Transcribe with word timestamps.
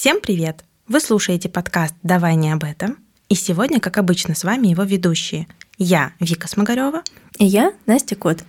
Всем 0.00 0.20
привет! 0.20 0.64
Вы 0.86 1.00
слушаете 1.00 1.48
подкаст 1.48 1.92
«Давай 2.04 2.36
не 2.36 2.52
об 2.52 2.62
этом». 2.62 2.98
И 3.28 3.34
сегодня, 3.34 3.80
как 3.80 3.98
обычно, 3.98 4.36
с 4.36 4.44
вами 4.44 4.68
его 4.68 4.84
ведущие. 4.84 5.48
Я 5.76 6.12
Вика 6.20 6.46
Смогарева. 6.46 7.02
И 7.38 7.44
я 7.44 7.72
Настя 7.84 8.14
Кот. 8.14 8.44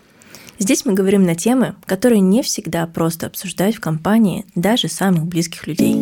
Здесь 0.59 0.85
мы 0.85 0.93
говорим 0.93 1.23
на 1.23 1.33
темы, 1.33 1.73
которые 1.87 2.19
не 2.19 2.43
всегда 2.43 2.85
просто 2.85 3.25
обсуждать 3.25 3.77
в 3.77 3.79
компании 3.79 4.45
даже 4.53 4.89
самых 4.89 5.25
близких 5.25 5.65
людей. 5.65 5.95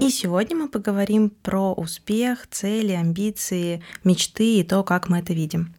И 0.00 0.10
сегодня 0.10 0.56
мы 0.56 0.68
поговорим 0.68 1.30
про 1.30 1.72
успех, 1.74 2.48
цели, 2.50 2.90
амбиции, 2.90 3.84
мечты 4.02 4.58
и 4.58 4.64
то, 4.64 4.82
как 4.82 5.08
мы 5.08 5.20
это 5.20 5.32
видим. 5.32 5.72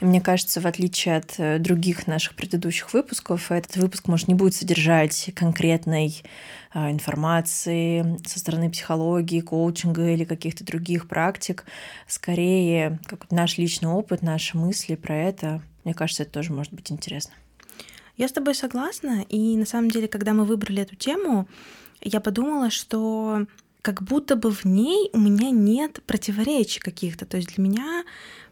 И 0.00 0.04
мне 0.04 0.20
кажется, 0.20 0.60
в 0.60 0.66
отличие 0.66 1.16
от 1.16 1.34
э, 1.38 1.58
других 1.58 2.06
наших 2.06 2.34
предыдущих 2.34 2.92
выпусков, 2.92 3.50
этот 3.50 3.76
выпуск, 3.76 4.08
может, 4.08 4.28
не 4.28 4.34
будет 4.34 4.54
содержать 4.54 5.30
конкретной 5.34 6.22
а, 6.70 6.90
информации 6.90 8.18
со 8.26 8.38
стороны 8.38 8.70
психологии, 8.70 9.40
коучинга 9.40 10.10
или 10.10 10.24
каких-то 10.24 10.64
других 10.64 11.08
практик. 11.08 11.64
Скорее, 12.06 12.98
как 13.06 13.30
наш 13.30 13.58
личный 13.58 13.88
опыт, 13.88 14.22
наши 14.22 14.56
мысли 14.56 14.94
про 14.94 15.16
это. 15.16 15.62
Мне 15.84 15.94
кажется, 15.94 16.24
это 16.24 16.32
тоже 16.32 16.52
может 16.52 16.72
быть 16.72 16.92
интересно. 16.92 17.32
Я 18.16 18.28
с 18.28 18.32
тобой 18.32 18.54
согласна. 18.54 19.24
И 19.28 19.56
на 19.56 19.64
самом 19.64 19.90
деле, 19.90 20.08
когда 20.08 20.34
мы 20.34 20.44
выбрали 20.44 20.82
эту 20.82 20.96
тему, 20.96 21.48
я 22.02 22.20
подумала, 22.20 22.70
что 22.70 23.46
как 23.80 24.02
будто 24.02 24.36
бы 24.36 24.50
в 24.50 24.64
ней 24.64 25.08
у 25.12 25.18
меня 25.18 25.50
нет 25.50 26.02
противоречий 26.04 26.80
каких-то. 26.80 27.26
То 27.26 27.36
есть 27.36 27.54
для 27.54 27.64
меня 27.64 28.04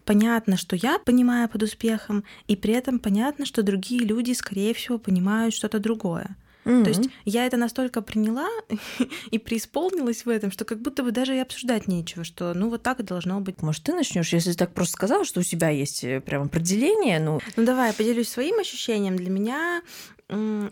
понятно, 0.07 0.57
что 0.57 0.77
я 0.77 0.99
понимаю 0.99 1.49
под 1.51 1.65
успехом, 1.65 2.25
и 2.47 2.57
при 2.57 2.73
этом 2.73 2.99
понятно, 2.99 3.45
что 3.45 3.63
другие 3.63 4.03
люди, 4.03 4.33
скорее 4.33 4.73
всего, 4.73 4.99
понимают 4.99 5.55
что-то 5.55 5.79
другое. 5.79 6.37
Mm-hmm. 6.67 6.83
То 6.83 6.91
есть 6.91 7.11
я 7.25 7.47
это 7.47 7.57
настолько 7.57 8.03
приняла 8.03 8.49
и 9.31 9.39
преисполнилась 9.39 10.27
в 10.27 10.29
этом, 10.29 10.51
что 10.51 10.65
как 10.65 10.81
будто 10.83 11.05
бы 11.05 11.13
даже 11.13 11.37
и 11.37 11.39
обсуждать 11.39 11.87
нечего, 11.87 12.25
что 12.25 12.55
ну 12.55 12.69
вот 12.69 12.83
так 12.83 12.99
и 13.01 13.05
должно 13.05 13.41
быть. 13.41 13.63
Может, 13.63 13.85
ты 13.85 13.95
начнешь, 13.95 14.33
если 14.33 14.51
ты 14.51 14.59
так 14.59 14.75
просто 14.75 14.95
сказала, 14.95 15.25
что 15.25 15.41
у 15.41 15.45
тебя 15.45 15.69
есть 15.71 16.03
э, 16.03 16.21
прям 16.21 16.45
определение, 16.45 17.21
ну. 17.21 17.41
Ну 17.57 17.65
давай, 17.65 17.89
я 17.89 17.95
поделюсь 17.95 18.29
своим 18.29 18.59
ощущением. 18.59 19.17
Для 19.17 19.31
меня 19.31 19.83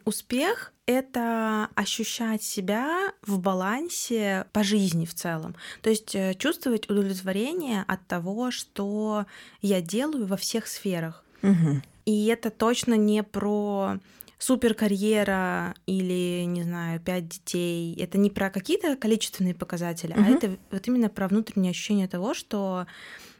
успех— 0.05 0.73
это 0.87 1.69
ощущать 1.77 2.43
себя 2.43 3.13
в 3.23 3.39
балансе 3.39 4.47
по 4.53 4.65
жизни 4.65 5.07
в 5.07 5.15
целом. 5.15 5.55
То 5.81 5.91
есть 5.91 6.13
э, 6.17 6.35
чувствовать 6.35 6.91
удовлетворение 6.91 7.85
от 7.87 8.05
того, 8.09 8.51
что 8.51 9.27
я 9.63 9.81
делаю 9.81 10.27
во 10.27 10.37
всех 10.37 10.67
сферах. 10.67 11.25
Угу. 11.43 11.83
И 12.07 12.27
это 12.27 12.51
точно 12.51 12.95
не 12.95 13.23
про 13.23 13.99
супер 14.45 14.75
карьера 14.75 15.75
или, 15.87 16.45
не 16.45 16.63
знаю, 16.63 17.01
пять 17.01 17.29
детей. 17.29 17.95
Это 17.97 18.19
не 18.19 18.31
про 18.31 18.51
какие-то 18.51 18.97
количественные 18.97 19.55
показатели, 19.55 20.13
угу. 20.13 20.23
а 20.23 20.29
это 20.29 20.57
вот 20.71 20.87
именно 20.87 21.09
про 21.09 21.29
внутреннее 21.29 21.71
ощущение 21.71 22.09
того, 22.09 22.35
что 22.35 22.87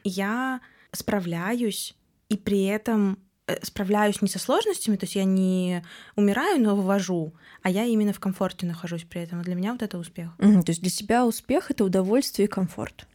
я 0.03 0.61
справляюсь 0.91 1.95
и 2.29 2.37
при 2.37 2.63
этом 2.65 3.19
Э, 3.47 3.57
справляюсь 3.63 4.21
не 4.21 4.27
со 4.27 4.39
сложностями, 4.39 4.95
то 4.95 5.03
есть 5.03 5.15
я 5.15 5.23
не 5.23 5.83
умираю, 6.15 6.59
но 6.59 6.75
вывожу, 6.75 7.33
а 7.61 7.69
я 7.69 7.85
именно 7.85 8.11
в 8.11 8.19
комфорте 8.19 8.65
нахожусь 8.65 9.03
при 9.03 9.21
этом. 9.21 9.43
Для 9.43 9.53
меня 9.53 9.71
вот 9.73 9.83
это 9.83 9.99
успех. 9.99 10.31
Угу, 10.39 10.63
то 10.63 10.71
есть 10.71 10.81
для 10.81 10.89
тебя 10.89 11.25
успех 11.25 11.69
это 11.69 11.83
удовольствие 11.83 12.47
и 12.47 12.49
комфорт. 12.49 13.07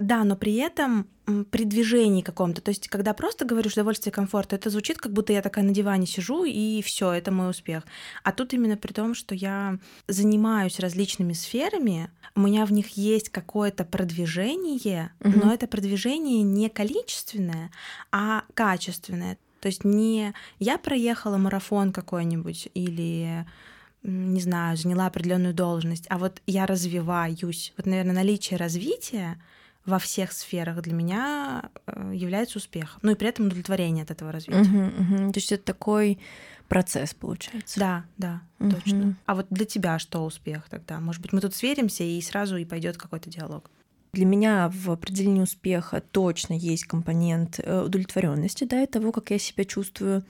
Да, 0.00 0.24
но 0.24 0.34
при 0.34 0.56
этом 0.56 1.06
при 1.50 1.64
движении 1.64 2.22
каком-то. 2.22 2.62
То 2.62 2.70
есть, 2.70 2.88
когда 2.88 3.12
просто 3.12 3.44
говоришь 3.44 3.74
удовольствие 3.74 4.10
и 4.10 4.14
комфорт, 4.14 4.54
это 4.54 4.70
звучит, 4.70 4.96
как 4.96 5.12
будто 5.12 5.34
я 5.34 5.42
такая 5.42 5.62
на 5.62 5.72
диване 5.72 6.06
сижу, 6.06 6.44
и 6.44 6.80
все, 6.80 7.12
это 7.12 7.30
мой 7.30 7.50
успех. 7.50 7.84
А 8.24 8.32
тут 8.32 8.54
именно 8.54 8.78
при 8.78 8.94
том, 8.94 9.14
что 9.14 9.34
я 9.34 9.78
занимаюсь 10.08 10.80
различными 10.80 11.34
сферами, 11.34 12.10
у 12.34 12.40
меня 12.40 12.64
в 12.64 12.72
них 12.72 12.96
есть 12.96 13.28
какое-то 13.28 13.84
продвижение, 13.84 15.12
угу. 15.20 15.38
но 15.44 15.52
это 15.52 15.66
продвижение 15.66 16.42
не 16.42 16.70
количественное, 16.70 17.70
а 18.10 18.44
качественное. 18.54 19.36
То 19.60 19.68
есть 19.68 19.84
не 19.84 20.32
я 20.58 20.78
проехала 20.78 21.36
марафон 21.36 21.92
какой-нибудь 21.92 22.70
или 22.72 23.46
не 24.02 24.40
знаю, 24.40 24.78
заняла 24.78 25.06
определенную 25.06 25.52
должность, 25.52 26.06
а 26.08 26.16
вот 26.16 26.40
я 26.46 26.64
развиваюсь. 26.64 27.74
Вот, 27.76 27.84
наверное, 27.84 28.14
наличие 28.14 28.56
развития 28.56 29.36
во 29.90 29.98
всех 29.98 30.32
сферах 30.32 30.80
для 30.82 30.94
меня 30.94 31.70
э, 31.86 32.12
является 32.14 32.58
успех. 32.58 32.98
Ну 33.02 33.12
и 33.12 33.14
при 33.14 33.28
этом 33.28 33.46
удовлетворение 33.46 34.04
от 34.04 34.10
этого 34.10 34.32
развития. 34.32 34.60
Угу, 34.60 35.24
угу. 35.24 35.32
То 35.32 35.38
есть 35.38 35.52
это 35.52 35.64
такой 35.64 36.18
процесс 36.68 37.12
получается. 37.12 37.80
Да, 37.80 38.04
да, 38.16 38.42
угу. 38.58 38.70
точно. 38.70 39.16
А 39.26 39.34
вот 39.34 39.46
для 39.50 39.66
тебя 39.66 39.98
что 39.98 40.24
успех 40.24 40.68
тогда? 40.70 41.00
Может 41.00 41.20
быть, 41.20 41.32
мы 41.32 41.40
тут 41.40 41.54
сверимся 41.54 42.04
и 42.04 42.20
сразу 42.22 42.56
и 42.56 42.64
пойдет 42.64 42.96
какой-то 42.96 43.28
диалог. 43.28 43.70
Для 44.12 44.24
меня 44.24 44.70
в 44.72 44.90
определении 44.90 45.42
успеха 45.42 46.00
точно 46.00 46.54
есть 46.54 46.84
компонент 46.84 47.60
э, 47.62 47.82
удовлетворенности, 47.82 48.64
да, 48.64 48.82
и 48.82 48.86
того, 48.86 49.12
как 49.12 49.30
я 49.30 49.38
себя 49.38 49.64
чувствую, 49.64 50.24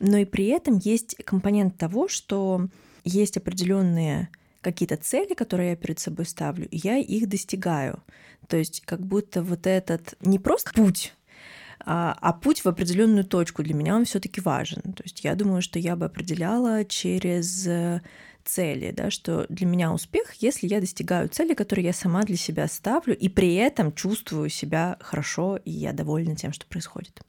но 0.00 0.16
и 0.16 0.24
при 0.24 0.46
этом 0.46 0.78
есть 0.78 1.16
компонент 1.24 1.76
того, 1.76 2.08
что 2.08 2.68
есть 3.04 3.36
определенные 3.36 4.30
какие-то 4.60 4.96
цели, 4.96 5.34
которые 5.34 5.70
я 5.70 5.76
перед 5.76 5.98
собой 5.98 6.26
ставлю, 6.26 6.68
я 6.70 6.96
их 6.98 7.28
достигаю. 7.28 8.02
То 8.48 8.56
есть 8.56 8.82
как 8.82 9.00
будто 9.00 9.42
вот 9.42 9.66
этот 9.66 10.14
не 10.20 10.38
просто 10.38 10.72
путь, 10.72 11.14
а, 11.80 12.16
а 12.20 12.32
путь 12.32 12.64
в 12.64 12.68
определенную 12.68 13.24
точку 13.24 13.62
для 13.62 13.74
меня 13.74 13.96
он 13.96 14.04
все-таки 14.04 14.40
важен. 14.40 14.82
То 14.82 15.02
есть 15.02 15.24
я 15.24 15.34
думаю, 15.34 15.62
что 15.62 15.78
я 15.78 15.96
бы 15.96 16.06
определяла 16.06 16.84
через 16.84 17.68
цели, 18.44 18.90
да, 18.90 19.10
что 19.10 19.46
для 19.48 19.66
меня 19.66 19.92
успех, 19.92 20.34
если 20.40 20.66
я 20.66 20.80
достигаю 20.80 21.28
цели, 21.28 21.54
которые 21.54 21.86
я 21.86 21.92
сама 21.92 22.22
для 22.22 22.36
себя 22.36 22.66
ставлю, 22.68 23.16
и 23.16 23.28
при 23.28 23.54
этом 23.54 23.92
чувствую 23.92 24.48
себя 24.48 24.96
хорошо, 25.00 25.56
и 25.64 25.70
я 25.70 25.92
довольна 25.92 26.36
тем, 26.36 26.52
что 26.52 26.66
происходит. 26.66 27.20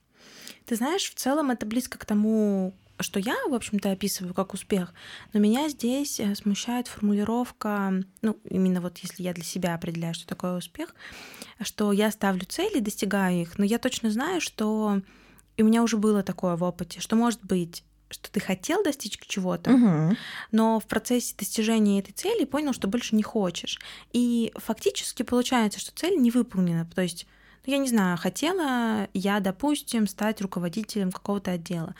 Ты 0.65 0.75
знаешь, 0.75 1.09
в 1.09 1.15
целом 1.15 1.51
это 1.51 1.65
близко 1.65 1.97
к 1.97 2.05
тому, 2.05 2.73
что 3.01 3.19
я, 3.19 3.35
в 3.47 3.53
общем-то, 3.53 3.91
описываю 3.91 4.33
как 4.33 4.53
успех, 4.53 4.93
но 5.33 5.39
меня 5.39 5.69
здесь 5.69 6.19
э, 6.19 6.35
смущает 6.35 6.87
формулировка, 6.87 8.03
ну, 8.21 8.37
именно 8.49 8.81
вот 8.81 8.97
если 8.99 9.23
я 9.23 9.33
для 9.33 9.43
себя 9.43 9.75
определяю, 9.75 10.13
что 10.13 10.27
такое 10.27 10.57
успех, 10.57 10.95
что 11.61 11.91
я 11.91 12.11
ставлю 12.11 12.45
цели, 12.45 12.79
достигаю 12.79 13.41
их, 13.41 13.57
но 13.57 13.65
я 13.65 13.79
точно 13.79 14.11
знаю, 14.11 14.41
что 14.41 15.01
и 15.57 15.63
у 15.63 15.65
меня 15.65 15.83
уже 15.83 15.97
было 15.97 16.23
такое 16.23 16.55
в 16.55 16.63
опыте, 16.63 16.99
что 16.99 17.15
может 17.15 17.43
быть 17.43 17.83
что 18.09 18.29
ты 18.29 18.41
хотел 18.41 18.83
достичь 18.83 19.17
чего-то, 19.25 19.71
угу. 19.71 20.17
но 20.51 20.81
в 20.81 20.85
процессе 20.85 21.33
достижения 21.37 21.99
этой 21.99 22.11
цели 22.11 22.43
понял, 22.43 22.73
что 22.73 22.89
больше 22.89 23.15
не 23.15 23.23
хочешь. 23.23 23.79
И 24.11 24.51
фактически 24.55 25.23
получается, 25.23 25.79
что 25.79 25.93
цель 25.95 26.17
не 26.17 26.29
выполнена. 26.29 26.85
То 26.93 27.01
есть 27.01 27.25
ну, 27.65 27.73
я 27.73 27.77
не 27.79 27.87
знаю, 27.87 28.17
хотела 28.17 29.07
я, 29.13 29.39
допустим, 29.39 30.07
стать 30.07 30.41
руководителем 30.41 31.11
какого-то 31.11 31.51
отдела 31.51 31.95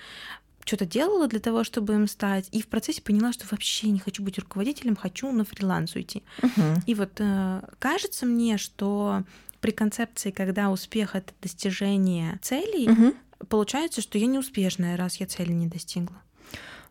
что-то 0.71 0.85
делала 0.85 1.27
для 1.27 1.41
того, 1.41 1.65
чтобы 1.65 1.95
им 1.95 2.07
стать, 2.07 2.47
и 2.53 2.61
в 2.61 2.67
процессе 2.67 3.01
поняла, 3.01 3.33
что 3.33 3.45
вообще 3.51 3.89
не 3.89 3.99
хочу 3.99 4.23
быть 4.23 4.39
руководителем, 4.39 4.95
хочу 4.95 5.29
на 5.29 5.43
фриланс 5.43 5.95
уйти. 5.95 6.23
Uh-huh. 6.39 6.81
И 6.85 6.95
вот 6.95 7.19
э, 7.19 7.61
кажется 7.77 8.25
мне, 8.25 8.57
что 8.57 9.23
при 9.59 9.71
концепции, 9.71 10.31
когда 10.31 10.69
успех 10.69 11.13
это 11.17 11.33
достижение 11.41 12.39
целей, 12.41 12.87
uh-huh. 12.87 13.15
получается, 13.49 13.99
что 13.99 14.17
я 14.17 14.27
не 14.27 14.39
успешная, 14.39 14.95
раз 14.95 15.17
я 15.17 15.27
цели 15.27 15.51
не 15.51 15.67
достигла. 15.67 16.15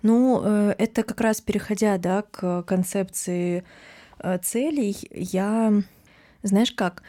Ну, 0.03 0.43
э, 0.45 0.75
это 0.77 1.03
как 1.03 1.23
раз 1.23 1.41
переходя, 1.41 1.97
да, 1.97 2.21
к 2.21 2.63
концепции 2.65 3.65
э, 4.19 4.37
целей, 4.43 4.95
я, 5.11 5.73
знаешь 6.43 6.73
как, 6.73 7.03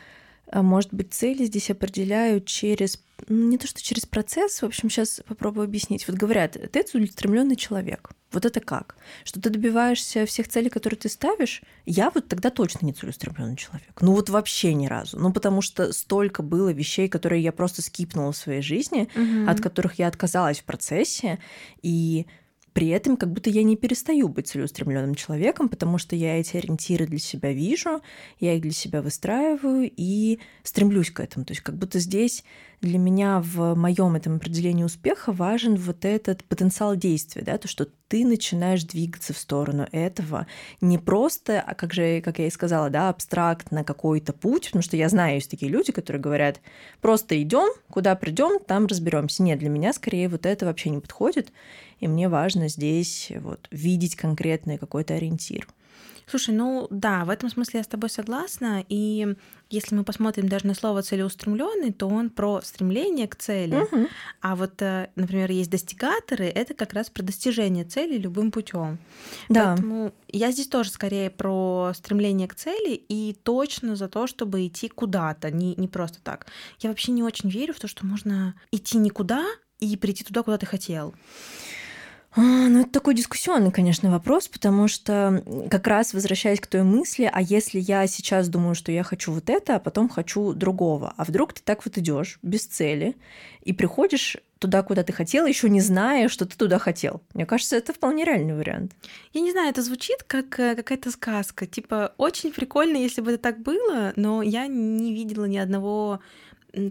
может 0.53 0.93
быть, 0.93 1.13
цели 1.13 1.45
здесь 1.45 1.69
определяют 1.69 2.45
через 2.45 3.01
ну, 3.27 3.49
не 3.49 3.57
то 3.57 3.67
что 3.67 3.81
через 3.81 4.05
процесс, 4.05 4.61
в 4.61 4.65
общем, 4.65 4.89
сейчас 4.89 5.21
попробую 5.27 5.65
объяснить. 5.65 6.07
Вот 6.07 6.17
говорят, 6.17 6.57
ты 6.71 6.83
целеустремленный 6.83 7.55
человек. 7.55 8.11
Вот 8.31 8.45
это 8.45 8.59
как? 8.61 8.95
Что 9.23 9.41
ты 9.41 9.49
добиваешься 9.49 10.25
всех 10.25 10.47
целей, 10.47 10.69
которые 10.69 10.97
ты 10.97 11.09
ставишь? 11.09 11.61
Я 11.85 12.09
вот 12.11 12.27
тогда 12.27 12.49
точно 12.49 12.85
не 12.85 12.93
целеустремленный 12.93 13.57
человек. 13.57 13.91
Ну 13.99 14.13
вот 14.13 14.29
вообще 14.29 14.73
ни 14.73 14.87
разу. 14.87 15.19
Ну 15.19 15.33
потому 15.33 15.61
что 15.61 15.91
столько 15.91 16.41
было 16.41 16.69
вещей, 16.69 17.09
которые 17.09 17.43
я 17.43 17.51
просто 17.51 17.81
скипнула 17.81 18.31
в 18.31 18.37
своей 18.37 18.61
жизни, 18.61 19.09
угу. 19.13 19.49
от 19.49 19.59
которых 19.59 19.99
я 19.99 20.07
отказалась 20.07 20.59
в 20.59 20.63
процессе. 20.63 21.39
И 21.81 22.25
При 22.73 22.87
этом 22.87 23.17
как 23.17 23.31
будто 23.31 23.49
я 23.49 23.63
не 23.63 23.75
перестаю 23.75 24.29
быть 24.29 24.47
целеустремленным 24.47 25.15
человеком, 25.15 25.67
потому 25.67 25.97
что 25.97 26.15
я 26.15 26.39
эти 26.39 26.55
ориентиры 26.57 27.05
для 27.05 27.19
себя 27.19 27.51
вижу, 27.51 28.01
я 28.39 28.55
их 28.55 28.61
для 28.61 28.71
себя 28.71 29.01
выстраиваю 29.01 29.91
и 29.95 30.39
стремлюсь 30.63 31.11
к 31.11 31.19
этому. 31.19 31.45
То 31.45 31.51
есть 31.51 31.61
как 31.61 31.77
будто 31.77 31.99
здесь 31.99 32.45
для 32.81 32.97
меня 32.97 33.39
в 33.39 33.75
моем 33.75 34.15
этом 34.15 34.37
определении 34.37 34.83
успеха 34.83 35.31
важен 35.31 35.75
вот 35.75 36.03
этот 36.03 36.43
потенциал 36.43 36.95
действия, 36.95 37.43
да, 37.43 37.57
то, 37.57 37.67
что 37.67 37.87
ты 38.07 38.25
начинаешь 38.25 38.83
двигаться 38.83 39.33
в 39.33 39.37
сторону 39.37 39.87
этого 39.91 40.47
не 40.81 40.97
просто, 40.97 41.61
а 41.61 41.75
как 41.75 41.93
же, 41.93 42.21
как 42.21 42.39
я 42.39 42.47
и 42.47 42.51
сказала, 42.51 42.89
да, 42.89 43.09
абстрактно 43.09 43.83
какой-то 43.83 44.33
путь, 44.33 44.65
потому 44.65 44.81
что 44.81 44.97
я 44.97 45.09
знаю, 45.09 45.35
есть 45.35 45.51
такие 45.51 45.71
люди, 45.71 45.91
которые 45.91 46.21
говорят, 46.21 46.59
просто 47.01 47.41
идем, 47.41 47.69
куда 47.89 48.15
придем, 48.15 48.59
там 48.59 48.87
разберемся. 48.87 49.43
Нет, 49.43 49.59
для 49.59 49.69
меня 49.69 49.93
скорее 49.93 50.27
вот 50.27 50.47
это 50.47 50.65
вообще 50.65 50.89
не 50.89 50.99
подходит, 50.99 51.51
и 51.99 52.07
мне 52.07 52.29
важно 52.29 52.67
здесь 52.67 53.31
вот 53.41 53.67
видеть 53.69 54.15
конкретный 54.15 54.79
какой-то 54.79 55.13
ориентир. 55.13 55.67
Слушай, 56.31 56.55
ну 56.55 56.87
да, 56.89 57.25
в 57.25 57.29
этом 57.29 57.49
смысле 57.49 57.79
я 57.79 57.83
с 57.83 57.87
тобой 57.87 58.09
согласна. 58.09 58.85
И 58.87 59.35
если 59.71 59.95
мы 59.95 60.03
посмотрим 60.03 60.47
даже 60.47 60.67
на 60.67 60.73
слово 60.73 61.01
целеустремленный, 61.01 61.91
то 61.91 62.07
он 62.07 62.29
про 62.29 62.61
стремление 62.61 63.27
к 63.27 63.35
цели. 63.35 63.75
Угу. 63.75 64.07
А 64.41 64.55
вот, 64.55 64.81
э, 64.81 65.09
например, 65.15 65.49
есть 65.51 65.69
достигаторы, 65.69 66.45
это 66.45 66.73
как 66.73 66.93
раз 66.93 67.09
про 67.09 67.23
достижение 67.23 67.85
цели 67.85 68.17
любым 68.17 68.51
путем. 68.51 68.99
Да. 69.49 69.69
Поэтому 69.69 70.13
я 70.27 70.51
здесь 70.51 70.67
тоже 70.67 70.91
скорее 70.91 71.29
про 71.29 71.91
стремление 71.95 72.47
к 72.47 72.55
цели 72.55 72.93
и 72.93 73.35
точно 73.43 73.95
за 73.95 74.07
то, 74.07 74.27
чтобы 74.27 74.67
идти 74.67 74.89
куда-то, 74.89 75.51
не, 75.51 75.75
не 75.75 75.87
просто 75.87 76.19
так. 76.21 76.47
Я 76.79 76.89
вообще 76.89 77.11
не 77.11 77.23
очень 77.23 77.49
верю 77.49 77.73
в 77.73 77.79
то, 77.79 77.87
что 77.87 78.05
можно 78.05 78.55
идти 78.71 78.97
никуда 78.97 79.45
и 79.79 79.97
прийти 79.97 80.23
туда, 80.23 80.43
куда 80.43 80.57
ты 80.57 80.65
хотел. 80.65 81.13
А, 82.33 82.39
ну, 82.39 82.81
это 82.81 82.91
такой 82.91 83.13
дискуссионный, 83.13 83.71
конечно, 83.71 84.09
вопрос, 84.09 84.47
потому 84.47 84.87
что 84.87 85.43
как 85.69 85.85
раз 85.87 86.13
возвращаясь 86.13 86.61
к 86.61 86.67
той 86.67 86.83
мысли, 86.83 87.29
а 87.31 87.41
если 87.41 87.77
я 87.79 88.07
сейчас 88.07 88.47
думаю, 88.47 88.73
что 88.73 88.91
я 88.91 89.03
хочу 89.03 89.33
вот 89.33 89.49
это, 89.49 89.75
а 89.75 89.79
потом 89.79 90.07
хочу 90.07 90.53
другого, 90.53 91.13
а 91.17 91.25
вдруг 91.25 91.51
ты 91.51 91.61
так 91.61 91.83
вот 91.85 91.97
идешь 91.97 92.39
без 92.41 92.65
цели 92.65 93.17
и 93.63 93.73
приходишь 93.73 94.37
туда, 94.59 94.81
куда 94.81 95.03
ты 95.03 95.11
хотел, 95.11 95.45
еще 95.45 95.69
не 95.69 95.81
зная, 95.81 96.29
что 96.29 96.45
ты 96.45 96.55
туда 96.55 96.79
хотел. 96.79 97.21
Мне 97.33 97.45
кажется, 97.45 97.75
это 97.75 97.93
вполне 97.93 98.23
реальный 98.23 98.55
вариант. 98.55 98.93
Я 99.33 99.41
не 99.41 99.51
знаю, 99.51 99.69
это 99.69 99.81
звучит 99.81 100.23
как 100.23 100.57
э, 100.59 100.75
какая-то 100.75 101.11
сказка. 101.11 101.65
Типа, 101.65 102.13
очень 102.17 102.53
прикольно, 102.53 102.95
если 102.95 103.21
бы 103.21 103.31
это 103.31 103.41
так 103.41 103.59
было, 103.59 104.13
но 104.15 104.41
я 104.41 104.67
не 104.67 105.13
видела 105.13 105.45
ни 105.45 105.57
одного 105.57 106.21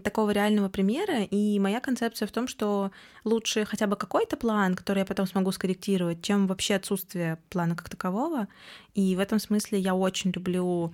такого 0.03 0.31
реального 0.31 0.69
примера, 0.69 1.23
и 1.23 1.59
моя 1.59 1.79
концепция 1.79 2.27
в 2.27 2.31
том, 2.31 2.47
что 2.47 2.91
лучше 3.23 3.65
хотя 3.65 3.87
бы 3.87 3.95
какой-то 3.95 4.37
план, 4.37 4.75
который 4.75 4.99
я 4.99 5.05
потом 5.05 5.27
смогу 5.27 5.51
скорректировать, 5.51 6.21
чем 6.21 6.47
вообще 6.47 6.75
отсутствие 6.75 7.37
плана 7.49 7.75
как 7.75 7.89
такового. 7.89 8.47
И 8.93 9.15
в 9.15 9.19
этом 9.19 9.39
смысле 9.39 9.79
я 9.79 9.95
очень 9.95 10.31
люблю 10.31 10.93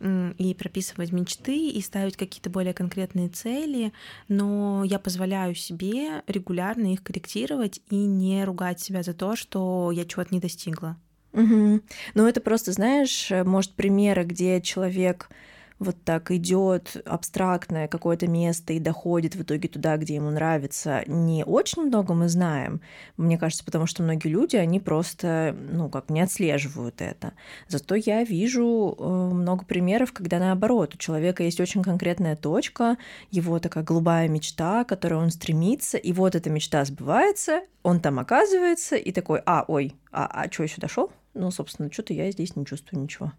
и 0.00 0.54
прописывать 0.54 1.12
мечты, 1.12 1.68
и 1.68 1.80
ставить 1.80 2.16
какие-то 2.16 2.50
более 2.50 2.74
конкретные 2.74 3.28
цели, 3.28 3.92
но 4.28 4.82
я 4.84 4.98
позволяю 4.98 5.54
себе 5.54 6.22
регулярно 6.26 6.92
их 6.92 7.02
корректировать 7.02 7.80
и 7.88 7.96
не 7.96 8.44
ругать 8.44 8.80
себя 8.80 9.02
за 9.02 9.14
то, 9.14 9.36
что 9.36 9.92
я 9.92 10.04
чего-то 10.04 10.34
не 10.34 10.40
достигла. 10.40 10.98
Угу. 11.32 11.80
Ну, 12.14 12.26
это 12.26 12.40
просто, 12.40 12.72
знаешь, 12.72 13.30
может, 13.30 13.72
примеры, 13.72 14.24
где 14.24 14.60
человек 14.60 15.30
вот 15.78 15.96
так 16.04 16.30
идет 16.30 16.96
абстрактное 17.04 17.88
какое-то 17.88 18.26
место 18.26 18.72
и 18.72 18.78
доходит 18.78 19.34
в 19.34 19.42
итоге 19.42 19.68
туда, 19.68 19.96
где 19.96 20.14
ему 20.14 20.30
нравится, 20.30 21.02
не 21.06 21.44
очень 21.44 21.82
много 21.82 22.14
мы 22.14 22.28
знаем. 22.28 22.80
Мне 23.16 23.38
кажется, 23.38 23.64
потому 23.64 23.86
что 23.86 24.02
многие 24.02 24.28
люди, 24.28 24.56
они 24.56 24.80
просто, 24.80 25.54
ну, 25.72 25.88
как 25.88 26.10
не 26.10 26.20
отслеживают 26.20 27.00
это. 27.00 27.32
Зато 27.68 27.96
я 27.96 28.22
вижу 28.24 28.96
э, 28.98 29.04
много 29.04 29.64
примеров, 29.64 30.12
когда 30.12 30.38
наоборот, 30.38 30.94
у 30.94 30.98
человека 30.98 31.42
есть 31.42 31.60
очень 31.60 31.82
конкретная 31.82 32.36
точка, 32.36 32.96
его 33.30 33.58
такая 33.58 33.84
голубая 33.84 34.28
мечта, 34.28 34.84
к 34.84 34.88
которой 34.88 35.14
он 35.14 35.30
стремится, 35.30 35.98
и 35.98 36.12
вот 36.12 36.34
эта 36.34 36.50
мечта 36.50 36.84
сбывается, 36.84 37.62
он 37.82 38.00
там 38.00 38.18
оказывается, 38.18 38.96
и 38.96 39.12
такой, 39.12 39.42
а, 39.44 39.64
ой, 39.66 39.94
а, 40.12 40.26
а 40.26 40.50
что, 40.50 40.62
еще 40.62 40.80
дошел? 40.80 41.10
Ну, 41.34 41.50
собственно, 41.50 41.92
что-то 41.92 42.14
я 42.14 42.30
здесь 42.30 42.54
не 42.54 42.64
чувствую 42.64 43.02
ничего. 43.02 43.32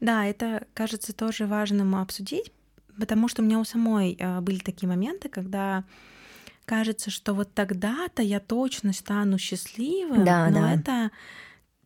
Да, 0.00 0.26
это 0.26 0.66
кажется 0.74 1.12
тоже 1.12 1.46
важным 1.46 1.94
обсудить, 1.94 2.52
потому 2.98 3.28
что 3.28 3.42
у 3.42 3.44
меня 3.44 3.58
у 3.58 3.64
самой 3.64 4.16
э, 4.18 4.40
были 4.40 4.58
такие 4.58 4.88
моменты, 4.88 5.28
когда 5.28 5.84
кажется, 6.64 7.10
что 7.10 7.32
вот 7.32 7.54
тогда-то 7.54 8.22
я 8.22 8.40
точно 8.40 8.92
стану 8.92 9.38
счастливым, 9.38 10.24
да, 10.24 10.50
но 10.50 10.60
да. 10.60 10.74
это 10.74 11.10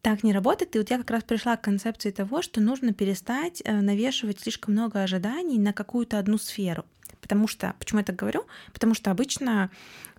так 0.03 0.23
не 0.23 0.33
работает. 0.33 0.75
И 0.75 0.79
вот 0.79 0.91
я 0.91 0.99
как 0.99 1.11
раз 1.11 1.23
пришла 1.23 1.57
к 1.57 1.63
концепции 1.63 2.11
того, 2.11 2.43
что 2.43 2.61
нужно 2.61 2.93
перестать 2.93 3.63
э, 3.65 3.81
навешивать 3.81 4.41
слишком 4.41 4.73
много 4.75 5.03
ожиданий 5.03 5.59
на 5.59 5.73
какую-то 5.73 6.19
одну 6.19 6.39
сферу. 6.39 6.85
Потому 7.21 7.47
что, 7.47 7.75
почему 7.79 8.01
я 8.01 8.05
так 8.05 8.17
говорю? 8.17 8.47
Потому 8.73 8.95
что 8.95 9.11
обычно 9.11 9.71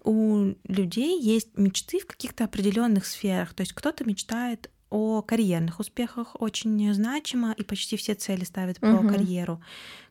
у 0.04 0.54
людей 0.68 1.20
есть 1.20 1.58
мечты 1.58 2.00
в 2.00 2.06
каких-то 2.06 2.46
определенных 2.46 3.06
сферах. 3.06 3.54
То 3.54 3.62
есть 3.62 3.74
кто-то 3.74 4.06
мечтает 4.06 4.70
о 4.92 5.22
карьерных 5.22 5.80
успехах 5.80 6.36
очень 6.40 6.94
значимо, 6.94 7.54
и 7.54 7.64
почти 7.64 7.98
все 7.98 8.14
цели 8.14 8.44
ставят 8.44 8.80
про 8.80 8.96
угу. 8.96 9.08
карьеру. 9.08 9.62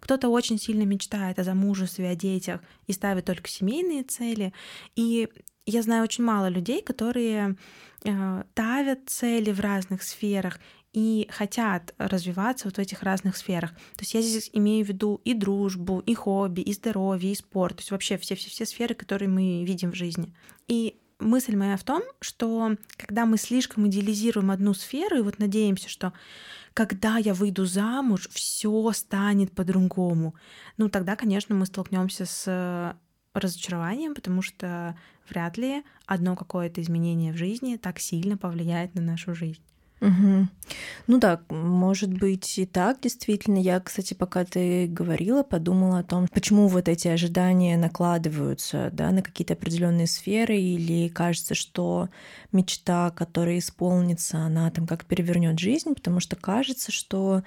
Кто-то 0.01 0.31
очень 0.31 0.59
сильно 0.59 0.83
мечтает 0.83 1.39
о 1.39 1.45
замужестве, 1.45 2.09
о 2.09 2.17
детях 2.17 2.63
и 2.87 2.93
ставит 2.93 3.27
только 3.27 3.49
семейные 3.49 4.03
цели. 4.03 4.53
И 4.97 5.29
я 5.67 5.83
знаю 5.83 6.03
очень 6.03 6.25
мало 6.25 6.49
людей, 6.49 6.83
которые 6.83 7.57
э, 8.05 8.43
ставят 8.53 9.01
цели 9.07 9.53
в 9.53 9.61
разных 9.61 10.03
сферах 10.03 10.59
и 10.95 11.29
хотят 11.31 11.95
развиваться 11.99 12.67
вот 12.67 12.77
в 12.77 12.81
этих 12.81 13.03
разных 13.03 13.37
сферах. 13.37 13.73
То 13.97 14.01
есть 14.01 14.15
я 14.15 14.23
здесь 14.23 14.51
имею 14.55 14.85
в 14.85 14.89
виду 14.89 15.21
и 15.25 15.35
дружбу, 15.35 16.01
и 16.01 16.15
хобби, 16.15 16.63
и 16.63 16.73
здоровье, 16.73 17.33
и 17.33 17.37
спорт, 17.37 17.77
то 17.77 17.81
есть 17.83 17.91
вообще 17.91 18.17
все-все-все 18.17 18.65
сферы, 18.65 18.95
которые 18.95 19.29
мы 19.29 19.63
видим 19.65 19.93
в 19.93 19.95
жизни. 19.95 20.35
И 20.67 20.97
мысль 21.21 21.57
моя 21.57 21.77
в 21.77 21.85
том, 21.85 22.03
что 22.21 22.77
когда 22.97 23.27
мы 23.27 23.37
слишком 23.37 23.87
идеализируем 23.87 24.51
одну 24.51 24.75
сферу 24.75 25.19
и 25.19 25.23
вот 25.23 25.39
надеемся, 25.39 25.89
что 25.89 26.13
когда 26.75 27.19
я 27.19 27.35
выйду 27.35 27.67
замуж, 27.67 28.29
все 28.31 28.93
станет 28.93 29.53
по-другому, 29.53 30.35
ну 30.77 30.89
тогда, 30.89 31.17
конечно, 31.17 31.55
мы 31.55 31.67
столкнемся 31.67 32.27
с 32.27 32.97
разочарованием, 33.35 34.15
потому 34.15 34.43
что 34.43 34.97
вряд 35.29 35.57
ли 35.57 35.85
одно 36.07 36.37
какое-то 36.37 36.81
изменение 36.81 37.33
в 37.33 37.37
жизни 37.37 37.77
так 37.77 37.99
сильно 37.99 38.37
повлияет 38.37 38.95
на 38.95 39.03
нашу 39.03 39.35
жизнь. 39.35 39.63
Угу. 40.01 40.49
Ну 41.09 41.19
да, 41.19 41.43
может 41.51 42.11
быть 42.13 42.59
и 42.59 42.65
так, 42.65 43.01
действительно. 43.01 43.59
Я, 43.59 43.81
кстати, 43.81 44.15
пока 44.15 44.45
ты 44.45 44.87
говорила, 44.87 45.43
подумала 45.43 45.99
о 45.99 46.03
том, 46.05 46.27
почему 46.33 46.69
вот 46.69 46.89
эти 46.89 47.09
ожидания 47.09 47.77
накладываются 47.77 48.89
да, 48.93 49.11
на 49.11 49.23
какие-то 49.23 49.55
определенные 49.55 50.07
сферы, 50.07 50.57
или 50.57 51.09
кажется, 51.09 51.55
что 51.55 52.09
мечта, 52.51 53.11
которая 53.11 53.59
исполнится, 53.59 54.39
она 54.39 54.71
там 54.71 54.87
как 54.87 55.05
перевернет 55.05 55.59
жизнь, 55.59 55.95
потому 55.95 56.21
что 56.21 56.35
кажется, 56.35 56.91
что 56.93 57.43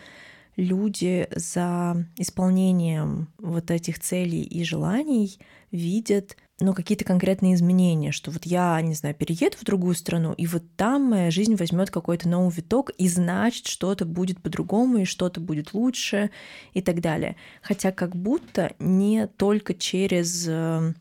люди 0.55 1.27
за 1.35 2.05
исполнением 2.17 3.29
вот 3.39 3.71
этих 3.71 3.99
целей 3.99 4.43
и 4.43 4.63
желаний 4.63 5.39
видят 5.71 6.37
ну, 6.59 6.73
какие-то 6.73 7.03
конкретные 7.03 7.55
изменения, 7.55 8.11
что 8.11 8.31
вот 8.31 8.45
я, 8.45 8.79
не 8.81 8.93
знаю, 8.93 9.15
перееду 9.15 9.57
в 9.57 9.63
другую 9.63 9.95
страну, 9.95 10.33
и 10.33 10.45
вот 10.45 10.63
там 10.75 11.03
моя 11.03 11.31
жизнь 11.31 11.55
возьмет 11.55 11.89
какой-то 11.89 12.29
новый 12.29 12.53
виток, 12.53 12.91
и 12.91 13.07
значит, 13.07 13.67
что-то 13.67 14.05
будет 14.05 14.41
по-другому, 14.41 14.99
и 14.99 15.05
что-то 15.05 15.39
будет 15.41 15.73
лучше, 15.73 16.29
и 16.73 16.81
так 16.81 17.01
далее. 17.01 17.35
Хотя 17.61 17.91
как 17.91 18.15
будто 18.15 18.73
не 18.79 19.27
только 19.27 19.73
через 19.73 20.45
э, 20.47 20.93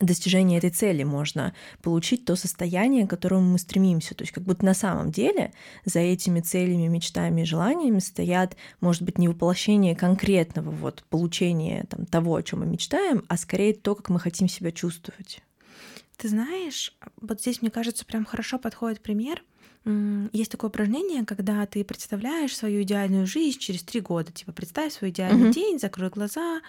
достижения 0.00 0.58
этой 0.58 0.70
цели 0.70 1.02
можно 1.02 1.54
получить 1.82 2.24
то 2.24 2.36
состояние, 2.36 3.06
к 3.06 3.10
которому 3.10 3.52
мы 3.52 3.58
стремимся. 3.58 4.14
То 4.14 4.22
есть 4.22 4.32
как 4.32 4.44
будто 4.44 4.64
на 4.64 4.74
самом 4.74 5.10
деле 5.10 5.52
за 5.84 6.00
этими 6.00 6.40
целями, 6.40 6.88
мечтами 6.88 7.42
и 7.42 7.44
желаниями 7.44 7.98
стоят, 7.98 8.56
может 8.80 9.02
быть, 9.02 9.18
не 9.18 9.28
воплощение 9.28 9.96
конкретного 9.96 10.70
вот 10.70 11.04
получения 11.08 11.84
там, 11.88 12.06
того, 12.06 12.36
о 12.36 12.42
чем 12.42 12.60
мы 12.60 12.66
мечтаем, 12.66 13.24
а 13.28 13.36
скорее 13.36 13.74
то, 13.74 13.94
как 13.94 14.08
мы 14.08 14.20
хотим 14.20 14.48
себя 14.48 14.72
чувствовать. 14.72 15.42
Ты 16.16 16.28
знаешь, 16.28 16.96
вот 17.20 17.40
здесь, 17.40 17.62
мне 17.62 17.70
кажется, 17.70 18.04
прям 18.04 18.24
хорошо 18.24 18.58
подходит 18.58 19.00
пример— 19.00 19.42
есть 20.32 20.50
такое 20.50 20.70
упражнение, 20.70 21.24
когда 21.24 21.64
ты 21.66 21.84
представляешь 21.84 22.56
свою 22.56 22.82
идеальную 22.82 23.26
жизнь 23.26 23.58
через 23.58 23.82
три 23.82 24.00
года. 24.00 24.32
Типа 24.32 24.52
представь 24.52 24.92
свой 24.92 25.10
идеальный 25.10 25.48
mm-hmm. 25.48 25.54
день, 25.54 25.78
закрой 25.78 26.10
глаза, 26.10 26.60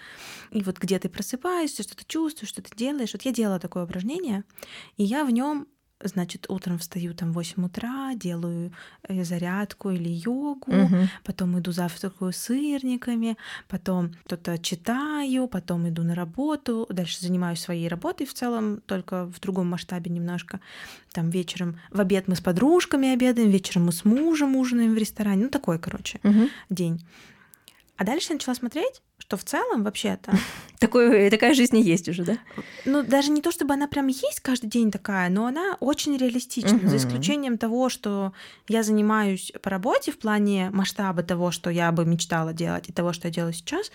и 0.50 0.62
вот 0.62 0.78
где 0.78 0.98
ты 0.98 1.08
просыпаешься, 1.08 1.82
что 1.82 1.96
ты 1.96 2.04
чувствуешь, 2.06 2.50
что 2.50 2.62
ты 2.62 2.74
делаешь. 2.74 3.12
Вот 3.12 3.22
я 3.22 3.32
делала 3.32 3.58
такое 3.58 3.84
упражнение, 3.84 4.44
и 4.96 5.04
я 5.04 5.24
в 5.24 5.30
нем 5.30 5.66
значит, 6.02 6.46
утром 6.48 6.78
встаю 6.78 7.14
там 7.14 7.30
в 7.32 7.34
8 7.34 7.64
утра, 7.64 8.14
делаю 8.14 8.72
э, 9.08 9.24
зарядку 9.24 9.90
или 9.90 10.08
йогу, 10.08 10.72
Мгм. 10.72 11.08
потом 11.24 11.58
иду 11.58 11.72
завтракаю 11.72 12.32
сырниками, 12.32 13.36
потом 13.68 14.12
что-то 14.26 14.58
читаю, 14.58 15.46
потом 15.48 15.88
иду 15.88 16.02
на 16.02 16.14
работу, 16.14 16.86
дальше 16.90 17.20
занимаюсь 17.20 17.60
своей 17.60 17.88
работой 17.88 18.26
в 18.26 18.34
целом, 18.34 18.80
только 18.86 19.26
в 19.26 19.40
другом 19.40 19.68
масштабе 19.68 20.10
немножко. 20.10 20.60
Там 21.12 21.30
вечером, 21.30 21.78
в 21.90 22.00
обед 22.00 22.28
мы 22.28 22.36
с 22.36 22.40
подружками 22.40 23.12
обедаем, 23.12 23.50
вечером 23.50 23.86
мы 23.86 23.92
с 23.92 24.04
мужем 24.04 24.56
ужинаем 24.56 24.94
в 24.94 24.98
ресторане. 24.98 25.44
Ну, 25.44 25.50
такой, 25.50 25.78
короче, 25.78 26.20
Мгм. 26.22 26.48
день. 26.70 27.04
А 27.96 28.04
дальше 28.04 28.28
я 28.30 28.34
начала 28.36 28.54
смотреть, 28.54 29.02
что 29.30 29.36
в 29.36 29.44
целом 29.44 29.84
вообще-то 29.84 30.32
Такой, 30.80 31.30
такая 31.30 31.54
жизнь 31.54 31.76
и 31.76 31.82
есть 31.82 32.08
уже, 32.08 32.24
да? 32.24 32.38
Ну, 32.86 33.02
даже 33.02 33.30
не 33.30 33.42
то, 33.42 33.52
чтобы 33.52 33.74
она 33.74 33.86
прям 33.86 34.06
есть 34.06 34.40
каждый 34.40 34.68
день 34.68 34.90
такая, 34.90 35.28
но 35.28 35.46
она 35.46 35.76
очень 35.78 36.16
реалистична, 36.16 36.88
за 36.88 36.96
исключением 36.96 37.58
того, 37.58 37.90
что 37.90 38.32
я 38.66 38.82
занимаюсь 38.82 39.52
по 39.62 39.68
работе 39.68 40.10
в 40.10 40.18
плане 40.18 40.70
масштаба 40.70 41.22
того, 41.22 41.50
что 41.50 41.68
я 41.68 41.92
бы 41.92 42.06
мечтала 42.06 42.54
делать, 42.54 42.88
и 42.88 42.92
того, 42.92 43.12
что 43.12 43.28
я 43.28 43.34
делаю 43.34 43.52
сейчас. 43.52 43.92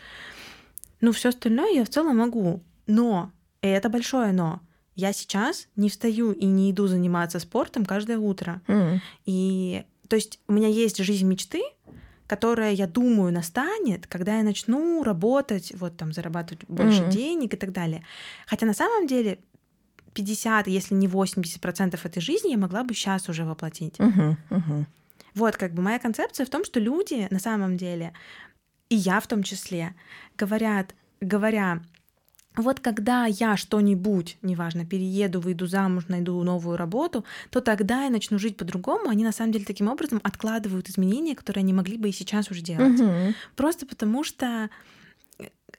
Ну, 1.02 1.12
все 1.12 1.30
остальное 1.30 1.74
я 1.74 1.84
в 1.84 1.90
целом 1.90 2.18
могу. 2.18 2.62
Но, 2.86 3.32
и 3.64 3.68
это 3.68 3.90
большое 3.90 4.32
но, 4.32 4.62
я 4.96 5.12
сейчас 5.12 5.68
не 5.76 5.90
встаю 5.90 6.32
и 6.34 6.46
не 6.46 6.72
иду 6.72 6.86
заниматься 6.86 7.40
спортом 7.40 7.84
каждое 7.84 8.20
утро. 8.20 8.62
И 9.26 9.84
то 10.08 10.16
есть 10.16 10.40
у 10.48 10.54
меня 10.54 10.68
есть 10.68 10.98
жизнь 10.98 11.26
мечты, 11.26 11.62
которая, 12.28 12.72
я 12.72 12.88
думаю, 12.88 13.32
настанет, 13.32 14.08
когда 14.08 14.38
я 14.38 14.44
начну 14.44 15.04
работать, 15.04 15.74
вот 15.76 15.98
там 15.98 16.12
зарабатывать 16.14 16.66
больше 16.68 17.02
Мгм. 17.02 17.10
денег 17.10 17.54
и 17.54 17.58
так 17.58 17.72
далее. 17.72 18.04
Хотя 18.48 18.66
на 18.66 18.74
самом 18.74 19.08
деле 19.08 19.40
50, 20.14 20.68
если 20.68 20.96
не 20.96 21.08
80% 21.08 22.06
этой 22.06 22.22
жизни 22.22 22.52
я 22.52 22.58
могла 22.58 22.84
бы 22.84 22.94
сейчас 22.94 23.30
уже 23.30 23.44
воплотить. 23.46 24.00
Мгм. 24.00 24.38
Мгм. 24.50 24.88
Вот 25.36 25.58
как 25.58 25.74
бы 25.74 25.82
моя 25.82 26.00
концепция 26.00 26.46
в 26.46 26.50
том, 26.50 26.64
что 26.64 26.80
люди 26.80 27.28
на 27.30 27.40
самом 27.40 27.78
деле, 27.78 28.14
и 28.90 28.96
я 28.96 29.20
в 29.20 29.28
том 29.28 29.44
числе, 29.44 29.94
говорят, 30.38 30.96
говоря, 31.20 31.82
вот 32.56 32.80
когда 32.80 33.26
я 33.26 33.58
что-нибудь, 33.58 34.38
неважно, 34.42 34.86
перееду, 34.86 35.40
выйду 35.40 35.68
замуж, 35.68 36.06
найду 36.08 36.42
новую 36.44 36.78
работу, 36.78 37.26
то 37.50 37.62
тогда 37.62 38.04
я 38.04 38.10
начну 38.10 38.40
жить 38.40 38.58
по-другому. 38.58 39.10
Они 39.10 39.24
на 39.24 39.32
самом 39.32 39.52
деле 39.52 39.66
таким 39.66 39.88
образом 39.88 40.20
откладывают 40.24 40.90
изменения, 40.90 41.36
которые 41.36 41.62
они 41.62 41.74
могли 41.74 41.98
бы 41.98 42.10
и 42.10 42.14
сейчас 42.14 42.52
уже 42.52 42.62
делать. 42.62 43.00
Мгм. 43.00 43.36
Просто 43.56 43.86
потому 43.86 44.24
что 44.24 44.70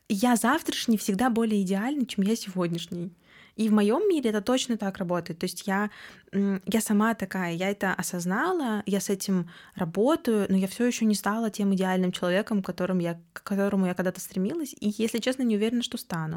я 0.09 0.37
завтрашний 0.37 0.99
всегда 0.99 1.30
более 1.30 1.62
идеальный, 1.62 2.06
чем 2.06 2.25
я 2.25 2.37
сегодняшний. 2.37 3.11
И 3.56 3.68
в 3.70 3.72
моем 3.72 4.08
мире 4.08 4.30
это 4.30 4.42
точно 4.42 4.76
так 4.76 4.98
работает. 4.98 5.38
То 5.38 5.44
есть 5.44 5.66
я, 5.66 5.90
я 6.32 6.80
сама 6.80 7.14
такая, 7.14 7.54
я 7.54 7.70
это 7.70 7.94
осознала, 7.94 8.82
я 8.84 9.00
с 9.00 9.08
этим 9.08 9.50
работаю, 9.75 10.46
но 10.48 10.56
я 10.56 10.68
все 10.68 10.84
еще 10.84 11.06
не 11.06 11.14
стала 11.14 11.50
тем 11.50 11.75
идеальным 11.75 12.12
человеком, 12.12 12.62
которым 12.62 12.98
я, 12.98 13.18
к 13.32 13.42
которому 13.42 13.86
я 13.86 13.94
когда-то 13.94 14.20
стремилась. 14.20 14.75
И, 14.78 14.94
если 14.98 15.18
честно, 15.18 15.42
не 15.42 15.56
уверена, 15.56 15.82
что 15.82 15.96
стану. 15.96 16.36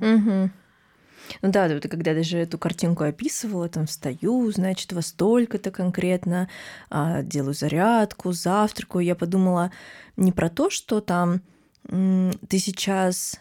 Ну 1.41 1.51
да, 1.51 1.67
ты 1.79 1.89
когда 1.89 2.13
даже 2.13 2.38
эту 2.38 2.57
картинку 2.57 3.03
описывала, 3.03 3.69
там 3.69 3.85
встаю, 3.85 4.51
значит, 4.51 4.93
во 4.93 5.01
столько-то 5.01 5.69
конкретно, 5.69 6.49
а, 6.89 7.21
делаю 7.21 7.53
зарядку, 7.53 8.31
завтракаю, 8.31 9.05
я 9.05 9.15
подумала 9.15 9.71
не 10.17 10.31
про 10.31 10.49
то, 10.49 10.69
что 10.69 11.01
там 11.01 11.41
ты 11.85 12.59
сейчас 12.59 13.39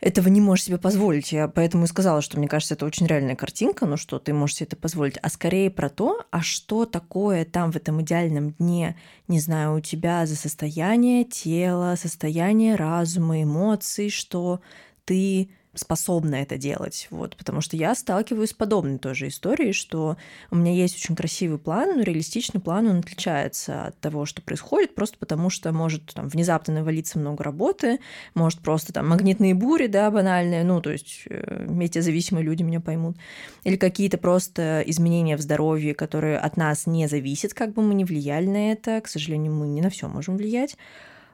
этого 0.00 0.28
не 0.28 0.40
можешь 0.40 0.66
себе 0.66 0.78
позволить. 0.78 1.32
Я 1.32 1.48
поэтому 1.48 1.84
и 1.84 1.88
сказала, 1.88 2.20
что 2.20 2.38
мне 2.38 2.48
кажется, 2.48 2.74
это 2.74 2.86
очень 2.86 3.06
реальная 3.06 3.36
картинка, 3.36 3.86
ну 3.86 3.96
что 3.96 4.18
ты 4.18 4.32
можешь 4.32 4.56
себе 4.56 4.66
это 4.66 4.76
позволить, 4.76 5.18
а 5.22 5.28
скорее 5.28 5.70
про 5.70 5.88
то, 5.88 6.24
а 6.30 6.42
что 6.42 6.84
такое 6.84 7.44
там 7.44 7.72
в 7.72 7.76
этом 7.76 8.02
идеальном 8.02 8.52
дне, 8.52 8.96
не 9.28 9.40
знаю, 9.40 9.76
у 9.76 9.80
тебя 9.80 10.26
за 10.26 10.36
состояние 10.36 11.24
тела, 11.24 11.96
состояние 11.96 12.74
разума, 12.76 13.42
эмоций, 13.42 14.10
что 14.10 14.60
ты 15.04 15.50
способна 15.76 16.36
это 16.36 16.56
делать, 16.56 17.06
вот, 17.10 17.36
потому 17.36 17.60
что 17.60 17.76
я 17.76 17.94
сталкиваюсь 17.94 18.50
с 18.50 18.54
подобной 18.54 18.98
тоже 18.98 19.28
историей, 19.28 19.72
что 19.72 20.16
у 20.50 20.56
меня 20.56 20.72
есть 20.72 20.96
очень 20.96 21.14
красивый 21.14 21.58
план, 21.58 21.96
но 21.96 22.02
реалистичный 22.02 22.60
план, 22.60 22.88
он 22.88 22.98
отличается 22.98 23.86
от 23.86 23.98
того, 24.00 24.26
что 24.26 24.42
происходит, 24.42 24.94
просто 24.94 25.18
потому 25.18 25.50
что 25.50 25.72
может 25.72 26.14
там 26.14 26.28
внезапно 26.28 26.74
навалиться 26.74 27.18
много 27.18 27.44
работы, 27.44 28.00
может 28.34 28.60
просто 28.60 28.92
там 28.92 29.08
магнитные 29.08 29.54
бури, 29.54 29.86
да, 29.86 30.10
банальные, 30.10 30.64
ну, 30.64 30.80
то 30.80 30.90
есть 30.90 31.22
э, 31.28 31.66
метеозависимые 31.68 32.44
люди 32.44 32.62
меня 32.62 32.80
поймут, 32.80 33.16
или 33.64 33.76
какие-то 33.76 34.18
просто 34.18 34.82
изменения 34.86 35.36
в 35.36 35.40
здоровье, 35.40 35.94
которые 35.94 36.38
от 36.38 36.56
нас 36.56 36.86
не 36.86 37.06
зависят, 37.06 37.54
как 37.54 37.72
бы 37.72 37.82
мы 37.82 37.94
ни 37.94 38.04
влияли 38.04 38.46
на 38.46 38.72
это, 38.72 39.00
к 39.00 39.08
сожалению, 39.08 39.52
мы 39.52 39.68
не 39.68 39.80
на 39.80 39.90
все 39.90 40.08
можем 40.08 40.36
влиять. 40.36 40.76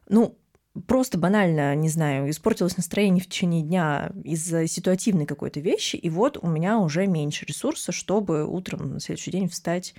Ну, 0.09 0.37
просто 0.87 1.19
банально, 1.19 1.75
не 1.75 1.89
знаю, 1.89 2.31
испортилось 2.31 2.77
настроение 2.77 3.23
в 3.23 3.27
течение 3.27 3.63
дня 3.63 4.11
из-за 4.25 4.67
ситуативной 4.67 5.27
какой-то 5.27 5.61
вещи, 5.61 5.97
и 5.97 6.09
вот 6.09 6.39
у 6.41 6.47
меня 6.47 6.79
уже 6.79 7.07
меньше 7.07 7.45
ресурса, 7.45 7.93
чтобы 7.93 8.47
утром 8.47 8.95
на 8.95 9.01
следующий 9.01 9.31
день 9.31 9.49
встать 9.49 9.95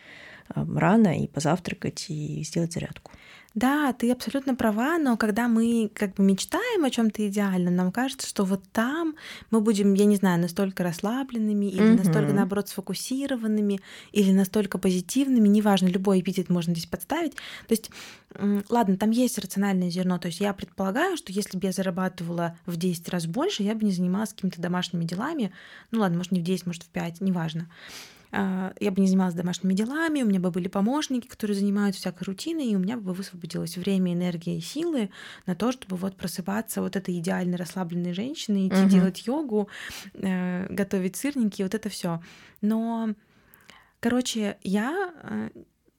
а, 0.49 0.65
рано 0.65 1.19
и 1.19 1.27
позавтракать 1.27 2.05
и 2.09 2.43
сделать 2.43 2.73
зарядку. 2.73 3.11
Да, 3.55 3.93
ты 3.93 4.11
абсолютно 4.11 4.55
права, 4.55 4.97
но 4.97 5.15
когда 5.15 5.47
мы 5.47 5.91
как 5.93 6.15
бы 6.15 6.23
мечтаем 6.23 6.85
о 6.85 6.89
чем-то 6.89 7.27
идеальном, 7.27 7.75
нам 7.75 7.91
кажется, 7.91 8.27
что 8.27 8.45
вот 8.45 8.63
там 8.71 9.15
мы 9.51 9.61
будем, 9.61 9.93
я 9.93 10.05
не 10.05 10.15
знаю, 10.15 10.41
настолько 10.41 10.81
расслабленными 10.81 11.67
или 11.67 11.89
Мгм. 11.89 11.97
настолько, 11.97 12.33
наоборот, 12.33 12.69
сфокусированными 12.69 13.79
или 14.11 14.31
настолько 14.31 14.79
позитивными, 14.79 15.47
неважно, 15.47 15.85
любой 15.87 16.21
эпитет 16.21 16.49
можно 16.49 16.73
здесь 16.73 16.87
подставить. 16.87 17.33
То 17.33 17.71
есть, 17.71 17.91
ладно, 18.69 18.97
там 18.97 19.11
есть 19.11 19.37
рациональное 19.37 19.91
зерно, 19.91 20.17
то 20.17 20.29
есть 20.29 20.39
я 20.39 20.51
предполагаю, 20.53 21.15
что 21.15 21.31
если 21.31 21.55
бы 21.59 21.67
я 21.67 21.71
зарабатывала 21.71 22.57
в 22.65 22.75
10 22.77 23.07
раз 23.09 23.27
больше, 23.27 23.61
я 23.61 23.75
бы 23.75 23.85
не 23.85 23.91
занималась 23.91 24.33
какими-то 24.33 24.61
домашними 24.61 25.05
делами, 25.05 25.53
ну 25.91 25.99
ладно, 25.99 26.17
может 26.17 26.31
не 26.31 26.39
в 26.39 26.43
10, 26.43 26.65
может 26.65 26.81
в 26.81 26.87
5, 26.89 27.21
неважно. 27.21 27.69
А, 28.35 28.73
я 28.79 28.89
бы 28.89 28.99
не 28.99 29.07
занималась 29.07 29.35
домашними 29.35 29.73
делами, 29.73 30.23
у 30.23 30.25
меня 30.25 30.39
бы 30.39 30.49
были 30.49 30.67
помощники, 30.67 31.27
которые 31.27 31.55
занимаются 31.55 32.01
всякой 32.01 32.23
рутиной, 32.23 32.65
и 32.65 32.75
у 32.75 32.79
меня 32.79 32.97
бы 32.97 33.13
высвободилось 33.13 33.77
время, 33.77 34.13
энергия 34.13 34.57
и 34.57 34.61
силы 34.61 35.11
на 35.45 35.53
то, 35.55 35.71
чтобы 35.71 35.97
вот 35.97 36.17
просыпаться 36.17 36.81
вот 36.81 36.95
этой 36.95 37.19
идеальной 37.19 37.57
расслабленной 37.57 38.13
женщиной, 38.13 38.69
идти 38.69 38.85
Мгм. 38.85 38.89
делать 38.89 39.27
йогу, 39.27 39.69
э, 40.13 40.65
готовить 40.73 41.15
сырники, 41.15 41.61
вот 41.61 41.75
это 41.75 41.89
все. 41.89 42.21
Но, 42.61 43.13
короче, 43.99 44.57
я 44.63 45.13
э, 45.23 45.49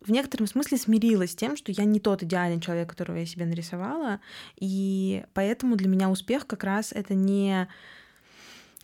в 0.01 0.11
некотором 0.11 0.47
смысле 0.49 0.77
смирилась 0.77 1.33
с 1.33 1.37
тем, 1.37 1.57
что 1.57 1.71
я 1.71 1.85
не 1.85 2.01
тот 2.01 2.23
идеальный 2.25 2.61
человек, 2.61 2.91
которого 2.91 3.17
я 3.17 3.27
себе 3.27 3.47
нарисовала, 3.47 4.21
и 4.57 5.25
поэтому 5.35 5.77
для 5.77 5.89
меня 5.89 6.11
успех 6.11 6.47
как 6.49 6.65
раз 6.65 6.93
это 6.93 7.15
не 7.15 7.69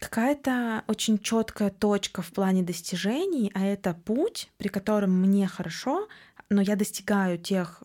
какая-то 0.00 0.84
очень 0.88 1.18
четкая 1.18 1.70
точка 1.70 2.22
в 2.22 2.32
плане 2.32 2.62
достижений, 2.62 3.50
а 3.54 3.64
это 3.64 3.94
путь, 3.94 4.50
при 4.56 4.68
котором 4.68 5.12
мне 5.12 5.46
хорошо, 5.46 6.08
но 6.48 6.60
я 6.60 6.74
достигаю 6.74 7.38
тех 7.38 7.82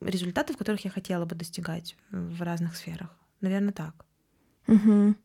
результатов, 0.00 0.56
которых 0.56 0.84
я 0.84 0.90
хотела 0.90 1.24
бы 1.24 1.34
достигать 1.34 1.96
в 2.10 2.42
разных 2.42 2.76
сферах. 2.76 3.14
Наверное, 3.40 3.72
так. 3.72 3.94
Мгм. 4.66 5.16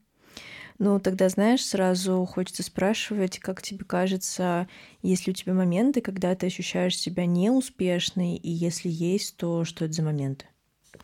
Ну, 0.78 1.00
тогда, 1.00 1.30
знаешь, 1.30 1.66
сразу 1.66 2.26
хочется 2.26 2.64
спрашивать, 2.64 3.40
как 3.40 3.62
тебе 3.62 3.86
кажется, 3.86 4.68
есть 5.02 5.26
ли 5.26 5.32
у 5.32 5.34
тебя 5.34 5.54
моменты, 5.54 6.02
когда 6.02 6.36
ты 6.36 6.48
ощущаешь 6.48 6.98
себя 6.98 7.26
неуспешной, 7.26 8.36
и 8.36 8.50
если 8.50 8.90
есть, 8.90 9.38
то 9.38 9.64
что 9.64 9.86
это 9.86 9.94
за 9.94 10.04
моменты? 10.04 10.46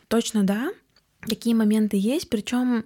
Точно, 0.10 0.44
да. 0.44 0.72
Такие 1.22 1.56
моменты 1.56 1.96
есть. 1.96 2.30
Причем, 2.30 2.86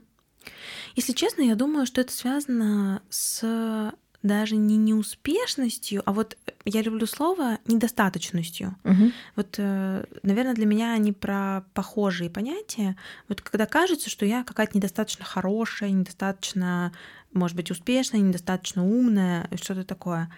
если 0.95 1.13
честно, 1.13 1.41
я 1.41 1.55
думаю, 1.55 1.85
что 1.85 2.01
это 2.01 2.11
связано 2.11 3.01
с 3.09 3.93
даже 4.23 4.55
не 4.55 4.77
неуспешностью, 4.77 6.01
а 6.03 6.11
вот 6.11 6.35
я 6.65 6.81
люблю 6.81 7.05
слово 7.05 7.59
недостаточностью. 7.67 8.75
Мгм. 8.83 9.13
Вот, 9.35 9.59
наверное, 9.59 10.55
для 10.55 10.65
меня 10.65 10.93
они 10.93 11.11
про 11.11 11.63
похожие 11.75 12.31
понятия. 12.31 12.97
Вот 13.27 13.41
когда 13.41 13.67
кажется, 13.67 14.09
что 14.09 14.25
я 14.25 14.43
какая-то 14.43 14.75
недостаточно 14.75 15.23
хорошая, 15.25 15.91
недостаточно, 15.91 16.91
может 17.33 17.55
быть, 17.55 17.69
успешная, 17.69 18.19
недостаточно 18.21 18.83
умная, 18.83 19.47
что-то 19.61 19.83
такое. 19.83 20.31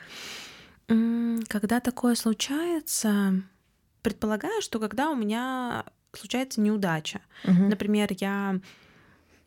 Когда 0.87 1.79
такое 1.79 2.15
случается, 2.15 3.41
предполагаю, 4.01 4.61
что 4.61 4.79
когда 4.79 5.09
у 5.11 5.15
меня 5.15 5.85
случается 6.11 6.59
неудача. 6.59 7.21
Мгм. 7.45 7.69
Например, 7.69 8.09
я 8.19 8.59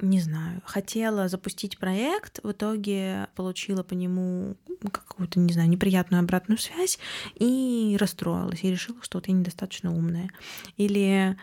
не 0.01 0.21
знаю, 0.21 0.63
хотела 0.65 1.29
запустить 1.29 1.79
проект, 1.79 2.41
в 2.43 2.53
итоге 2.53 3.29
получила 3.35 3.83
по 3.83 3.95
нему 3.95 4.57
какую-то, 4.93 5.39
не 5.39 5.53
знаю, 5.53 5.69
неприятную 5.69 6.21
обратную 6.21 6.59
связь 6.59 6.99
и 7.35 7.97
расстроилась, 7.99 8.63
и 8.63 8.71
решила, 8.71 8.99
что 9.03 9.19
вот 9.19 9.29
я 9.29 9.35
недостаточно 9.35 9.95
умная. 9.95 10.31
Или 10.77 11.37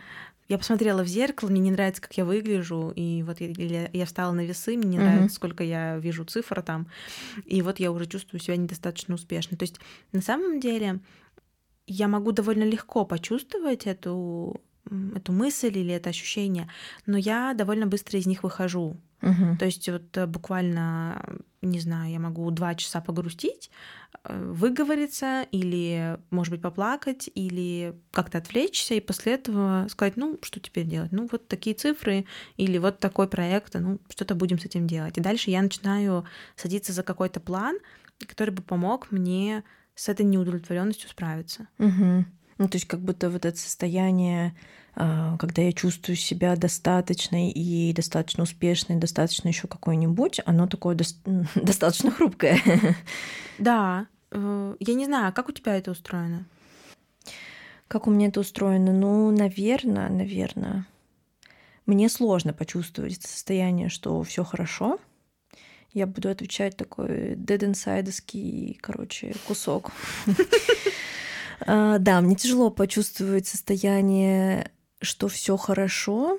я 0.48 0.56
посмотрела 0.56 1.02
в 1.02 1.06
зеркало, 1.06 1.50
мне 1.50 1.60
не 1.60 1.70
нравится, 1.70 2.00
как 2.00 2.16
я 2.16 2.24
выгляжу, 2.24 2.90
и 2.96 3.22
вот 3.22 3.40
я, 3.40 3.90
я 3.92 4.06
встала 4.06 4.32
на 4.32 4.44
весы, 4.46 4.76
мне 4.76 4.88
не 4.88 4.98
нравится, 4.98 5.36
сколько 5.36 5.62
я 5.62 5.98
вижу 5.98 6.24
цифр 6.24 6.62
там, 6.62 6.88
и 7.44 7.60
вот 7.60 7.80
я 7.80 7.92
уже 7.92 8.06
чувствую 8.06 8.40
себя 8.40 8.56
недостаточно 8.56 9.14
успешной. 9.14 9.58
То 9.58 9.64
есть 9.64 9.78
на 10.12 10.22
самом 10.22 10.58
деле 10.58 11.00
я 11.86 12.08
могу 12.08 12.32
довольно 12.32 12.64
легко 12.64 13.04
почувствовать 13.04 13.86
эту 13.86 14.60
эту 15.14 15.32
мысль 15.32 15.76
или 15.78 15.92
это 15.92 16.10
ощущение, 16.10 16.68
но 17.06 17.16
я 17.18 17.54
довольно 17.54 17.86
быстро 17.86 18.18
из 18.18 18.26
них 18.26 18.42
выхожу. 18.42 18.96
Угу. 19.22 19.56
То 19.58 19.64
есть 19.66 19.88
вот 19.88 20.16
э, 20.16 20.26
буквально, 20.26 21.40
не 21.60 21.80
знаю, 21.80 22.12
я 22.12 22.20
могу 22.20 22.48
два 22.50 22.74
часа 22.74 23.00
погрустить, 23.00 23.70
э, 24.24 24.52
выговориться 24.52 25.44
или, 25.50 26.18
может 26.30 26.52
быть, 26.52 26.62
поплакать, 26.62 27.28
или 27.34 27.94
как-то 28.12 28.38
отвлечься, 28.38 28.94
и 28.94 29.00
после 29.00 29.34
этого 29.34 29.86
сказать, 29.90 30.16
ну, 30.16 30.38
что 30.42 30.60
теперь 30.60 30.86
делать? 30.86 31.10
Ну, 31.10 31.28
вот 31.30 31.48
такие 31.48 31.74
цифры, 31.74 32.26
или 32.56 32.78
вот 32.78 33.00
такой 33.00 33.28
проект, 33.28 33.74
ну, 33.74 33.98
что-то 34.08 34.34
будем 34.36 34.58
с 34.58 34.64
этим 34.64 34.86
делать. 34.86 35.18
И 35.18 35.20
дальше 35.20 35.50
я 35.50 35.62
начинаю 35.62 36.24
садиться 36.54 36.92
за 36.92 37.02
какой-то 37.02 37.40
план, 37.40 37.78
который 38.26 38.50
бы 38.50 38.62
помог 38.62 39.10
мне 39.10 39.64
с 39.96 40.08
этой 40.08 40.24
неудовлетворенностью 40.24 41.10
справиться. 41.10 41.66
Угу. 41.78 42.24
Ну, 42.58 42.68
то 42.68 42.76
есть 42.76 42.86
как 42.86 43.00
будто 43.00 43.30
вот 43.30 43.44
это 43.44 43.56
состояние, 43.56 44.54
а, 44.94 45.36
когда 45.38 45.62
я 45.62 45.72
чувствую 45.72 46.16
себя 46.16 46.56
достаточной 46.56 47.50
и 47.50 47.92
достаточно 47.92 48.42
успешной, 48.42 48.98
достаточно 48.98 49.48
еще 49.48 49.68
какой-нибудь, 49.68 50.40
оно 50.44 50.66
такое 50.66 50.96
до... 50.96 51.04
достаточно 51.54 52.10
хрупкое. 52.10 52.60
Да. 53.58 54.06
Э, 54.30 54.74
я 54.80 54.94
не 54.94 55.06
знаю, 55.06 55.32
как 55.32 55.48
у 55.48 55.52
тебя 55.52 55.76
это 55.76 55.92
устроено? 55.92 56.46
Как 57.86 58.06
у 58.06 58.10
меня 58.10 58.26
это 58.26 58.40
устроено? 58.40 58.92
Ну, 58.92 59.30
наверное, 59.30 60.08
наверное. 60.08 60.86
Мне 61.86 62.08
сложно 62.08 62.52
почувствовать 62.52 63.22
состояние, 63.22 63.88
что 63.88 64.22
все 64.22 64.44
хорошо. 64.44 64.98
Я 65.94 66.06
буду 66.06 66.28
отвечать 66.28 66.76
такой 66.76 67.34
dead 67.34 67.60
inside 67.60 68.76
короче, 68.80 69.34
кусок. 69.46 69.92
А, 71.60 71.98
да, 71.98 72.20
мне 72.20 72.34
тяжело 72.36 72.70
почувствовать 72.70 73.46
состояние, 73.46 74.70
что 75.00 75.28
все 75.28 75.56
хорошо. 75.56 76.38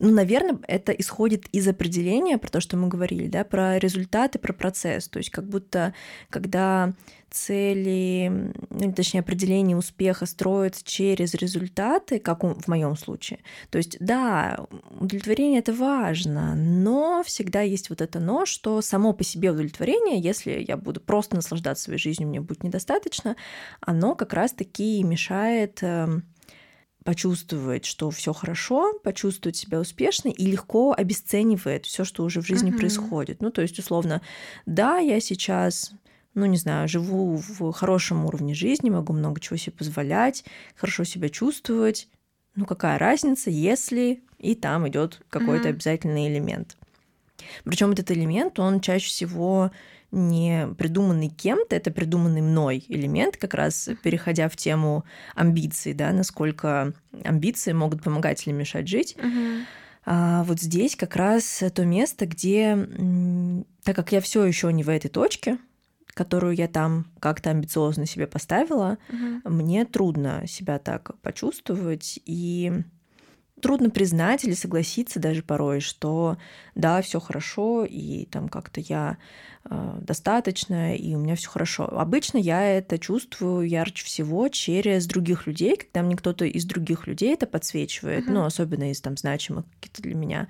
Ну, 0.00 0.10
наверное, 0.10 0.58
это 0.66 0.92
исходит 0.92 1.46
из 1.52 1.66
определения 1.68 2.38
про 2.38 2.48
то, 2.50 2.60
что 2.60 2.76
мы 2.76 2.88
говорили, 2.88 3.28
да, 3.28 3.44
про 3.44 3.78
результаты, 3.78 4.38
про 4.38 4.52
процесс. 4.52 5.08
То 5.08 5.18
есть 5.18 5.30
как 5.30 5.48
будто, 5.48 5.94
когда 6.30 6.94
цели, 7.30 8.52
ну, 8.70 8.92
точнее, 8.92 9.20
определение 9.20 9.76
успеха 9.76 10.26
строится 10.26 10.82
через 10.84 11.34
результаты, 11.34 12.18
как 12.18 12.42
в 12.42 12.68
моем 12.68 12.96
случае. 12.96 13.40
То 13.70 13.78
есть, 13.78 13.98
да, 14.00 14.66
удовлетворение 14.98 15.60
это 15.60 15.72
важно, 15.72 16.54
но 16.54 17.22
всегда 17.24 17.60
есть 17.60 17.90
вот 17.90 18.00
это 18.00 18.18
но, 18.18 18.46
что 18.46 18.80
само 18.80 19.12
по 19.12 19.24
себе 19.24 19.50
удовлетворение, 19.50 20.20
если 20.20 20.64
я 20.66 20.76
буду 20.76 21.00
просто 21.00 21.36
наслаждаться 21.36 21.84
своей 21.84 21.98
жизнью, 21.98 22.28
мне 22.28 22.40
будет 22.40 22.62
недостаточно, 22.62 23.36
оно 23.80 24.14
как 24.14 24.32
раз-таки 24.32 25.02
мешает 25.02 25.82
почувствовать, 27.08 27.86
что 27.86 28.10
все 28.10 28.34
хорошо, 28.34 28.92
почувствовать 29.02 29.56
себя 29.56 29.80
успешной 29.80 30.30
и 30.30 30.44
легко 30.44 30.92
обесценивает 30.92 31.86
все, 31.86 32.04
что 32.04 32.22
уже 32.22 32.42
в 32.42 32.46
жизни 32.46 32.70
uh-huh. 32.70 32.76
происходит. 32.76 33.40
Ну, 33.40 33.50
то 33.50 33.62
есть, 33.62 33.78
условно, 33.78 34.20
да, 34.66 34.98
я 34.98 35.18
сейчас 35.18 35.92
ну, 36.34 36.44
не 36.44 36.58
знаю, 36.58 36.86
живу 36.86 37.36
в 37.36 37.72
хорошем 37.72 38.26
уровне 38.26 38.52
жизни, 38.52 38.90
могу 38.90 39.14
много 39.14 39.40
чего 39.40 39.56
себе 39.56 39.72
позволять, 39.72 40.44
хорошо 40.76 41.04
себя 41.04 41.30
чувствовать. 41.30 42.08
Ну, 42.56 42.66
какая 42.66 42.98
разница, 42.98 43.48
если 43.48 44.22
и 44.36 44.54
там 44.54 44.86
идет 44.86 45.22
какой-то 45.30 45.68
mm-hmm. 45.68 45.70
обязательный 45.70 46.28
элемент. 46.28 46.76
Причем 47.64 47.92
этот 47.92 48.10
элемент, 48.10 48.58
он 48.58 48.82
чаще 48.82 49.08
всего 49.08 49.70
не 50.10 50.68
придуманный 50.78 51.28
кем-то, 51.28 51.76
это 51.76 51.90
придуманный 51.90 52.40
мной 52.40 52.84
элемент, 52.88 53.36
как 53.36 53.54
раз 53.54 53.90
переходя 54.02 54.48
в 54.48 54.56
тему 54.56 55.04
амбиций, 55.34 55.92
да, 55.92 56.12
насколько 56.12 56.94
амбиции 57.24 57.72
могут 57.72 58.02
помогать 58.02 58.46
или 58.46 58.54
мешать 58.54 58.88
жить. 58.88 59.16
Mm-hmm. 59.18 59.62
А 60.10 60.44
вот 60.44 60.58
здесь 60.60 60.96
как 60.96 61.16
раз 61.16 61.62
то 61.74 61.84
место, 61.84 62.26
где, 62.26 62.78
так 63.84 63.94
как 63.94 64.12
я 64.12 64.22
все 64.22 64.44
еще 64.44 64.72
не 64.72 64.82
в 64.82 64.88
этой 64.88 65.08
точке, 65.08 65.58
которую 66.14 66.54
я 66.54 66.66
там 66.66 67.06
как-то 67.20 67.50
амбициозно 67.50 68.06
себе 68.06 68.26
поставила, 68.26 68.98
угу. 69.08 69.54
мне 69.54 69.84
трудно 69.84 70.44
себя 70.48 70.78
так 70.78 71.16
почувствовать 71.20 72.18
и 72.24 72.72
трудно 73.60 73.90
признать 73.90 74.44
или 74.44 74.54
согласиться 74.54 75.20
даже 75.20 75.42
порой, 75.42 75.80
что 75.80 76.36
да, 76.74 77.02
все 77.02 77.20
хорошо, 77.20 77.84
и 77.84 78.26
там 78.26 78.48
как-то 78.48 78.80
я 78.80 79.18
э, 79.64 79.98
достаточно, 80.00 80.94
и 80.96 81.14
у 81.14 81.18
меня 81.18 81.36
все 81.36 81.48
хорошо. 81.48 81.84
Обычно 81.84 82.38
я 82.38 82.64
это 82.64 82.98
чувствую 82.98 83.68
ярче 83.68 84.04
всего 84.04 84.48
через 84.48 85.06
других 85.06 85.46
людей, 85.46 85.76
когда 85.76 86.02
мне 86.02 86.16
кто-то 86.16 86.44
из 86.44 86.64
других 86.64 87.06
людей 87.06 87.34
это 87.34 87.46
подсвечивает, 87.46 88.26
uh-huh. 88.26 88.32
ну, 88.32 88.44
особенно 88.44 88.90
из 88.90 89.00
там 89.00 89.16
значимых 89.16 89.64
каких-то 89.80 90.02
для 90.02 90.14
меня 90.14 90.48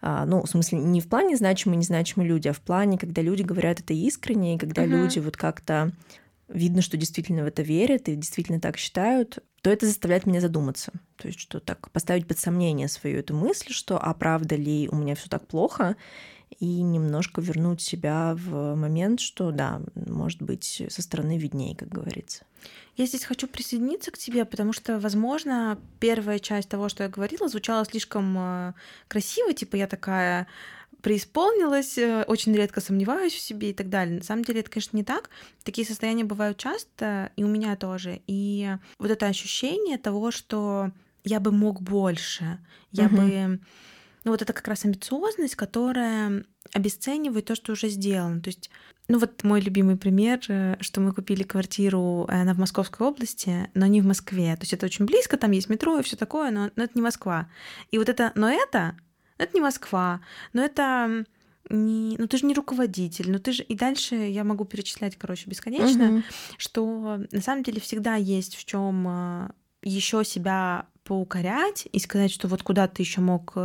а, 0.00 0.24
ну, 0.26 0.42
в 0.42 0.48
смысле, 0.48 0.78
не 0.78 1.00
в 1.00 1.08
плане 1.08 1.36
значимые, 1.36 1.78
незначимые 1.78 2.28
люди, 2.28 2.46
а 2.48 2.52
в 2.52 2.60
плане, 2.60 2.98
когда 2.98 3.20
люди 3.20 3.42
говорят 3.42 3.80
это 3.80 3.94
искренне, 3.94 4.54
и 4.54 4.58
когда 4.58 4.84
uh-huh. 4.84 5.02
люди 5.02 5.18
вот 5.18 5.36
как-то 5.36 5.92
видно, 6.48 6.82
что 6.82 6.96
действительно 6.96 7.44
в 7.44 7.46
это 7.46 7.62
верят 7.62 8.08
и 8.08 8.16
действительно 8.16 8.60
так 8.60 8.76
считают, 8.76 9.38
то 9.62 9.70
это 9.70 9.86
заставляет 9.86 10.26
меня 10.26 10.40
задуматься. 10.40 10.92
То 11.16 11.28
есть, 11.28 11.40
что 11.40 11.60
так 11.60 11.90
поставить 11.90 12.26
под 12.26 12.38
сомнение 12.38 12.88
свою 12.88 13.18
эту 13.18 13.34
мысль, 13.34 13.72
что 13.72 13.98
а 13.98 14.14
правда 14.14 14.56
ли 14.56 14.88
у 14.90 14.96
меня 14.96 15.14
все 15.14 15.28
так 15.28 15.46
плохо, 15.46 15.96
и 16.60 16.82
немножко 16.82 17.40
вернуть 17.40 17.82
себя 17.82 18.34
в 18.36 18.74
момент, 18.74 19.20
что 19.20 19.50
да, 19.50 19.82
может 19.94 20.42
быть, 20.42 20.82
со 20.88 21.02
стороны 21.02 21.38
виднее, 21.38 21.76
как 21.76 21.88
говорится. 21.88 22.44
Я 22.96 23.06
здесь 23.06 23.24
хочу 23.24 23.46
присоединиться 23.46 24.10
к 24.10 24.18
тебе, 24.18 24.44
потому 24.44 24.72
что, 24.72 24.98
возможно, 24.98 25.78
первая 26.00 26.38
часть 26.38 26.68
того, 26.68 26.88
что 26.88 27.04
я 27.04 27.08
говорила, 27.08 27.48
звучала 27.48 27.84
слишком 27.84 28.36
э, 28.36 28.72
красиво, 29.06 29.52
типа 29.52 29.76
я 29.76 29.86
такая 29.86 30.48
преисполнилась, 31.02 31.96
э, 31.98 32.24
очень 32.24 32.54
редко 32.54 32.80
сомневаюсь 32.80 33.32
в 33.32 33.40
себе 33.40 33.70
и 33.70 33.74
так 33.74 33.88
далее. 33.88 34.18
На 34.18 34.24
самом 34.24 34.44
деле 34.44 34.60
это, 34.60 34.70
конечно, 34.70 34.96
не 34.96 35.04
так. 35.04 35.30
Такие 35.62 35.86
состояния 35.86 36.24
бывают 36.24 36.58
часто, 36.58 37.30
и 37.36 37.44
у 37.44 37.48
меня 37.48 37.76
тоже. 37.76 38.20
И 38.26 38.68
вот 38.98 39.10
это 39.10 39.26
ощущение 39.26 39.98
того, 39.98 40.30
что 40.30 40.90
я 41.24 41.40
бы 41.40 41.52
мог 41.52 41.80
больше, 41.80 42.58
я 42.90 43.06
угу. 43.06 43.16
бы... 43.16 43.60
Ну 44.24 44.32
вот 44.32 44.42
это 44.42 44.52
как 44.52 44.66
раз 44.68 44.84
амбициозность, 44.84 45.54
которая 45.54 46.44
обесценивает 46.74 47.46
то, 47.46 47.54
что 47.54 47.72
уже 47.72 47.88
сделано. 47.88 48.40
То 48.42 48.48
есть 48.48 48.68
ну 49.10 49.18
вот 49.18 49.42
мой 49.42 49.60
любимый 49.60 49.96
пример, 49.96 50.40
э, 50.48 50.76
что 50.80 51.00
мы 51.00 51.12
купили 51.12 51.42
квартиру, 51.42 52.26
э, 52.28 52.42
она 52.42 52.52
в 52.52 52.58
Московской 52.58 53.06
области, 53.06 53.70
но 53.72 53.86
не 53.86 54.02
в 54.02 54.06
Москве. 54.06 54.54
То 54.56 54.62
есть 54.62 54.74
это 54.74 54.84
очень 54.84 55.06
близко, 55.06 55.38
там 55.38 55.52
есть 55.52 55.70
метро 55.70 55.98
и 55.98 56.02
все 56.02 56.16
такое, 56.16 56.50
но, 56.50 56.70
но 56.76 56.84
это 56.84 56.92
не 56.94 57.00
Москва. 57.00 57.48
И 57.90 57.96
вот 57.96 58.10
это, 58.10 58.32
но 58.34 58.50
это, 58.50 58.96
это 59.38 59.54
не 59.54 59.60
Москва, 59.60 60.20
но 60.52 60.62
это 60.62 61.24
не, 61.70 62.16
ну 62.18 62.26
ты 62.26 62.38
же 62.38 62.46
не 62.46 62.54
руководитель, 62.54 63.30
ну 63.30 63.38
ты 63.38 63.52
же 63.52 63.62
и 63.62 63.74
дальше 63.74 64.14
я 64.14 64.44
могу 64.44 64.64
перечислять, 64.64 65.16
короче, 65.16 65.48
бесконечно, 65.48 66.10
угу. 66.10 66.22
что 66.56 67.20
на 67.30 67.40
самом 67.40 67.62
деле 67.62 67.80
всегда 67.80 68.14
есть 68.16 68.56
в 68.56 68.64
чем 68.64 69.06
э, 69.08 69.48
еще 69.82 70.24
себя 70.24 70.86
поукорять 71.04 71.88
и 71.90 71.98
сказать, 71.98 72.30
что 72.30 72.48
вот 72.48 72.62
куда 72.62 72.86
ты 72.86 73.00
еще 73.00 73.22
мог 73.22 73.56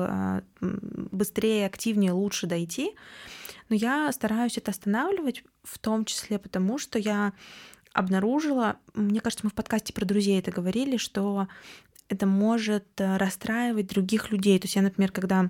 быстрее, 0.61 1.65
активнее, 1.65 2.13
лучше 2.13 2.47
дойти. 2.47 2.91
Но 3.67 3.75
я 3.75 4.09
стараюсь 4.13 4.57
это 4.57 4.71
останавливать, 4.71 5.43
в 5.63 5.77
том 5.77 6.05
числе 6.05 6.39
потому, 6.39 6.77
что 6.77 6.99
я 6.99 7.33
обнаружила, 7.93 8.77
мне 8.93 9.19
кажется, 9.19 9.45
мы 9.45 9.51
в 9.51 9.53
подкасте 9.53 9.93
про 9.93 10.05
друзей 10.05 10.39
это 10.39 10.51
говорили, 10.51 10.97
что 10.97 11.47
это 12.09 12.25
может 12.25 12.85
э, 12.99 13.17
расстраивать 13.17 13.87
других 13.87 14.31
людей. 14.31 14.57
То 14.59 14.65
есть 14.65 14.75
я, 14.75 14.81
например, 14.81 15.11
когда 15.11 15.49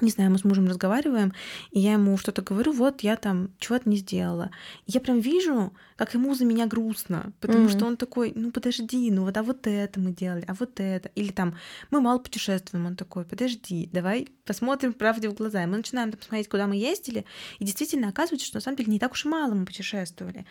не 0.00 0.10
знаю, 0.10 0.30
мы 0.30 0.38
с 0.38 0.44
мужем 0.44 0.66
разговариваем, 0.66 1.32
и 1.70 1.80
я 1.80 1.92
ему 1.92 2.16
что-то 2.16 2.42
говорю, 2.42 2.72
вот 2.72 3.02
я 3.02 3.16
там 3.16 3.50
чего-то 3.58 3.88
не 3.88 3.96
сделала. 3.96 4.50
И 4.86 4.92
я 4.92 5.00
прям 5.00 5.20
вижу, 5.20 5.72
как 5.96 6.14
ему 6.14 6.34
за 6.34 6.44
меня 6.44 6.66
грустно, 6.66 7.32
потому 7.40 7.66
mm-hmm. 7.66 7.76
что 7.76 7.86
он 7.86 7.96
такой, 7.96 8.32
ну 8.34 8.50
подожди, 8.50 9.10
ну 9.10 9.22
вот 9.22 9.36
а 9.36 9.42
вот 9.42 9.66
это 9.66 10.00
мы 10.00 10.12
делали, 10.12 10.44
а 10.48 10.54
вот 10.54 10.80
это. 10.80 11.08
Или 11.14 11.30
там, 11.30 11.56
мы 11.90 12.00
мало 12.00 12.18
путешествуем, 12.18 12.86
он 12.86 12.96
такой, 12.96 13.24
подожди, 13.24 13.88
давай 13.92 14.28
посмотрим 14.44 14.92
правде 14.92 15.28
в 15.28 15.34
глаза. 15.34 15.62
И 15.62 15.66
мы 15.66 15.76
начинаем 15.76 16.10
там 16.10 16.18
посмотреть, 16.18 16.48
куда 16.48 16.66
мы 16.66 16.76
ездили, 16.76 17.24
и 17.58 17.64
действительно 17.64 18.08
оказывается, 18.08 18.46
что 18.46 18.56
на 18.56 18.62
самом 18.62 18.76
деле 18.76 18.92
не 18.92 18.98
так 18.98 19.12
уж 19.12 19.24
и 19.24 19.28
мало 19.28 19.54
мы 19.54 19.66
путешествовали. 19.66 20.44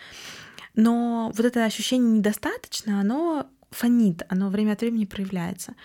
Но 0.75 1.31
вот 1.35 1.45
это 1.45 1.65
ощущение 1.65 2.17
недостаточно, 2.17 2.99
оно 2.99 3.47
фонит, 3.69 4.23
оно 4.29 4.49
время 4.49 4.73
от 4.73 4.81
времени 4.81 5.05
проявляется. 5.05 5.75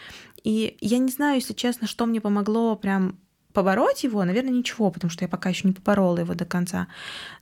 И 0.44 0.76
я 0.80 0.98
не 0.98 1.10
знаю, 1.10 1.36
если 1.36 1.52
честно, 1.52 1.86
что 1.86 2.06
мне 2.06 2.20
помогло 2.20 2.76
прям 2.76 3.18
побороть 3.52 4.04
его, 4.04 4.24
наверное, 4.24 4.52
ничего, 4.52 4.90
потому 4.90 5.10
что 5.10 5.24
я 5.24 5.28
пока 5.28 5.48
еще 5.48 5.66
не 5.66 5.74
поборола 5.74 6.18
его 6.18 6.34
до 6.34 6.44
конца. 6.44 6.88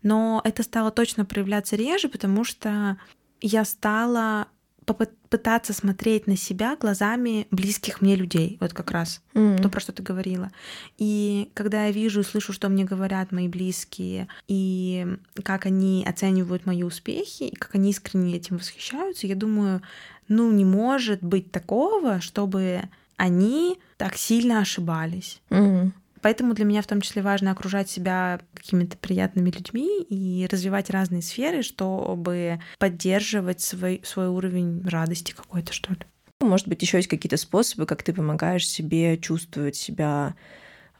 Но 0.03 0.40
это 0.45 0.62
стало 0.62 0.90
точно 0.90 1.25
проявляться 1.25 1.77
реже, 1.77 2.09
потому 2.09 2.45
что 2.45 2.97
я 3.40 3.64
стала 3.64 4.49
попытаться 4.87 5.73
смотреть 5.73 6.29
на 6.29 6.37
себя 6.37 6.77
глазами 6.77 7.49
близких 7.51 8.01
мне 8.01 8.14
людей, 8.14 8.57
вот 8.61 8.73
как 8.73 8.92
раз 8.92 9.21
mm. 9.35 9.61
то, 9.61 9.69
про 9.69 9.81
что 9.81 9.92
ты 9.92 10.03
говорила. 10.03 10.53
И 10.97 11.51
когда 11.55 11.87
я 11.87 11.90
вижу 11.90 12.21
и 12.21 12.25
слышу, 12.25 12.53
что 12.53 12.69
мне 12.69 12.85
говорят 12.85 13.33
мои 13.33 13.49
близкие, 13.49 14.29
и 14.47 15.19
как 15.42 15.66
они 15.66 16.07
оценивают 16.09 16.66
мои 16.66 16.85
успехи, 16.85 17.45
и 17.45 17.57
как 17.57 17.75
они 17.75 17.90
искренне 17.90 18.37
этим 18.37 18.59
восхищаются, 18.59 19.27
я 19.27 19.35
думаю, 19.35 19.83
ну 20.29 20.53
не 20.53 20.64
может 20.64 21.21
быть 21.23 21.51
такого, 21.51 22.21
чтобы 22.21 22.83
они 23.16 23.79
так 23.96 24.16
сильно 24.16 24.61
ошибались. 24.61 25.40
Mm. 25.50 25.92
Поэтому 26.22 26.55
для 26.55 26.64
меня 26.64 26.83
в 26.83 26.87
том 26.87 27.00
числе 27.00 27.22
важно 27.22 27.52
окружать 27.52 27.88
себя 27.88 28.40
какими-то 28.55 28.96
приятными 28.96 29.50
людьми 29.50 30.02
и 30.02 30.46
развивать 30.50 30.90
разные 30.90 31.22
сферы, 31.22 31.62
чтобы 31.62 32.61
поддерживать 32.79 33.61
свой, 33.61 34.00
свой 34.05 34.29
уровень 34.29 34.83
радости 34.88 35.33
какой-то, 35.33 35.72
что 35.72 35.92
ли. 35.92 36.00
Может 36.40 36.68
быть, 36.68 36.83
еще 36.83 36.98
есть 36.98 37.09
какие-то 37.09 37.37
способы, 37.37 37.87
как 37.87 38.02
ты 38.02 38.12
помогаешь 38.12 38.68
себе 38.68 39.16
чувствовать 39.18 39.76
себя, 39.76 40.35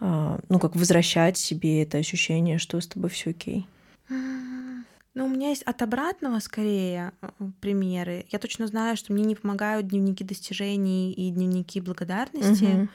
а, 0.00 0.38
ну, 0.48 0.59
как 0.59 0.76
возвращать 0.76 1.37
себе 1.37 1.83
это 1.83 1.98
ощущение, 1.98 2.59
что 2.59 2.81
с 2.81 2.87
тобой 2.87 3.11
все 3.11 3.31
окей. 3.31 3.66
Ну, 5.16 5.24
у 5.24 5.29
меня 5.29 5.48
есть 5.48 5.62
от 5.62 5.81
обратного 5.81 6.40
скорее 6.40 7.12
э, 7.22 7.29
примеры. 7.62 8.26
Я 8.29 8.38
точно 8.38 8.66
знаю, 8.66 8.98
что 8.98 9.14
мне 9.14 9.24
не 9.24 9.35
помогают 9.35 9.88
дневники 9.88 10.22
достижений 10.22 11.11
и 11.11 11.31
дневники 11.31 11.81
благодарности. 11.81 12.64
Угу. 12.64 12.88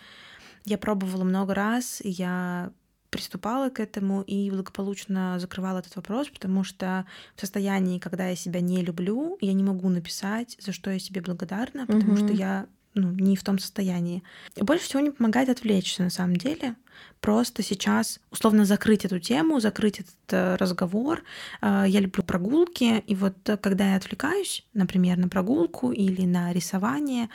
Я 0.66 0.78
пробовала 0.78 1.24
много 1.24 1.56
раз, 1.56 2.00
я 2.04 2.72
приступала 3.10 3.70
к 3.70 3.80
этому 3.80 4.22
и 4.22 4.52
благополучно 4.52 5.40
закрывала 5.40 5.80
этот 5.80 5.96
вопрос, 5.96 6.30
потому 6.30 6.64
что 6.64 7.08
в 7.36 7.42
состоянии, 7.42 7.98
когда 7.98 8.28
я 8.28 8.36
себя 8.36 8.62
не 8.62 8.84
люблю, 8.84 9.40
я 9.42 9.54
не 9.54 9.64
могу 9.64 9.90
написать, 9.90 10.58
за 10.60 10.74
что 10.74 10.92
я 10.92 11.00
себе 11.00 11.22
благодарна, 11.22 11.88
потому 11.88 12.14
mm-hmm. 12.14 12.26
что 12.26 12.34
я 12.34 12.68
ну, 12.94 13.12
не 13.12 13.36
в 13.36 13.44
том 13.44 13.60
состоянии. 13.60 14.24
И 14.56 14.64
больше 14.64 14.86
всего 14.86 15.02
не 15.02 15.12
помогает 15.12 15.50
отвлечься 15.50 16.04
на 16.04 16.10
самом 16.10 16.36
деле. 16.36 16.76
Просто 17.20 17.64
сейчас 17.64 18.20
условно 18.32 18.66
закрыть 18.66 19.06
эту 19.06 19.20
тему, 19.20 19.60
закрыть 19.60 20.00
этот 20.00 20.16
э, 20.30 20.56
разговор. 20.56 21.24
Э, 21.62 21.86
я 21.88 22.00
люблю 22.00 22.24
прогулки, 22.24 23.04
и 23.08 23.16
вот 23.16 23.36
когда 23.62 23.92
я 23.92 23.96
отвлекаюсь, 23.96 24.66
например, 24.74 25.18
на 25.18 25.30
прогулку 25.30 25.92
или 25.92 26.26
на 26.26 26.52
рисование, 26.52 27.30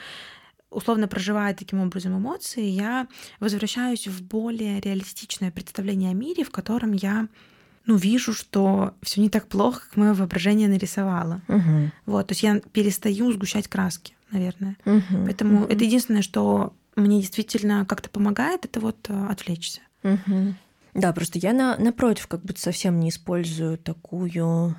условно 0.69 1.07
проживая 1.07 1.53
таким 1.53 1.79
образом 1.79 2.17
эмоции, 2.17 2.65
я 2.65 3.07
возвращаюсь 3.39 4.07
в 4.07 4.21
более 4.23 4.79
реалистичное 4.79 5.51
представление 5.51 6.11
о 6.11 6.13
мире, 6.13 6.43
в 6.43 6.51
котором 6.51 6.93
я 6.93 7.27
ну, 7.85 7.95
вижу, 7.95 8.33
что 8.33 8.93
все 9.01 9.21
не 9.21 9.29
так 9.29 9.47
плохо, 9.47 9.81
как 9.85 9.95
мое 9.95 10.13
воображение 10.13 10.67
нарисовало. 10.67 11.41
Угу. 11.47 11.91
Вот, 12.05 12.27
то 12.27 12.31
есть 12.33 12.43
я 12.43 12.59
перестаю 12.59 13.31
сгущать 13.31 13.69
краски, 13.69 14.16
наверное. 14.31 14.77
Угу. 14.85 15.25
Поэтому 15.25 15.63
угу. 15.63 15.71
это 15.71 15.83
единственное, 15.83 16.21
что 16.21 16.73
мне 16.95 17.19
действительно 17.19 17.85
как-то 17.85 18.09
помогает, 18.09 18.65
это 18.65 18.79
вот 18.79 19.09
э, 19.09 19.27
отвлечься. 19.29 19.81
Угу. 20.03 20.55
Да, 20.95 21.13
просто 21.13 21.39
я 21.39 21.53
на, 21.53 21.77
напротив 21.77 22.27
как 22.27 22.41
будто 22.41 22.59
совсем 22.59 22.99
не 22.99 23.09
использую 23.09 23.77
такую 23.77 24.75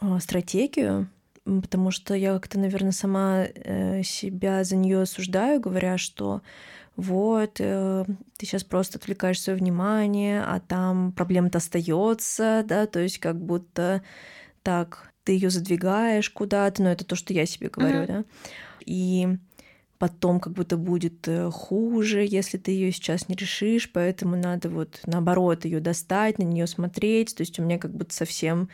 э, 0.00 0.18
стратегию 0.20 1.08
потому 1.44 1.90
что 1.90 2.14
я 2.14 2.32
как-то, 2.34 2.58
наверное, 2.58 2.92
сама 2.92 3.44
э, 3.44 4.02
себя 4.02 4.64
за 4.64 4.76
нее 4.76 5.02
осуждаю, 5.02 5.60
говоря, 5.60 5.98
что 5.98 6.42
вот, 6.96 7.56
э, 7.58 8.04
ты 8.38 8.46
сейчас 8.46 8.64
просто 8.64 8.98
отвлекаешь 8.98 9.40
свое 9.40 9.58
внимание, 9.58 10.42
а 10.42 10.60
там 10.60 11.12
проблема-то 11.12 11.58
остается, 11.58 12.64
да, 12.66 12.86
то 12.86 13.00
есть 13.00 13.18
как 13.18 13.38
будто 13.38 14.02
так 14.62 15.12
ты 15.24 15.32
ее 15.32 15.50
задвигаешь 15.50 16.30
куда-то, 16.30 16.82
но 16.82 16.90
это 16.90 17.04
то, 17.04 17.16
что 17.16 17.32
я 17.32 17.46
себе 17.46 17.68
говорю, 17.68 18.02
mm-hmm. 18.02 18.06
да, 18.06 18.24
и 18.84 19.38
потом 19.98 20.40
как 20.40 20.52
будто 20.52 20.76
будет 20.76 21.26
э, 21.28 21.50
хуже, 21.50 22.26
если 22.28 22.58
ты 22.58 22.72
ее 22.72 22.92
сейчас 22.92 23.28
не 23.28 23.34
решишь, 23.34 23.90
поэтому 23.92 24.36
надо 24.36 24.68
вот 24.68 25.00
наоборот 25.06 25.64
ее 25.64 25.80
достать, 25.80 26.38
на 26.38 26.42
нее 26.42 26.66
смотреть, 26.66 27.34
то 27.34 27.42
есть 27.42 27.58
у 27.58 27.62
меня 27.62 27.78
как 27.78 27.92
будто 27.92 28.14
совсем 28.14 28.68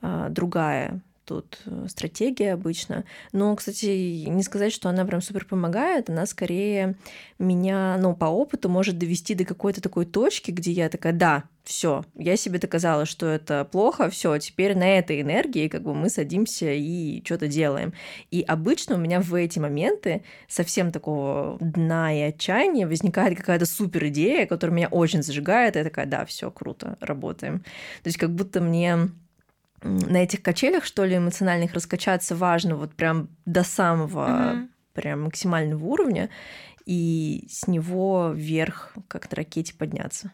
а, 0.00 0.28
другая 0.28 1.02
тут 1.30 1.58
э, 1.64 1.86
стратегия 1.88 2.54
обычно. 2.54 3.04
Но, 3.30 3.54
кстати, 3.54 4.24
не 4.26 4.42
сказать, 4.42 4.72
что 4.72 4.88
она 4.88 5.04
прям 5.04 5.22
супер 5.22 5.44
помогает, 5.44 6.10
она 6.10 6.26
скорее 6.26 6.96
меня, 7.38 7.96
ну, 8.00 8.16
по 8.16 8.24
опыту 8.24 8.68
может 8.68 8.98
довести 8.98 9.36
до 9.36 9.44
какой-то 9.44 9.80
такой 9.80 10.06
точки, 10.06 10.50
где 10.50 10.72
я 10.72 10.88
такая, 10.88 11.12
да, 11.12 11.44
все, 11.62 12.04
я 12.16 12.36
себе 12.36 12.58
доказала, 12.58 13.06
что 13.06 13.26
это 13.26 13.64
плохо, 13.64 14.10
все, 14.10 14.36
теперь 14.38 14.76
на 14.76 14.98
этой 14.98 15.20
энергии 15.20 15.68
как 15.68 15.82
бы 15.82 15.94
мы 15.94 16.08
садимся 16.08 16.72
и 16.72 17.22
что-то 17.24 17.46
делаем. 17.46 17.92
И 18.32 18.42
обычно 18.42 18.96
у 18.96 18.98
меня 18.98 19.20
в 19.20 19.32
эти 19.32 19.60
моменты 19.60 20.24
совсем 20.48 20.90
такого 20.90 21.58
дна 21.60 22.12
и 22.12 22.22
отчаяния 22.22 22.88
возникает 22.88 23.38
какая-то 23.38 23.66
супер 23.66 24.08
идея, 24.08 24.46
которая 24.46 24.76
меня 24.76 24.88
очень 24.88 25.22
зажигает, 25.22 25.76
и 25.76 25.78
я 25.78 25.84
такая, 25.84 26.06
да, 26.06 26.24
все 26.24 26.50
круто, 26.50 26.96
работаем. 27.00 27.60
То 28.02 28.08
есть 28.08 28.18
как 28.18 28.34
будто 28.34 28.60
мне 28.60 29.10
на 29.82 30.18
этих 30.18 30.42
качелях, 30.42 30.84
что 30.84 31.04
ли, 31.04 31.16
эмоциональных 31.16 31.72
раскачаться 31.74 32.36
важно 32.36 32.76
вот 32.76 32.94
прям 32.94 33.28
до 33.46 33.62
самого 33.62 34.26
mm-hmm. 34.26 34.68
прям 34.94 35.22
максимального 35.22 35.84
уровня 35.84 36.30
и 36.86 37.46
с 37.48 37.66
него 37.66 38.32
вверх 38.34 38.94
как 39.08 39.30
на 39.30 39.36
ракете 39.36 39.74
подняться. 39.74 40.32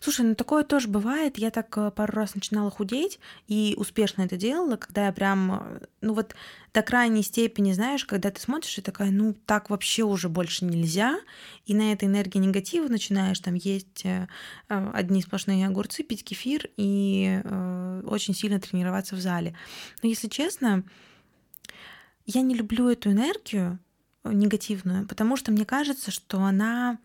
Слушай, 0.00 0.26
ну 0.26 0.34
такое 0.34 0.64
тоже 0.64 0.88
бывает. 0.88 1.38
Я 1.38 1.50
так 1.50 1.76
э, 1.76 1.90
пару 1.90 2.12
раз 2.12 2.34
начинала 2.34 2.70
худеть 2.70 3.18
и 3.46 3.74
успешно 3.76 4.22
это 4.22 4.36
делала, 4.36 4.76
когда 4.76 5.06
я 5.06 5.12
прям, 5.12 5.52
э, 5.52 5.86
ну 6.00 6.14
вот 6.14 6.34
до 6.72 6.82
крайней 6.82 7.22
степени, 7.22 7.72
знаешь, 7.72 8.04
когда 8.04 8.30
ты 8.30 8.40
смотришь 8.40 8.78
и 8.78 8.82
такая, 8.82 9.10
ну 9.10 9.34
так 9.46 9.70
вообще 9.70 10.02
уже 10.02 10.28
больше 10.28 10.64
нельзя, 10.64 11.18
и 11.64 11.74
на 11.74 11.92
этой 11.92 12.06
энергии 12.06 12.38
негатива 12.38 12.88
начинаешь 12.88 13.40
там 13.40 13.54
есть 13.54 14.04
э, 14.04 14.28
одни 14.68 15.22
сплошные 15.22 15.66
огурцы, 15.66 16.02
пить 16.02 16.24
кефир 16.24 16.70
и 16.76 17.40
э, 17.44 18.02
очень 18.06 18.34
сильно 18.34 18.60
тренироваться 18.60 19.16
в 19.16 19.20
зале. 19.20 19.56
Но 20.02 20.08
если 20.08 20.28
честно, 20.28 20.84
я 22.24 22.42
не 22.42 22.54
люблю 22.54 22.88
эту 22.88 23.10
энергию 23.10 23.78
негативную, 24.24 25.06
потому 25.06 25.36
что 25.36 25.52
мне 25.52 25.64
кажется, 25.64 26.10
что 26.10 26.40
она 26.40 26.98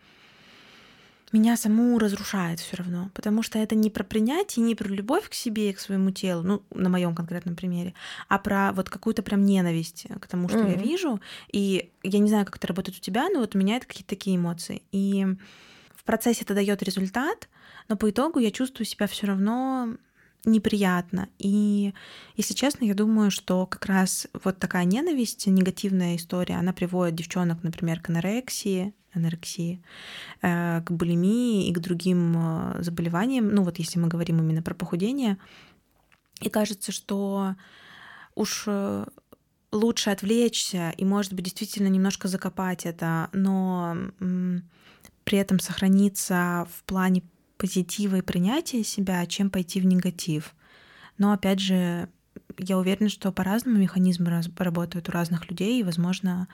меня 1.32 1.56
саму 1.56 1.98
разрушает 1.98 2.60
все 2.60 2.76
равно, 2.76 3.10
потому 3.14 3.42
что 3.42 3.58
это 3.58 3.74
не 3.74 3.90
про 3.90 4.04
принятие, 4.04 4.64
не 4.64 4.74
про 4.74 4.88
любовь 4.88 5.28
к 5.28 5.34
себе 5.34 5.70
и 5.70 5.72
к 5.72 5.80
своему 5.80 6.10
телу, 6.10 6.42
ну, 6.42 6.62
на 6.70 6.88
моем 6.88 7.14
конкретном 7.14 7.56
примере, 7.56 7.94
а 8.28 8.38
про 8.38 8.72
вот 8.72 8.90
какую-то 8.90 9.22
прям 9.22 9.44
ненависть 9.44 10.06
к 10.20 10.26
тому, 10.26 10.48
что 10.48 10.58
mm-hmm. 10.58 10.76
я 10.76 10.82
вижу. 10.82 11.20
И 11.52 11.90
я 12.02 12.18
не 12.18 12.28
знаю, 12.28 12.44
как 12.46 12.56
это 12.56 12.66
работает 12.66 12.98
у 12.98 13.00
тебя, 13.00 13.28
но 13.28 13.40
вот 13.40 13.54
у 13.54 13.58
меня 13.58 13.76
это 13.76 13.86
какие-то 13.86 14.10
такие 14.10 14.36
эмоции. 14.36 14.82
И 14.92 15.26
в 15.94 16.04
процессе 16.04 16.42
это 16.42 16.54
дает 16.54 16.82
результат, 16.82 17.48
но 17.88 17.96
по 17.96 18.10
итогу 18.10 18.38
я 18.38 18.50
чувствую 18.50 18.86
себя 18.86 19.06
все 19.06 19.26
равно 19.26 19.96
неприятно. 20.44 21.28
И, 21.38 21.94
если 22.36 22.54
честно, 22.54 22.84
я 22.84 22.94
думаю, 22.94 23.30
что 23.30 23.66
как 23.66 23.86
раз 23.86 24.26
вот 24.44 24.58
такая 24.58 24.84
ненависть, 24.84 25.46
негативная 25.46 26.16
история, 26.16 26.56
она 26.56 26.72
приводит 26.72 27.14
девчонок, 27.14 27.62
например, 27.62 28.00
к 28.00 28.08
анорексии, 28.08 28.92
анорексии, 29.12 29.82
э, 30.40 30.82
к 30.82 30.90
булимии 30.90 31.68
и 31.68 31.72
к 31.72 31.78
другим 31.78 32.34
э, 32.36 32.82
заболеваниям, 32.82 33.54
ну 33.54 33.62
вот 33.62 33.78
если 33.78 33.98
мы 33.98 34.08
говорим 34.08 34.38
именно 34.38 34.62
про 34.62 34.74
похудение. 34.74 35.38
И 36.40 36.48
кажется, 36.48 36.92
что 36.92 37.54
уж 38.34 38.64
э, 38.66 39.06
лучше 39.70 40.10
отвлечься 40.10 40.90
и, 40.96 41.04
может 41.04 41.32
быть, 41.32 41.44
действительно 41.44 41.88
немножко 41.88 42.28
закопать 42.28 42.86
это, 42.86 43.28
но 43.32 43.96
при 45.24 45.38
этом 45.38 45.60
сохраниться 45.60 46.66
в 46.70 46.84
плане 46.84 47.22
позитива 47.56 48.16
и 48.16 48.22
принятия 48.22 48.82
себя, 48.82 49.24
чем 49.26 49.50
пойти 49.50 49.80
в 49.80 49.86
негатив. 49.86 50.54
Но 51.16 51.32
опять 51.32 51.60
же, 51.60 52.08
я 52.58 52.78
уверена, 52.78 53.08
что 53.08 53.32
по-разному 53.32 53.78
механизмы 53.78 54.42
работают 54.56 55.08
у 55.08 55.12
разных 55.12 55.48
людей, 55.50 55.80
и, 55.80 55.84
возможно, 55.84 56.48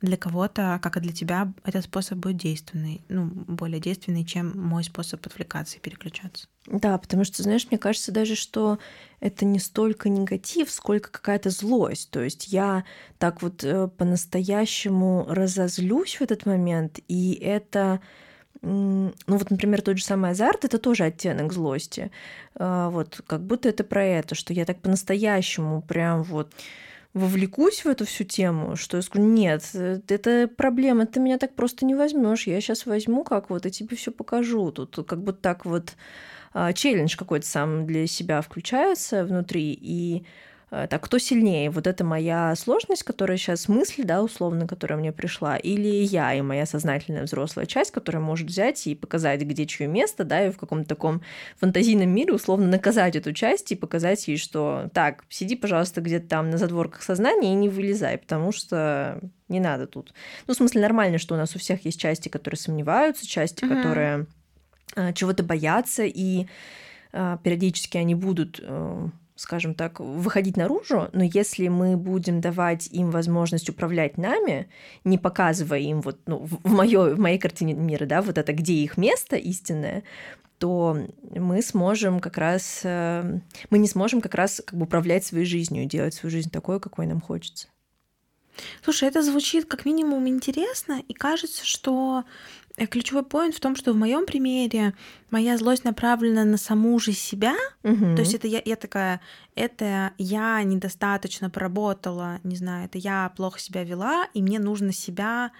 для 0.00 0.16
кого-то, 0.16 0.80
как 0.82 0.96
и 0.96 1.00
для 1.00 1.12
тебя, 1.12 1.52
этот 1.64 1.84
способ 1.84 2.18
будет 2.18 2.36
действенный, 2.36 3.02
ну, 3.08 3.26
более 3.26 3.80
действенный, 3.80 4.24
чем 4.24 4.52
мой 4.58 4.84
способ 4.84 5.24
отвлекаться 5.24 5.76
и 5.76 5.80
переключаться. 5.80 6.48
Да, 6.66 6.98
потому 6.98 7.24
что, 7.24 7.42
знаешь, 7.42 7.66
мне 7.70 7.78
кажется 7.78 8.12
даже, 8.12 8.34
что 8.34 8.78
это 9.20 9.44
не 9.44 9.58
столько 9.58 10.08
негатив, 10.08 10.70
сколько 10.70 11.10
какая-то 11.10 11.50
злость. 11.50 12.10
То 12.10 12.20
есть 12.20 12.48
я 12.48 12.84
так 13.18 13.42
вот 13.42 13.64
э, 13.64 13.88
по-настоящему 13.88 15.26
разозлюсь 15.28 16.16
в 16.16 16.22
этот 16.22 16.46
момент, 16.46 16.98
и 17.08 17.32
это 17.34 18.00
ну 18.62 19.12
вот, 19.26 19.50
например, 19.50 19.82
тот 19.82 19.98
же 19.98 20.04
самый 20.04 20.30
азарт, 20.30 20.64
это 20.64 20.78
тоже 20.78 21.04
оттенок 21.04 21.52
злости. 21.52 22.10
А, 22.54 22.90
вот, 22.90 23.20
как 23.26 23.42
будто 23.42 23.68
это 23.68 23.84
про 23.84 24.04
это, 24.04 24.34
что 24.34 24.52
я 24.52 24.64
так 24.64 24.80
по-настоящему 24.80 25.82
прям 25.82 26.22
вот 26.22 26.52
вовлекусь 27.12 27.84
в 27.84 27.88
эту 27.88 28.06
всю 28.06 28.24
тему, 28.24 28.76
что 28.76 28.96
я 28.96 29.02
скажу, 29.02 29.24
нет, 29.24 29.68
это 29.74 30.48
проблема, 30.48 31.06
ты 31.06 31.20
меня 31.20 31.38
так 31.38 31.54
просто 31.54 31.84
не 31.84 31.94
возьмешь, 31.94 32.46
я 32.46 32.60
сейчас 32.60 32.86
возьму 32.86 33.22
как 33.24 33.50
вот 33.50 33.66
и 33.66 33.70
тебе 33.70 33.96
все 33.96 34.12
покажу. 34.12 34.70
Тут 34.70 35.06
как 35.06 35.22
будто 35.22 35.42
так 35.42 35.66
вот 35.66 35.94
а, 36.54 36.72
челлендж 36.72 37.16
какой-то 37.16 37.46
сам 37.46 37.86
для 37.86 38.06
себя 38.06 38.40
включается 38.40 39.24
внутри, 39.24 39.76
и 39.78 40.24
Э, 40.24 40.24
так, 40.72 41.02
кто 41.02 41.18
сильнее? 41.18 41.68
Вот 41.68 41.86
это 41.86 42.02
моя 42.02 42.54
сложность, 42.56 43.02
которая 43.02 43.36
сейчас 43.36 43.68
мысль, 43.68 44.04
да, 44.04 44.22
условно, 44.22 44.66
которая 44.66 44.98
мне 44.98 45.12
пришла, 45.12 45.58
или 45.58 45.86
я 45.88 46.32
и 46.32 46.40
моя 46.40 46.64
сознательная 46.64 47.24
взрослая 47.24 47.66
часть, 47.66 47.90
которая 47.90 48.22
может 48.22 48.48
взять 48.48 48.86
и 48.86 48.94
показать, 48.94 49.42
где 49.42 49.66
чье 49.66 49.86
место, 49.86 50.24
да, 50.24 50.46
и 50.46 50.50
в 50.50 50.56
каком-то 50.56 50.88
таком 50.88 51.20
фантазийном 51.58 52.08
мире 52.08 52.32
условно 52.32 52.68
наказать 52.68 53.16
эту 53.16 53.34
часть 53.34 53.70
и 53.70 53.76
показать 53.76 54.26
ей, 54.28 54.38
что 54.38 54.88
так, 54.94 55.24
сиди, 55.28 55.56
пожалуйста, 55.56 56.00
где-то 56.00 56.26
там 56.26 56.48
на 56.48 56.56
задворках 56.56 57.02
сознания 57.02 57.52
и 57.52 57.56
не 57.56 57.68
вылезай, 57.68 58.16
потому 58.16 58.50
что 58.50 59.20
не 59.48 59.60
надо 59.60 59.86
тут. 59.86 60.14
Ну, 60.46 60.54
в 60.54 60.56
смысле, 60.56 60.80
нормально, 60.80 61.18
что 61.18 61.34
у 61.34 61.38
нас 61.38 61.54
у 61.54 61.58
всех 61.58 61.84
есть 61.84 62.00
части, 62.00 62.30
которые 62.30 62.58
сомневаются, 62.58 63.26
части, 63.26 63.62
mm-hmm. 63.62 63.76
которые 63.76 64.26
э, 64.96 65.12
чего-то 65.12 65.42
боятся, 65.42 66.04
и 66.04 66.46
э, 67.12 67.36
периодически 67.42 67.98
они 67.98 68.14
будут 68.14 68.58
э, 68.62 69.08
скажем 69.42 69.74
так, 69.74 69.98
выходить 69.98 70.56
наружу, 70.56 71.08
но 71.12 71.24
если 71.24 71.66
мы 71.66 71.96
будем 71.96 72.40
давать 72.40 72.86
им 72.92 73.10
возможность 73.10 73.68
управлять 73.68 74.16
нами, 74.16 74.68
не 75.04 75.18
показывая 75.18 75.80
им 75.80 76.00
вот, 76.00 76.20
ну, 76.26 76.38
в, 76.38 76.72
моё, 76.72 77.14
в 77.14 77.18
моей 77.18 77.38
картине 77.38 77.74
мира, 77.74 78.06
да, 78.06 78.22
вот 78.22 78.38
это, 78.38 78.52
где 78.52 78.74
их 78.74 78.96
место 78.96 79.34
истинное, 79.34 80.04
то 80.58 80.96
мы 81.34 81.60
сможем 81.60 82.20
как 82.20 82.38
раз, 82.38 82.82
э, 82.84 83.40
мы 83.70 83.78
не 83.78 83.88
сможем 83.88 84.20
как 84.20 84.36
раз 84.36 84.62
как 84.64 84.78
бы 84.78 84.84
управлять 84.84 85.24
своей 85.24 85.44
жизнью, 85.44 85.86
делать 85.86 86.14
свою 86.14 86.30
жизнь 86.30 86.50
такой, 86.50 86.78
какой 86.78 87.06
нам 87.06 87.20
хочется. 87.20 87.66
Слушай, 88.84 89.08
это 89.08 89.22
звучит 89.22 89.64
как 89.64 89.84
минимум 89.84 90.28
интересно, 90.28 91.02
и 91.08 91.14
кажется, 91.14 91.64
что 91.66 92.24
ключевой 92.90 93.22
поинт 93.24 93.54
в 93.54 93.60
том, 93.60 93.76
что 93.76 93.92
в 93.92 93.96
моем 93.96 94.26
примере 94.26 94.94
моя 95.30 95.56
злость 95.58 95.84
направлена 95.84 96.44
на 96.44 96.56
саму 96.56 96.98
же 96.98 97.12
себя. 97.12 97.54
Угу. 97.82 98.16
То 98.16 98.20
есть 98.20 98.34
это 98.34 98.48
я, 98.48 98.62
я 98.64 98.76
такая, 98.76 99.20
это 99.54 100.12
я 100.18 100.62
недостаточно 100.62 101.50
поработала, 101.50 102.40
не 102.44 102.56
знаю, 102.56 102.86
это 102.86 102.98
я 102.98 103.32
плохо 103.36 103.58
себя 103.58 103.84
вела, 103.84 104.26
и 104.34 104.42
мне 104.42 104.58
нужно 104.58 104.92
себя 104.92 105.52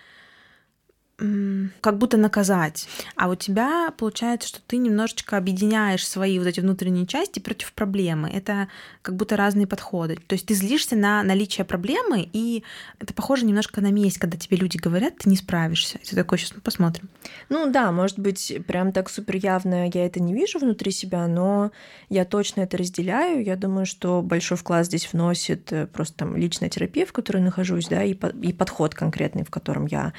как 1.80 1.98
будто 1.98 2.16
наказать. 2.16 2.88
А 3.16 3.28
у 3.28 3.34
тебя 3.34 3.92
получается, 3.96 4.48
что 4.48 4.60
ты 4.66 4.76
немножечко 4.76 5.36
объединяешь 5.36 6.06
свои 6.06 6.38
вот 6.38 6.48
эти 6.48 6.60
внутренние 6.60 7.06
части 7.06 7.38
против 7.38 7.72
проблемы. 7.72 8.30
Это 8.30 8.68
как 9.02 9.16
будто 9.16 9.36
разные 9.36 9.66
подходы. 9.66 10.16
То 10.26 10.34
есть 10.34 10.46
ты 10.46 10.54
злишься 10.54 10.96
на 10.96 11.22
наличие 11.22 11.64
проблемы, 11.64 12.28
и 12.32 12.64
это 12.98 13.14
похоже 13.14 13.44
немножко 13.44 13.80
на 13.80 13.90
месть, 13.90 14.18
когда 14.18 14.38
тебе 14.38 14.56
люди 14.56 14.76
говорят, 14.76 15.18
ты 15.18 15.28
не 15.28 15.36
справишься. 15.36 15.98
И 15.98 16.06
ты 16.06 16.16
такой, 16.16 16.38
сейчас 16.38 16.54
мы 16.54 16.60
посмотрим. 16.60 17.08
Ну 17.48 17.70
да, 17.70 17.92
может 17.92 18.18
быть, 18.18 18.52
прям 18.66 18.92
так 18.92 19.10
супер 19.10 19.36
явно 19.36 19.88
я 19.92 20.06
это 20.06 20.20
не 20.20 20.34
вижу 20.34 20.58
внутри 20.58 20.90
себя, 20.90 21.26
но 21.26 21.70
я 22.08 22.24
точно 22.24 22.62
это 22.62 22.76
разделяю. 22.76 23.44
Я 23.44 23.56
думаю, 23.56 23.86
что 23.86 24.22
большой 24.22 24.56
вклад 24.56 24.86
здесь 24.86 25.12
вносит 25.12 25.72
э, 25.72 25.86
просто 25.86 26.18
там 26.18 26.36
личная 26.36 26.68
терапия, 26.68 27.06
в 27.06 27.12
которой 27.12 27.42
нахожусь, 27.42 27.88
да, 27.88 28.02
и, 28.02 28.14
и 28.42 28.52
подход 28.52 28.94
конкретный, 28.94 29.44
в 29.44 29.50
котором 29.50 29.86
я 29.86 30.12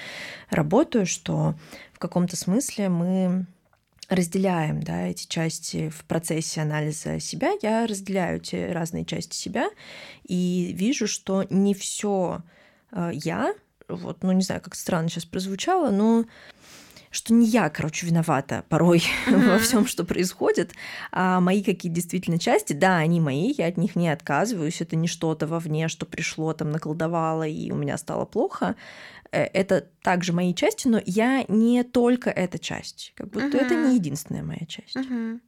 работаю 0.50 0.93
работаю, 0.94 1.06
что 1.06 1.56
в 1.94 2.00
каком-то 2.00 2.36
смысле 2.36 2.90
мы 2.90 3.46
разделяем 4.10 4.84
да, 4.84 5.08
эти 5.08 5.28
части 5.28 5.90
в 5.90 6.04
процессе 6.06 6.62
анализа 6.62 7.20
себя. 7.20 7.52
Я 7.62 7.88
разделяю 7.88 8.38
эти 8.38 8.72
разные 8.72 9.06
части 9.06 9.36
себя 9.36 9.70
и 10.24 10.72
вижу, 10.76 11.08
что 11.08 11.46
не 11.50 11.74
все 11.74 12.44
э, 12.92 13.12
я, 13.14 13.56
вот, 13.88 14.24
ну 14.24 14.32
не 14.34 14.44
знаю, 14.44 14.62
как 14.62 14.76
странно 14.76 15.10
сейчас 15.10 15.26
прозвучало, 15.26 15.90
но 15.90 16.26
что 17.14 17.34
не 17.34 17.46
я, 17.46 17.70
короче, 17.70 18.08
виновата 18.08 18.66
порой 18.70 19.04
mm-hmm. 19.28 19.52
во 19.52 19.60
всем, 19.60 19.86
что 19.86 20.04
происходит, 20.04 20.72
а 21.12 21.40
мои 21.40 21.64
какие 21.64 21.92
действительно 21.92 22.40
части, 22.40 22.74
да, 22.74 22.98
они 22.98 23.22
мои, 23.22 23.54
я 23.56 23.68
от 23.68 23.78
них 23.78 23.96
не 23.96 24.10
отказываюсь, 24.10 24.82
это 24.82 24.96
не 24.96 25.08
что-то 25.08 25.46
вовне, 25.46 25.88
что 25.88 26.06
пришло, 26.08 26.54
там, 26.54 26.72
наколдовало, 26.72 27.48
и 27.48 27.72
у 27.72 27.76
меня 27.76 27.98
стало 27.98 28.26
плохо. 28.26 28.76
Э, 29.32 29.44
это 29.44 29.88
также 30.02 30.34
мои 30.34 30.56
части, 30.56 30.88
но 30.88 31.00
я 31.06 31.46
не 31.48 31.84
только 31.84 32.32
эта 32.32 32.58
часть. 32.58 33.14
Как 33.16 33.30
будто 33.30 33.58
uh-huh. 33.58 33.66
это 33.66 33.76
не 33.76 33.96
единственная 33.96 34.44
моя 34.44 34.66
часть. 34.68 34.96
Uh-huh. 34.96 35.40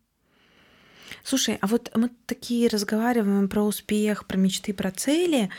Слушай, 1.23 1.57
а 1.61 1.67
вот 1.67 1.91
мы 1.95 2.11
такие 2.27 2.67
разговариваем 2.67 3.49
про 3.49 3.63
успех, 3.63 4.27
про 4.27 4.37
мечты, 4.37 4.73
про 4.73 4.91
цели. 4.91 5.49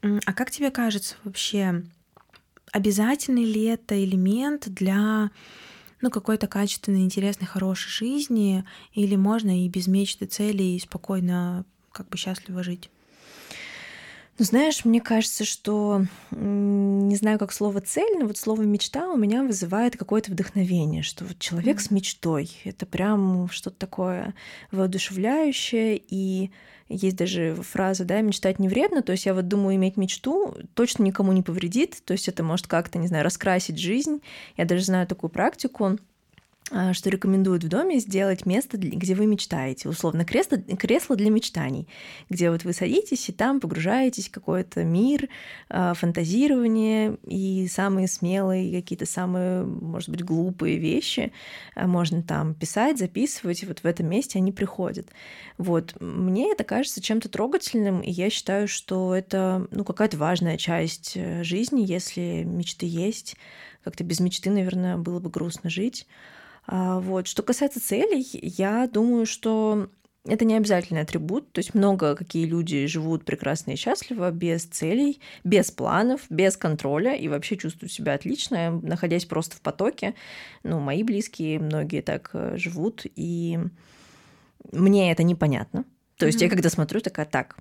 А 0.00 0.32
как 0.32 0.52
тебе 0.52 0.70
кажется 0.70 1.16
вообще, 1.24 1.82
обязательный 2.72 3.44
ли 3.44 3.64
это 3.64 4.02
элемент 4.02 4.68
для 4.68 5.30
ну, 6.00 6.10
какой-то 6.10 6.46
качественной, 6.46 7.02
интересной, 7.04 7.46
хорошей 7.46 7.90
жизни, 7.90 8.64
или 8.92 9.16
можно 9.16 9.64
и 9.64 9.68
без 9.68 9.86
мечты, 9.86 10.26
целей 10.26 10.78
спокойно 10.78 11.64
как 11.92 12.08
бы 12.08 12.18
счастливо 12.18 12.62
жить? 12.62 12.90
Ну, 14.38 14.44
знаешь, 14.44 14.84
мне 14.84 15.00
кажется, 15.00 15.46
что 15.46 16.04
не 16.30 17.16
знаю, 17.16 17.38
как 17.38 17.52
слово 17.52 17.80
цель, 17.80 18.18
но 18.18 18.26
вот 18.26 18.36
слово 18.36 18.62
мечта 18.62 19.08
у 19.08 19.16
меня 19.16 19.42
вызывает 19.42 19.96
какое-то 19.96 20.30
вдохновение, 20.30 21.02
что 21.02 21.24
вот 21.24 21.38
человек 21.38 21.78
mm-hmm. 21.78 21.86
с 21.86 21.90
мечтой 21.90 22.50
это 22.64 22.84
прям 22.84 23.48
что-то 23.48 23.78
такое 23.78 24.34
воодушевляющее, 24.72 25.96
и 25.96 26.50
есть 26.88 27.16
даже 27.16 27.56
фраза, 27.62 28.04
да, 28.04 28.20
мечтать 28.20 28.58
не 28.58 28.68
вредно, 28.68 29.02
то 29.02 29.12
есть 29.12 29.24
я 29.24 29.32
вот 29.32 29.48
думаю, 29.48 29.76
иметь 29.76 29.96
мечту 29.96 30.54
точно 30.74 31.04
никому 31.04 31.32
не 31.32 31.42
повредит, 31.42 32.02
то 32.04 32.12
есть 32.12 32.28
это 32.28 32.42
может 32.42 32.66
как-то, 32.66 32.98
не 32.98 33.08
знаю, 33.08 33.24
раскрасить 33.24 33.78
жизнь. 33.78 34.20
Я 34.58 34.66
даже 34.66 34.84
знаю 34.84 35.06
такую 35.06 35.30
практику, 35.30 35.98
что 36.92 37.10
рекомендуют 37.10 37.62
в 37.62 37.68
доме 37.68 38.00
сделать 38.00 38.44
место, 38.44 38.76
где 38.76 39.14
вы 39.14 39.26
мечтаете, 39.26 39.88
условно 39.88 40.24
кресло, 40.24 40.58
кресло 40.58 41.14
для 41.14 41.30
мечтаний, 41.30 41.86
где 42.28 42.50
вот 42.50 42.64
вы 42.64 42.72
садитесь 42.72 43.28
и 43.28 43.32
там 43.32 43.60
погружаетесь 43.60 44.28
в 44.28 44.32
какой-то 44.32 44.82
мир, 44.82 45.28
а, 45.68 45.94
фантазирование 45.94 47.18
и 47.24 47.68
самые 47.68 48.08
смелые, 48.08 48.80
какие-то 48.80 49.06
самые, 49.06 49.64
может 49.64 50.08
быть, 50.08 50.24
глупые 50.24 50.78
вещи 50.78 51.32
а, 51.76 51.86
можно 51.86 52.22
там 52.22 52.54
писать, 52.54 52.98
записывать, 52.98 53.62
и 53.62 53.66
вот 53.66 53.80
в 53.80 53.84
этом 53.84 54.08
месте 54.08 54.38
они 54.40 54.50
приходят. 54.50 55.08
Вот, 55.58 55.94
мне 56.00 56.50
это 56.50 56.64
кажется 56.64 57.00
чем-то 57.00 57.28
трогательным, 57.28 58.00
и 58.00 58.10
я 58.10 58.28
считаю, 58.28 58.66
что 58.66 59.14
это, 59.14 59.68
ну, 59.70 59.84
какая-то 59.84 60.16
важная 60.16 60.56
часть 60.56 61.12
э, 61.14 61.44
жизни, 61.44 61.84
если 61.86 62.42
мечты 62.44 62.86
есть. 62.86 63.36
Как-то 63.84 64.02
без 64.02 64.18
мечты, 64.18 64.50
наверное, 64.50 64.96
было 64.96 65.20
бы 65.20 65.30
грустно 65.30 65.70
жить. 65.70 66.06
А, 66.66 67.00
вот. 67.00 67.26
Что 67.26 67.42
касается 67.42 67.80
целей, 67.80 68.26
я 68.32 68.86
думаю, 68.86 69.26
что 69.26 69.88
это 70.26 70.44
не 70.44 70.56
обязательный 70.56 71.02
атрибут, 71.02 71.52
то 71.52 71.60
есть 71.60 71.74
много 71.74 72.16
какие 72.16 72.46
люди 72.46 72.86
живут 72.86 73.24
прекрасно 73.24 73.72
и 73.72 73.76
счастливо, 73.76 74.30
без 74.30 74.64
целей, 74.64 75.20
без 75.44 75.70
планов, 75.70 76.22
без 76.30 76.56
контроля 76.56 77.14
и 77.14 77.28
вообще 77.28 77.56
чувствуют 77.56 77.92
себя 77.92 78.14
отлично, 78.14 78.80
находясь 78.82 79.24
просто 79.24 79.56
в 79.56 79.60
потоке. 79.60 80.14
Ну, 80.64 80.80
мои 80.80 81.02
близкие, 81.04 81.60
многие 81.60 82.02
так 82.02 82.30
э, 82.32 82.56
живут, 82.56 83.06
и 83.14 83.58
мне 84.72 85.12
это 85.12 85.22
непонятно. 85.22 85.84
То 86.16 86.26
есть 86.26 86.40
mm-hmm. 86.40 86.44
я 86.44 86.50
когда 86.50 86.70
смотрю, 86.70 87.00
такая, 87.00 87.26
так, 87.26 87.56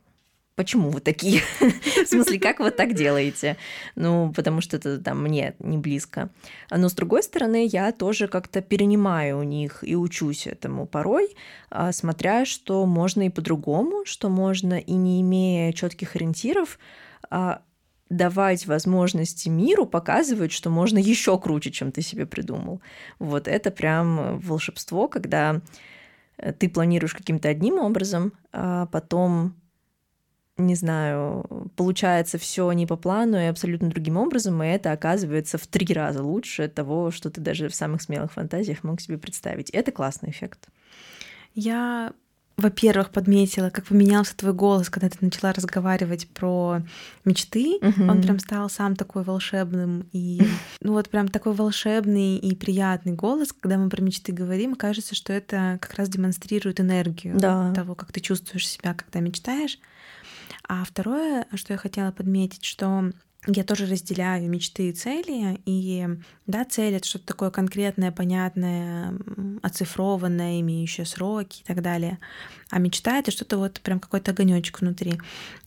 почему 0.56 0.90
вы 0.90 1.02
такие? 1.02 1.42
В 1.60 2.08
смысле, 2.08 2.40
как 2.40 2.60
вы 2.60 2.72
так 2.72 2.94
делаете? 2.94 3.58
Ну, 3.96 4.32
потому 4.34 4.62
что 4.62 4.78
это 4.78 5.00
там 5.00 5.22
мне 5.22 5.56
не 5.60 5.78
близко. 5.78 6.30
Но 6.70 6.90
с 6.90 6.94
другой 6.94 7.24
стороны, 7.24 7.66
я 7.66 7.92
тоже 7.92 8.28
как-то 8.28 8.62
перенимаю 8.62 9.40
у 9.40 9.44
них 9.44 9.84
и 9.84 9.96
учусь 9.96 10.48
этому 10.48 10.86
порой, 10.86 11.36
а, 11.70 11.92
смотря, 11.92 12.46
что 12.46 12.86
можно 12.86 13.26
и 13.26 13.30
по-другому, 13.30 14.06
что 14.06 14.30
можно 14.30 14.76
и 14.76 14.94
не 14.94 15.22
имея 15.22 15.74
четких 15.74 16.16
ориентиров, 16.16 16.80
а, 17.30 17.62
давать 18.10 18.68
возможности 18.68 19.50
миру 19.50 19.86
показывать, 19.86 20.52
что 20.52 20.70
можно 20.70 20.98
еще 20.98 21.38
круче, 21.40 21.72
чем 21.72 21.92
ты 21.92 22.02
себе 22.02 22.26
придумал. 22.26 22.82
Вот 23.20 23.48
это 23.48 23.72
прям 23.72 24.40
волшебство, 24.40 25.08
когда 25.08 25.62
э, 26.38 26.54
ты 26.54 26.70
планируешь 26.70 27.16
каким-то 27.16 27.50
одним 27.50 27.80
образом, 27.80 28.34
а 28.54 28.86
потом 28.86 29.56
не 30.58 30.76
знаю, 30.76 31.70
получается 31.76 32.38
все 32.38 32.72
не 32.72 32.86
по 32.86 32.96
плану 32.96 33.38
и 33.38 33.46
абсолютно 33.46 33.90
другим 33.90 34.18
образом, 34.18 34.62
и 34.64 34.68
это 34.68 34.92
оказывается 34.92 35.58
в 35.58 35.68
три 35.68 35.94
раза 35.94 36.24
лучше 36.24 36.68
того, 36.70 37.12
что 37.12 37.30
ты 37.30 37.42
даже 37.42 37.68
в 37.68 37.76
самых 37.76 38.02
смелых 38.02 38.32
фантазиях 38.32 38.84
мог 38.84 39.02
себе 39.02 39.18
представить. 39.18 39.70
Это 39.72 39.92
классный 39.92 40.30
эффект. 40.30 40.70
Я 41.54 42.14
во-первых, 42.58 43.10
подметила, 43.10 43.70
как 43.70 43.86
поменялся 43.86 44.36
твой 44.36 44.54
голос, 44.54 44.90
когда 44.90 45.10
ты 45.10 45.18
начала 45.20 45.52
разговаривать 45.52 46.30
про 46.30 46.82
мечты. 47.26 47.80
Uh-huh. 47.82 48.10
Он 48.10 48.22
прям 48.22 48.40
стал 48.40 48.70
сам 48.70 48.96
такой 48.96 49.24
волшебным 49.24 50.08
и 50.14 50.42
ну 50.82 50.94
вот 50.94 51.10
прям 51.10 51.28
такой 51.28 51.54
волшебный 51.54 52.38
и 52.38 52.56
приятный 52.56 53.12
голос, 53.12 53.52
когда 53.52 53.78
мы 53.78 53.90
про 53.90 54.02
мечты 54.02 54.32
говорим, 54.32 54.76
кажется, 54.76 55.16
что 55.16 55.34
это 55.34 55.80
как 55.82 55.96
раз 55.96 56.08
демонстрирует 56.08 56.80
энергию 56.80 57.38
да. 57.38 57.74
того, 57.74 57.94
как 57.94 58.14
ты 58.14 58.22
чувствуешь 58.22 58.68
себя, 58.70 58.94
когда 58.94 59.20
мечтаешь. 59.20 59.78
А 60.68 60.84
второе, 60.84 61.48
что 61.54 61.74
я 61.74 61.78
хотела 61.78 62.12
подметить, 62.12 62.66
что 62.66 63.12
я 63.48 63.64
тоже 63.64 63.86
разделяю 63.86 64.50
мечты 64.50 64.90
и 64.90 64.94
цели, 64.94 65.60
и 65.66 66.08
да, 66.48 66.66
цель— 66.66 66.94
это 66.96 67.08
что-то 67.08 67.28
такое 67.28 67.52
конкретное, 67.52 68.12
понятное, 68.12 69.14
оцифрованное, 69.62 70.62
имеющее 70.62 71.06
сроки 71.06 71.62
и 71.62 71.64
так 71.64 71.82
далее. 71.82 72.18
А 72.72 72.80
мечта— 72.80 73.18
это 73.20 73.32
что-то 73.32 73.58
вот 73.58 73.82
прям 73.82 74.00
какой-то 74.00 74.32
огонечек 74.32 74.82
внутри. 74.82 75.20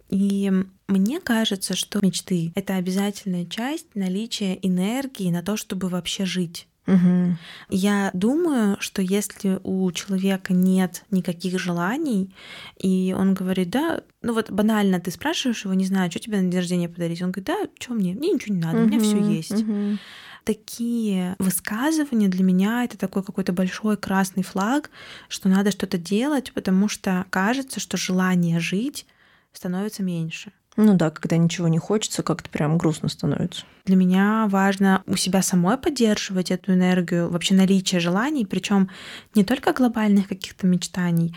И 0.09 0.51
мне 0.89 1.21
кажется, 1.21 1.77
что 1.77 2.01
мечты— 2.03 2.53
это 2.55 2.77
обязательная 2.77 3.45
часть 3.45 3.95
наличия 3.95 4.59
энергии 4.63 5.31
на 5.31 5.43
то, 5.43 5.57
чтобы 5.57 5.89
вообще 5.89 6.25
жить. 6.25 6.67
Угу. 6.89 7.37
Я 7.69 8.11
думаю, 8.15 8.79
что 8.81 9.03
если 9.03 9.61
у 9.63 9.91
человека 9.93 10.55
нет 10.55 11.05
никаких 11.11 11.59
желаний, 11.59 12.35
и 12.79 13.15
он 13.17 13.35
говорит, 13.35 13.69
да, 13.71 14.03
ну 14.23 14.33
вот 14.33 14.51
банально 14.51 14.99
ты 14.99 15.11
спрашиваешь 15.11 15.65
его, 15.65 15.75
не 15.75 15.85
знаю, 15.85 16.11
что 16.11 16.19
тебе 16.19 16.41
на 16.41 16.49
день 16.51 16.59
рождения 16.59 16.89
подарить, 16.89 17.21
он 17.21 17.31
говорит, 17.31 17.47
да, 17.47 17.59
что 17.79 17.93
мне, 17.93 18.15
мне 18.15 18.33
ничего 18.33 18.55
не 18.55 18.61
надо, 18.61 18.79
угу. 18.79 18.85
у 18.85 18.89
меня 18.89 19.01
все 19.01 19.19
есть. 19.19 19.63
Угу. 19.63 19.99
Такие 20.45 21.37
высказывания 21.39 22.29
для 22.29 22.43
меня 22.43 22.85
это 22.85 22.97
такой 22.97 23.23
какой-то 23.23 23.53
большой 23.53 23.99
красный 23.99 24.43
флаг, 24.43 24.91
что 25.29 25.51
надо 25.51 25.71
что-то 25.71 25.99
делать, 25.99 26.53
потому 26.55 26.89
что 26.89 27.27
кажется, 27.29 27.81
что 27.81 27.99
желание 27.99 28.61
жить 28.61 29.07
становится 29.53 30.03
меньше. 30.03 30.53
Ну 30.81 30.95
да, 30.95 31.11
когда 31.11 31.37
ничего 31.37 31.67
не 31.67 31.79
хочется, 31.79 32.23
как-то 32.23 32.49
прям 32.49 32.79
грустно 32.79 33.09
становится. 33.09 33.65
Для 33.85 33.97
меня 33.97 34.47
важно 34.49 35.03
у 35.07 35.17
себя 35.17 35.43
самой 35.43 35.77
поддерживать 35.77 36.53
эту 36.53 36.73
энергию, 36.73 37.29
вообще 37.29 37.55
наличие 37.55 38.01
желаний, 38.01 38.47
причем 38.47 38.89
не 39.35 39.43
только 39.43 39.73
глобальных 39.73 40.29
каких-то 40.29 40.69
мечтаний, 40.69 41.35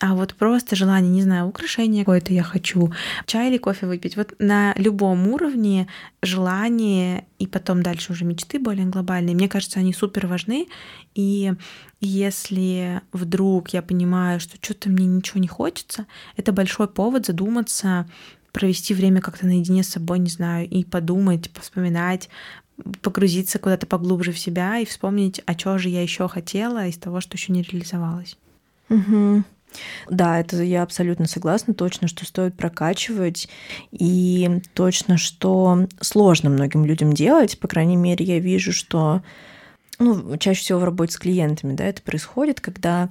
а 0.00 0.14
вот 0.14 0.34
просто 0.34 0.76
желание, 0.76 1.12
не 1.12 1.22
знаю, 1.22 1.46
украшение 1.46 2.04
какое-то 2.04 2.32
я 2.32 2.42
хочу, 2.42 2.90
чай 3.26 3.50
или 3.50 3.58
кофе 3.58 3.86
выпить. 3.86 4.16
Вот 4.16 4.34
на 4.38 4.72
любом 4.76 5.28
уровне 5.28 5.88
желание 6.22 7.26
и 7.38 7.46
потом 7.46 7.82
дальше 7.82 8.12
уже 8.12 8.24
мечты 8.24 8.58
более 8.58 8.86
глобальные. 8.86 9.36
Мне 9.36 9.48
кажется, 9.48 9.78
они 9.78 9.92
супер 9.92 10.26
важны. 10.26 10.68
И 11.14 11.52
если 12.00 13.02
вдруг 13.12 13.68
я 13.68 13.82
понимаю, 13.82 14.40
что 14.40 14.56
что-то 14.60 14.88
мне 14.88 15.04
ничего 15.04 15.38
не 15.38 15.48
хочется, 15.48 16.06
это 16.34 16.50
большой 16.52 16.88
повод 16.88 17.26
задуматься, 17.26 18.08
провести 18.52 18.94
время 18.94 19.20
как-то 19.20 19.46
наедине 19.46 19.82
с 19.82 19.88
собой, 19.88 20.18
не 20.18 20.30
знаю, 20.30 20.68
и 20.68 20.84
подумать, 20.84 21.50
вспоминать, 21.60 22.28
погрузиться 23.02 23.58
куда-то 23.58 23.86
поглубже 23.86 24.32
в 24.32 24.38
себя 24.38 24.78
и 24.78 24.84
вспомнить, 24.84 25.42
а 25.46 25.58
что 25.58 25.78
же 25.78 25.88
я 25.88 26.02
еще 26.02 26.28
хотела 26.28 26.86
из 26.86 26.96
того, 26.96 27.20
что 27.20 27.36
еще 27.36 27.52
не 27.52 27.62
реализовалось. 27.62 28.36
Угу. 28.88 29.44
Да, 30.10 30.40
это 30.40 30.62
я 30.62 30.82
абсолютно 30.82 31.26
согласна, 31.26 31.74
точно, 31.74 32.08
что 32.08 32.24
стоит 32.24 32.56
прокачивать, 32.56 33.48
и 33.92 34.62
точно, 34.74 35.16
что 35.16 35.86
сложно 36.00 36.50
многим 36.50 36.84
людям 36.84 37.12
делать. 37.12 37.58
По 37.58 37.68
крайней 37.68 37.96
мере, 37.96 38.24
я 38.24 38.40
вижу, 38.40 38.72
что 38.72 39.22
ну, 40.00 40.36
чаще 40.38 40.62
всего 40.62 40.80
в 40.80 40.84
работе 40.84 41.12
с 41.12 41.18
клиентами, 41.18 41.74
да, 41.74 41.84
это 41.84 42.02
происходит, 42.02 42.60
когда 42.60 43.10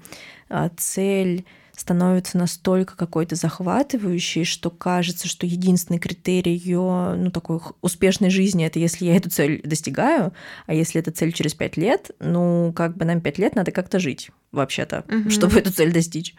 а, 0.49 0.69
цель 0.75 1.45
становится 1.79 2.37
настолько 2.37 2.97
какой-то 2.97 3.35
захватывающей, 3.35 4.43
что 4.43 4.69
кажется, 4.69 5.29
что 5.29 5.45
единственный 5.45 5.97
критерий 5.97 6.53
ее 6.53 7.15
ну, 7.15 7.31
такой 7.31 7.61
успешной 7.81 8.29
жизни 8.29 8.65
это 8.65 8.79
если 8.79 9.05
я 9.05 9.15
эту 9.15 9.29
цель 9.29 9.61
достигаю, 9.63 10.33
а 10.67 10.73
если 10.73 10.99
эта 10.99 11.11
цель 11.11 11.31
через 11.31 11.53
пять 11.53 11.77
лет, 11.77 12.11
ну, 12.19 12.73
как 12.75 12.97
бы 12.97 13.05
нам 13.05 13.21
пять 13.21 13.37
лет 13.37 13.55
надо 13.55 13.71
как-то 13.71 13.97
жить, 13.99 14.29
вообще-то, 14.51 15.05
угу. 15.07 15.29
чтобы 15.29 15.57
эту 15.59 15.71
цель 15.71 15.93
достичь. 15.93 16.35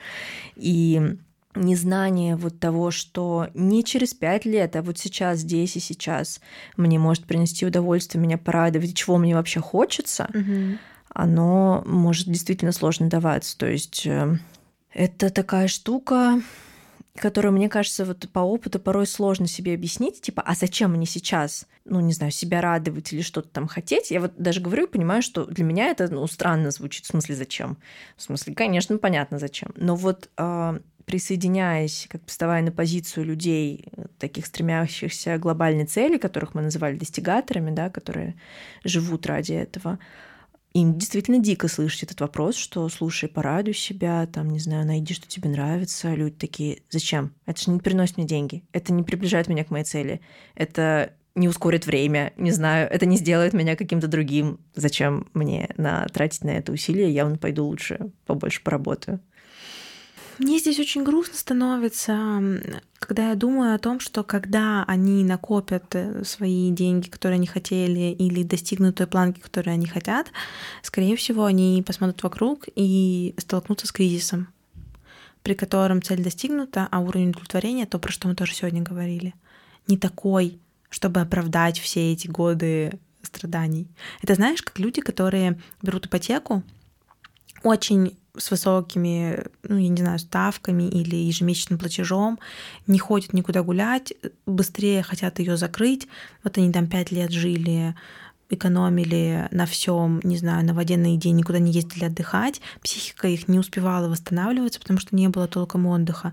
И 0.57 1.17
незнание 1.55 2.37
вот 2.37 2.61
того, 2.61 2.91
что 2.91 3.49
не 3.55 3.83
через 3.83 4.13
пять 4.13 4.45
лет, 4.45 4.77
а 4.77 4.83
вот 4.83 4.99
сейчас, 4.99 5.39
здесь 5.39 5.75
и 5.75 5.81
сейчас 5.81 6.43
мне 6.77 6.99
может 6.99 7.25
принести 7.25 7.65
удовольствие, 7.65 8.23
меня 8.23 8.37
порадовать, 8.37 8.95
чего 8.95 9.17
мне 9.17 9.35
вообще 9.35 9.61
хочется, 9.61 10.29
угу. 10.35 10.79
оно 11.15 11.83
может 11.87 12.29
действительно 12.29 12.73
сложно 12.73 13.09
даваться. 13.09 13.57
То 13.57 13.67
есть 13.67 14.07
э, 14.07 14.37
это 14.93 15.31
такая 15.31 15.69
штука, 15.69 16.41
которую, 17.17 17.53
мне 17.53 17.69
кажется, 17.69 18.05
вот 18.05 18.29
по 18.33 18.41
опыту 18.41 18.79
порой 18.79 19.07
сложно 19.07 19.47
себе 19.47 19.75
объяснить, 19.75 20.21
типа, 20.21 20.43
а 20.43 20.55
зачем 20.55 20.93
мне 20.93 21.07
сейчас, 21.07 21.67
ну, 21.85 22.01
не 22.01 22.13
знаю, 22.13 22.33
себя 22.33 22.61
радовать 22.61 23.13
или 23.13 23.23
что-то 23.23 23.49
там 23.49 23.69
хотеть? 23.69 24.11
Я 24.11 24.21
вот 24.21 24.33
даже 24.37 24.61
говорю 24.61 24.87
и 24.87 24.91
понимаю, 24.91 25.23
что 25.23 25.45
для 25.45 25.65
меня 25.65 25.89
это, 25.89 26.09
ну, 26.09 26.27
странно 26.27 26.71
звучит, 26.71 27.05
в 27.05 27.09
смысле, 27.09 27.35
зачем? 27.35 27.79
В 28.17 28.23
смысле, 28.23 28.55
конечно, 28.55 28.97
понятно, 28.99 29.39
зачем. 29.39 29.71
Но 29.77 29.97
вот 29.97 30.31
э, 30.37 30.81
присоединяясь, 31.05 32.07
как 32.09 32.23
вставая 32.27 32.63
на 32.63 32.71
позицию 32.71 33.27
людей, 33.27 33.87
таких 34.19 34.47
стремящихся 34.47 35.37
к 35.37 35.41
глобальной 35.41 35.85
цели, 35.85 36.19
которых 36.19 36.55
мы 36.55 36.63
называли 36.63 36.97
достигаторами, 36.97 37.73
да, 37.73 37.91
которые 37.91 38.37
живут 38.85 39.27
ради 39.27 39.55
этого, 39.55 39.99
им 40.73 40.97
действительно 40.99 41.39
дико 41.39 41.69
слышать 41.69 42.05
этот 42.05 42.21
вопрос, 42.21 42.57
что 42.57 42.89
слушай, 42.89 43.29
порадуй 43.29 43.75
себя, 43.75 44.27
там, 44.27 44.51
не 44.51 44.61
знаю, 44.61 44.87
найди, 44.87 45.15
что 45.15 45.27
тебе 45.27 45.51
нравится. 45.51 46.15
Люди 46.15 46.37
такие, 46.37 46.83
зачем? 46.91 47.35
Это 47.47 47.61
же 47.61 47.71
не 47.71 47.81
приносит 47.81 48.17
мне 48.17 48.27
деньги. 48.27 48.63
Это 48.73 48.93
не 48.93 49.03
приближает 49.03 49.49
меня 49.49 49.65
к 49.65 49.71
моей 49.71 49.85
цели. 49.85 50.21
Это 50.55 51.13
не 51.35 51.49
ускорит 51.49 51.87
время, 51.87 52.33
не 52.37 52.51
знаю, 52.51 52.89
это 52.91 53.07
не 53.07 53.17
сделает 53.17 53.53
меня 53.53 53.77
каким-то 53.77 54.09
другим. 54.09 54.61
Зачем 54.75 55.29
мне 55.33 55.71
на, 55.77 56.07
тратить 56.07 56.45
на 56.45 56.51
это 56.51 56.73
усилия? 56.73 57.11
Я 57.11 57.25
вон 57.25 57.39
пойду 57.39 57.65
лучше 57.65 58.11
побольше 58.27 58.63
поработаю. 58.63 59.21
Мне 60.41 60.59
здесь 60.59 60.79
очень 60.79 61.05
грустно 61.05 61.37
становится, 61.37 62.41
когда 62.99 63.29
я 63.29 63.35
думаю 63.35 63.75
о 63.75 63.79
том, 63.79 64.01
что 64.01 64.25
когда 64.25 64.85
они 64.85 65.23
накопят 65.23 65.95
э, 65.95 66.25
свои 66.25 66.71
деньги, 66.71 67.11
которые 67.11 67.37
они 67.37 67.47
хотели, 67.47 68.15
или 68.15 68.43
достигнут 68.43 68.97
той 68.97 69.07
планки, 69.07 69.39
которую 69.39 69.75
они 69.75 69.87
хотят, 69.87 70.29
скорее 70.83 71.15
всего, 71.17 71.45
они 71.45 71.85
посмотрят 71.87 72.23
вокруг 72.23 72.69
и 72.75 73.35
столкнутся 73.37 73.87
с 73.87 73.93
кризисом, 73.93 74.49
при 75.43 75.53
котором 75.53 76.01
цель 76.01 76.25
достигнута, 76.25 76.89
а 76.91 77.01
уровень 77.01 77.33
удовлетворения, 77.33 77.85
то, 77.85 77.99
про 77.99 78.11
что 78.11 78.27
мы 78.27 78.35
тоже 78.35 78.55
сегодня 78.55 78.81
говорили, 78.81 79.35
не 79.89 79.99
такой, 79.99 80.59
чтобы 80.89 81.21
оправдать 81.21 81.79
все 81.79 82.15
эти 82.15 82.29
годы 82.29 82.99
страданий. 83.21 83.89
Это 84.23 84.37
знаешь, 84.37 84.63
как 84.63 84.79
люди, 84.79 85.03
которые 85.03 85.61
берут 85.83 86.07
ипотеку, 86.07 86.63
очень 87.63 88.17
с 88.37 88.51
высокими, 88.51 89.45
ну, 89.63 89.77
я 89.77 89.89
не 89.89 90.01
знаю, 90.01 90.19
ставками 90.19 90.85
или 90.85 91.17
ежемесячным 91.17 91.79
платежом, 91.79 92.39
не 92.87 92.99
ходят 92.99 93.33
никуда 93.33 93.63
гулять, 93.63 94.13
быстрее 94.47 95.03
хотят 95.03 95.39
ее 95.39 95.57
закрыть. 95.57 96.09
Вот 96.45 96.59
они 96.59 96.73
там 96.73 96.87
пять 96.87 97.11
лет 97.11 97.31
жили, 97.31 97.95
экономили 98.49 99.49
на 99.51 99.67
всем, 99.67 100.21
не 100.23 100.37
знаю, 100.37 100.65
на 100.65 100.75
воде, 100.75 100.97
на 100.97 101.15
еде, 101.15 101.31
никуда 101.31 101.59
не 101.59 101.73
ездили 101.73 102.05
отдыхать. 102.05 102.61
Психика 102.83 103.29
их 103.29 103.49
не 103.49 103.59
успевала 103.59 104.09
восстанавливаться, 104.09 104.81
потому 104.81 104.99
что 104.99 105.15
не 105.15 105.29
было 105.29 105.47
толком 105.47 105.87
отдыха. 105.87 106.33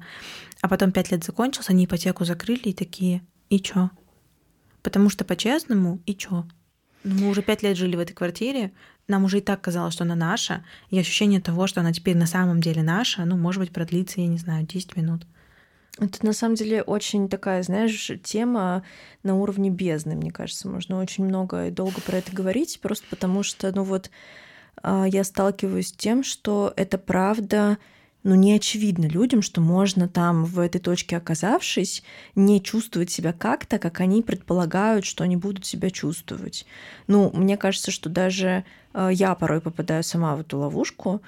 А 0.61 0.67
потом 0.67 0.91
пять 0.91 1.11
лет 1.11 1.23
закончился, 1.23 1.71
они 1.71 1.85
ипотеку 1.85 2.25
закрыли 2.25 2.69
и 2.69 2.73
такие, 2.73 3.21
и 3.49 3.59
чё? 3.59 3.91
Потому 4.81 5.09
что 5.09 5.25
по-честному, 5.25 5.99
и 6.05 6.15
чё? 6.15 6.45
Ну, 7.03 7.15
мы 7.15 7.29
уже 7.29 7.41
пять 7.41 7.63
лет 7.63 7.77
жили 7.77 7.95
в 7.95 7.99
этой 7.99 8.13
квартире, 8.13 8.71
нам 9.07 9.23
уже 9.23 9.37
и 9.37 9.41
так 9.41 9.61
казалось, 9.61 9.93
что 9.93 10.03
она 10.03 10.15
наша, 10.15 10.65
и 10.89 10.99
ощущение 10.99 11.39
того, 11.39 11.67
что 11.67 11.81
она 11.81 11.93
теперь 11.93 12.17
на 12.17 12.27
самом 12.27 12.59
деле 12.59 12.83
наша, 12.83 13.23
ну, 13.25 13.37
может 13.37 13.61
быть, 13.61 13.71
продлится, 13.71 14.19
я 14.19 14.27
не 14.27 14.37
знаю, 14.37 14.65
10 14.65 14.97
минут. 14.97 15.25
Это 15.99 16.25
на 16.25 16.33
самом 16.33 16.55
деле 16.55 16.83
очень 16.83 17.27
такая, 17.27 17.63
знаешь, 17.63 18.11
тема 18.23 18.83
на 19.23 19.35
уровне 19.35 19.69
бездны, 19.69 20.15
мне 20.15 20.31
кажется. 20.31 20.67
Можно 20.67 20.99
очень 20.99 21.25
много 21.25 21.67
и 21.67 21.71
долго 21.71 22.01
про 22.01 22.17
это 22.17 22.31
говорить, 22.31 22.79
просто 22.81 23.05
потому 23.09 23.41
что, 23.41 23.71
ну 23.73 23.83
вот, 23.83 24.11
а, 24.83 25.05
я 25.07 25.23
сталкиваюсь 25.23 25.89
с 25.89 25.93
тем, 25.93 26.23
что 26.23 26.71
это 26.75 26.97
правда 26.97 27.77
ну, 28.27 28.35
не 28.35 28.51
очевидно 28.51 29.05
людям, 29.05 29.41
что 29.41 29.61
можно 29.61 30.09
там, 30.09 30.43
в 30.43 30.59
этой 30.59 30.81
точке 30.81 31.15
оказавшись, 31.15 32.03
не 32.35 32.61
чувствовать 32.61 33.09
себя 33.09 33.31
как-то, 33.31 33.79
как 33.79 34.01
они 34.01 34.21
предполагают, 34.21 35.05
что 35.05 35.23
они 35.23 35.37
будут 35.37 35.65
себя 35.65 35.89
чувствовать. 35.89 36.65
Ну, 37.07 37.31
мне 37.33 37.55
кажется, 37.55 37.89
что 37.89 38.09
даже 38.09 38.65
э, 38.93 39.09
я 39.13 39.33
порой 39.33 39.61
попадаю 39.61 40.03
сама 40.03 40.35
в 40.35 40.41
эту 40.41 40.57
ловушку, 40.57 41.21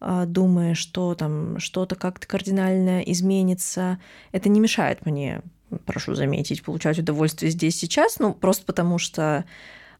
э, 0.00 0.24
думая, 0.26 0.74
что 0.74 1.14
там 1.14 1.58
что-то 1.58 1.94
как-то 1.94 2.26
кардинально 2.26 3.02
изменится. 3.02 3.98
Это 4.32 4.48
не 4.48 4.58
мешает 4.58 5.04
мне, 5.04 5.42
прошу 5.84 6.14
заметить, 6.14 6.62
получать 6.62 6.98
удовольствие 6.98 7.52
здесь 7.52 7.76
сейчас, 7.76 8.18
ну, 8.18 8.32
просто 8.32 8.64
потому 8.64 8.96
что 8.96 9.44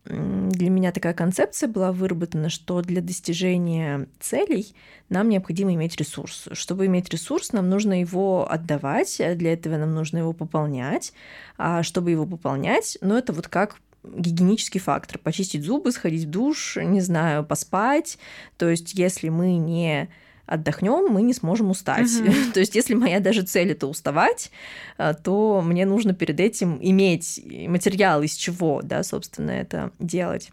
для 0.09 0.71
меня 0.71 0.93
такая 0.93 1.15
концепция 1.15 1.69
была 1.69 1.93
выработана, 1.93 2.49
что 2.49 2.81
для 2.83 3.01
достижения 3.01 4.09
целей 4.21 4.75
нам 5.09 5.29
необходимо 5.29 5.75
иметь 5.75 5.97
ресурс. 5.97 6.49
Чтобы 6.53 6.87
иметь 6.87 7.09
ресурс, 7.11 7.53
нам 7.53 7.69
нужно 7.69 8.01
его 8.01 8.51
отдавать, 8.51 9.21
а 9.21 9.35
для 9.35 9.53
этого 9.53 9.77
нам 9.77 9.95
нужно 9.95 10.19
его 10.19 10.33
пополнять. 10.33 11.13
А 11.59 11.83
чтобы 11.83 12.11
его 12.11 12.27
пополнять, 12.27 12.99
ну 13.01 13.17
это 13.17 13.33
вот 13.33 13.49
как 13.49 13.77
гигиенический 14.05 14.81
фактор. 14.81 15.19
Почистить 15.19 15.65
зубы, 15.65 15.91
сходить 15.93 16.25
в 16.25 16.31
душ, 16.31 16.77
не 16.77 17.01
знаю, 17.01 17.45
поспать. 17.45 18.19
То 18.57 18.69
есть 18.69 18.95
если 18.95 19.29
мы 19.29 19.57
не 19.57 20.09
отдохнем, 20.47 21.13
мы 21.13 21.23
не 21.23 21.35
сможем 21.35 21.71
устать. 21.71 22.11
Угу. 22.21 22.33
То 22.55 22.61
есть, 22.61 22.75
если 22.75 22.95
моя 22.95 23.21
даже 23.21 23.43
цель 23.43 23.73
это 23.73 23.87
уставать, 23.87 24.51
э, 24.99 25.15
то 25.23 25.63
мне 25.63 25.87
нужно 25.87 26.15
перед 26.15 26.41
этим 26.41 26.79
иметь 26.81 27.41
материал, 27.69 28.23
из 28.23 28.35
чего, 28.35 28.81
да, 28.83 29.03
собственно, 29.03 29.51
это 29.51 29.91
делать. 29.99 30.51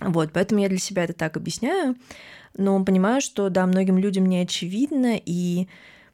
Вот, 0.00 0.30
поэтому 0.32 0.60
я 0.60 0.68
для 0.68 0.78
себя 0.78 1.04
это 1.04 1.12
так 1.12 1.36
объясняю, 1.36 1.96
но 2.56 2.82
понимаю, 2.84 3.20
что, 3.20 3.48
да, 3.48 3.66
многим 3.66 3.98
людям 3.98 4.26
не 4.26 4.38
очевидно, 4.38 5.20
и 5.24 5.66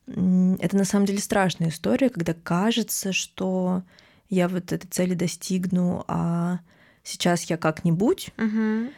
это 0.07 0.77
на 0.77 0.85
самом 0.85 1.07
деле 1.07 1.19
страшная 1.19 1.69
история, 1.69 2.11
когда 2.11 2.35
кажется, 2.35 3.13
что 3.13 3.83
я 4.29 4.49
вот 4.49 4.73
этой 4.73 4.87
цели 4.89 5.15
достигну, 5.15 6.05
а 6.09 6.61
сейчас 7.03 7.45
я 7.45 7.57
как-нибудь. 7.57 8.31
Угу. 8.39 8.91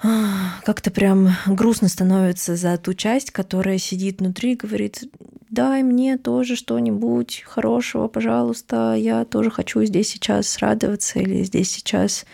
Как-то 0.00 0.90
прям 0.90 1.30
грустно 1.46 1.88
становится 1.88 2.56
за 2.56 2.76
ту 2.78 2.94
часть, 2.94 3.30
которая 3.30 3.78
сидит 3.78 4.20
внутри 4.20 4.52
и 4.52 4.56
говорит, 4.56 5.04
дай 5.50 5.82
мне 5.82 6.18
тоже 6.18 6.56
что-нибудь 6.56 7.44
хорошего, 7.46 8.08
пожалуйста, 8.08 8.94
я 8.94 9.24
тоже 9.24 9.50
хочу 9.50 9.84
здесь 9.84 10.08
сейчас 10.08 10.58
радоваться 10.58 11.20
или 11.20 11.44
здесь 11.44 11.70
сейчас 11.70 12.26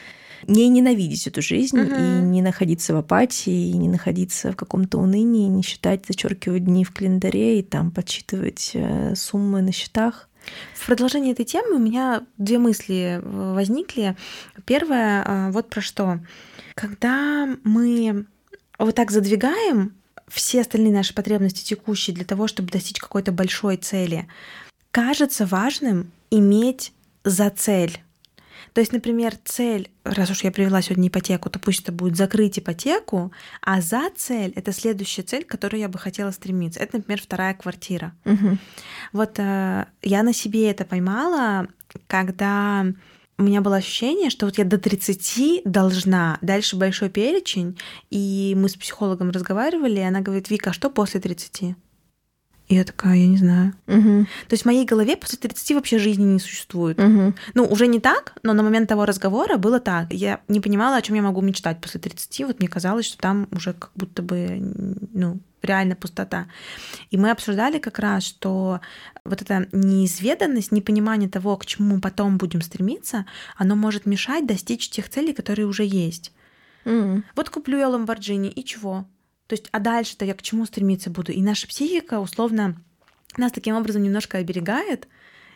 не 0.47 0.69
ненавидеть 0.69 1.27
эту 1.27 1.43
жизнь 1.43 1.79
uh-huh. 1.79 2.21
и 2.21 2.23
не 2.23 2.43
находиться 2.43 2.95
в 2.95 2.97
апатии, 2.97 3.71
и 3.71 3.77
не 3.77 3.89
находиться 3.89 4.53
в 4.53 4.57
каком-то 4.57 4.99
унынии, 4.99 5.49
не 5.49 5.63
считать, 5.63 6.07
зачеркивать 6.07 6.65
дни 6.65 6.85
в 6.85 6.93
календаре 6.93 7.61
и 7.61 7.63
там 7.63 7.91
подсчитывать 7.91 8.71
э, 8.75 9.15
суммы 9.17 9.61
на 9.61 9.73
счетах. 9.73 10.29
В 10.75 10.87
продолжении 10.87 11.33
этой 11.33 11.45
темы 11.45 11.77
у 11.77 11.79
меня 11.79 12.23
две 12.39 12.59
мысли 12.59 13.21
возникли. 13.23 14.17
Первое, 14.65 15.23
э, 15.23 15.51
вот 15.51 15.69
про 15.69 15.83
что. 15.83 16.21
Когда 16.81 17.47
мы 17.63 18.27
вот 18.79 18.95
так 18.95 19.11
задвигаем 19.11 19.95
все 20.29 20.63
остальные 20.63 20.93
наши 20.93 21.13
потребности 21.13 21.63
текущие 21.63 22.17
для 22.17 22.25
того, 22.25 22.47
чтобы 22.47 22.71
достичь 22.71 22.99
какой-то 22.99 23.33
большой 23.33 23.77
цели, 23.77 24.27
кажется 24.91 25.45
важным 25.45 26.11
иметь 26.31 26.93
за 27.23 27.51
цель 27.51 28.01
то 28.73 28.81
есть, 28.81 28.93
например, 28.93 29.35
цель, 29.45 29.91
раз 30.05 30.31
уж 30.31 30.43
я 30.45 30.53
привела 30.53 30.81
сегодня 30.83 31.09
ипотеку, 31.09 31.51
то 31.51 31.59
пусть 31.59 31.83
это 31.83 31.93
будет 31.93 32.17
закрыть 32.17 32.59
ипотеку, 32.59 33.33
а 33.63 33.81
за 33.81 34.11
цель 34.15 34.53
это 34.55 34.73
следующая 34.73 35.23
цель, 35.23 35.45
к 35.45 35.49
которой 35.49 35.81
я 35.81 35.89
бы 35.89 35.99
хотела 35.99 36.31
стремиться. 36.31 36.81
Это, 36.81 36.99
например, 36.99 37.21
вторая 37.21 37.55
квартира. 37.55 38.13
Угу. 38.25 38.59
Вот 39.13 39.39
э, 39.39 39.87
я 40.03 40.23
на 40.23 40.33
себе 40.33 40.71
это 40.71 40.85
поймала, 40.85 41.67
когда 42.07 42.87
у 43.41 43.43
меня 43.43 43.63
было 43.63 43.77
ощущение, 43.77 44.29
что 44.29 44.45
вот 44.47 44.59
я 44.59 44.65
до 44.65 44.77
30 44.77 45.63
должна, 45.65 46.39
дальше 46.43 46.77
большой 46.77 47.09
перечень, 47.09 47.79
и 48.11 48.55
мы 48.57 48.69
с 48.69 48.77
психологом 48.77 49.31
разговаривали, 49.31 49.99
и 49.99 50.03
она 50.03 50.21
говорит, 50.21 50.51
Вика, 50.51 50.71
а 50.71 50.73
что 50.75 50.91
после 50.91 51.21
30? 51.21 51.75
И 52.71 52.77
я 52.77 52.85
такая, 52.85 53.17
я 53.17 53.27
не 53.27 53.37
знаю. 53.37 53.75
Угу. 53.89 54.27
То 54.47 54.53
есть 54.53 54.63
в 54.63 54.67
моей 54.67 54.85
голове 54.85 55.17
после 55.17 55.37
30 55.39 55.73
вообще 55.73 55.99
жизни 55.99 56.23
не 56.23 56.39
существует. 56.39 57.01
Угу. 57.01 57.35
Ну, 57.55 57.65
уже 57.65 57.89
не 57.89 57.99
так, 57.99 58.35
но 58.45 58.53
на 58.53 58.63
момент 58.63 58.89
того 58.89 59.07
разговора 59.07 59.57
было 59.57 59.81
так. 59.81 60.13
Я 60.13 60.41
не 60.47 60.61
понимала, 60.61 60.97
о 60.97 61.03
чем 61.03 61.17
я 61.17 61.23
могу 61.23 61.41
мечтать 61.41 61.81
после 61.81 61.99
30. 61.99 62.47
Вот 62.47 62.61
мне 62.61 62.69
казалось, 62.69 63.07
что 63.07 63.19
там 63.19 63.49
уже 63.51 63.73
как 63.73 63.91
будто 63.97 64.23
бы, 64.23 64.73
ну, 65.13 65.41
реально 65.63 65.97
пустота. 65.97 66.47
И 67.11 67.17
мы 67.17 67.33
обсуждали 67.33 67.81
как 67.81 67.99
раз, 67.99 68.23
что 68.23 68.81
вот 69.25 69.43
эта 69.43 69.67
неизведанность, 69.73 70.71
непонимание 70.71 71.29
того, 71.29 71.57
к 71.57 71.67
чему 71.67 71.97
мы 71.97 72.01
потом 72.01 72.39
будем 72.39 72.63
стремиться, 72.63 73.27
оно 73.57 73.75
может 73.75 74.07
мешать 74.07 74.47
достичь 74.47 74.91
тех 74.91 75.09
целей, 75.09 75.33
которые 75.33 75.67
уже 75.67 75.85
есть. 75.85 76.33
Mm. 76.85 77.25
Вот 77.35 77.51
куплю 77.51 77.79
я 77.79 77.89
Ламборджини, 77.89 78.49
и 78.49 78.65
чего? 78.65 79.07
То 79.51 79.55
есть, 79.55 79.69
а 79.73 79.81
дальше-то 79.81 80.25
я 80.25 80.35
к 80.35 80.43
чему 80.43 80.65
стремиться 80.65 81.11
буду? 81.11 81.33
И 81.33 81.43
наша 81.43 81.67
психика, 81.67 82.21
условно, 82.21 82.77
нас 83.37 83.51
таким 83.51 83.75
образом 83.75 84.05
немножко 84.05 84.39
оберегает, 84.39 85.09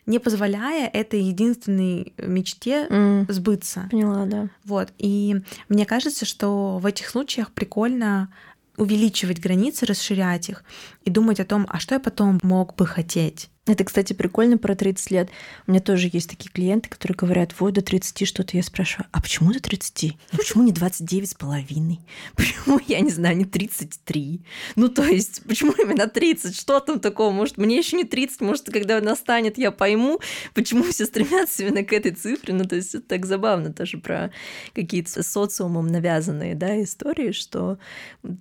не 0.05 0.19
позволяя 0.19 0.89
этой 0.89 1.23
единственной 1.23 2.13
мечте 2.19 2.89
mm. 2.89 3.31
сбыться. 3.31 3.87
Поняла, 3.93 4.27
да. 4.27 4.49
Вот. 4.65 4.89
И 4.99 5.37
мне 5.69 5.87
кажется, 5.87 6.25
что 6.25 6.79
в 6.79 6.87
этих 6.87 7.09
случаях 7.09 7.53
прикольно 7.53 8.35
увеличивать 8.77 9.39
границы, 9.39 9.87
расширять 9.87 10.49
их 10.49 10.65
и 11.05 11.11
думать 11.11 11.39
о 11.39 11.45
том, 11.45 11.65
а 11.71 11.79
что 11.79 11.95
я 11.95 12.01
потом 12.01 12.41
мог 12.43 12.75
бы 12.75 12.89
хотеть. 12.89 13.49
Это, 13.67 13.83
кстати, 13.85 14.13
прикольно 14.13 14.59
про 14.59 14.75
30 14.75 15.11
лет. 15.11 15.31
У 15.67 15.71
меня 15.71 15.81
тоже 15.81 16.11
есть 16.13 16.29
такие 16.29 16.51
клиенты, 16.51 16.91
которые 16.91 17.17
говорят, 17.17 17.55
вот 17.59 17.73
до 17.73 17.81
30 17.81 18.29
что-то. 18.29 18.59
Я 18.59 18.63
спрашиваю, 18.63 19.07
а 19.11 19.23
почему 19.23 19.55
до 19.55 19.61
30? 19.61 20.17
Ну 20.33 20.39
почему 20.39 20.63
не 20.65 20.73
29 20.73 21.31
с 21.31 21.35
половиной? 21.35 22.01
Почему, 22.37 22.79
я 22.87 23.01
не 23.01 23.11
знаю, 23.11 23.37
не 23.39 23.47
33? 23.47 24.43
Ну 24.77 24.89
то 24.89 25.03
есть, 25.05 25.43
почему 25.49 25.73
именно 25.73 26.07
30? 26.07 26.55
Что 26.55 26.81
там 26.81 27.01
такого? 27.01 27.31
Может, 27.31 27.57
мне 27.57 27.79
еще 27.79 27.97
не 27.97 28.05
30, 28.05 28.43
может, 28.43 28.67
когда 28.67 29.01
настанет, 29.01 29.57
я 29.57 29.71
пойму, 29.71 30.21
почему 30.53 30.83
все 30.85 31.07
стремятся 31.07 31.63
именно 31.63 31.85
к 31.85 31.93
этой 31.95 32.13
цифре. 32.13 32.53
Ну 32.53 32.65
то 32.65 32.77
есть, 32.77 32.95
это 32.95 33.09
так 33.09 33.25
забавно 33.25 33.73
тоже 33.73 33.97
про 33.97 34.31
какие-то 34.75 35.23
социумом 35.23 35.87
навязанные 35.87 36.55
да, 36.55 36.83
истории, 36.83 37.33
что 37.33 37.79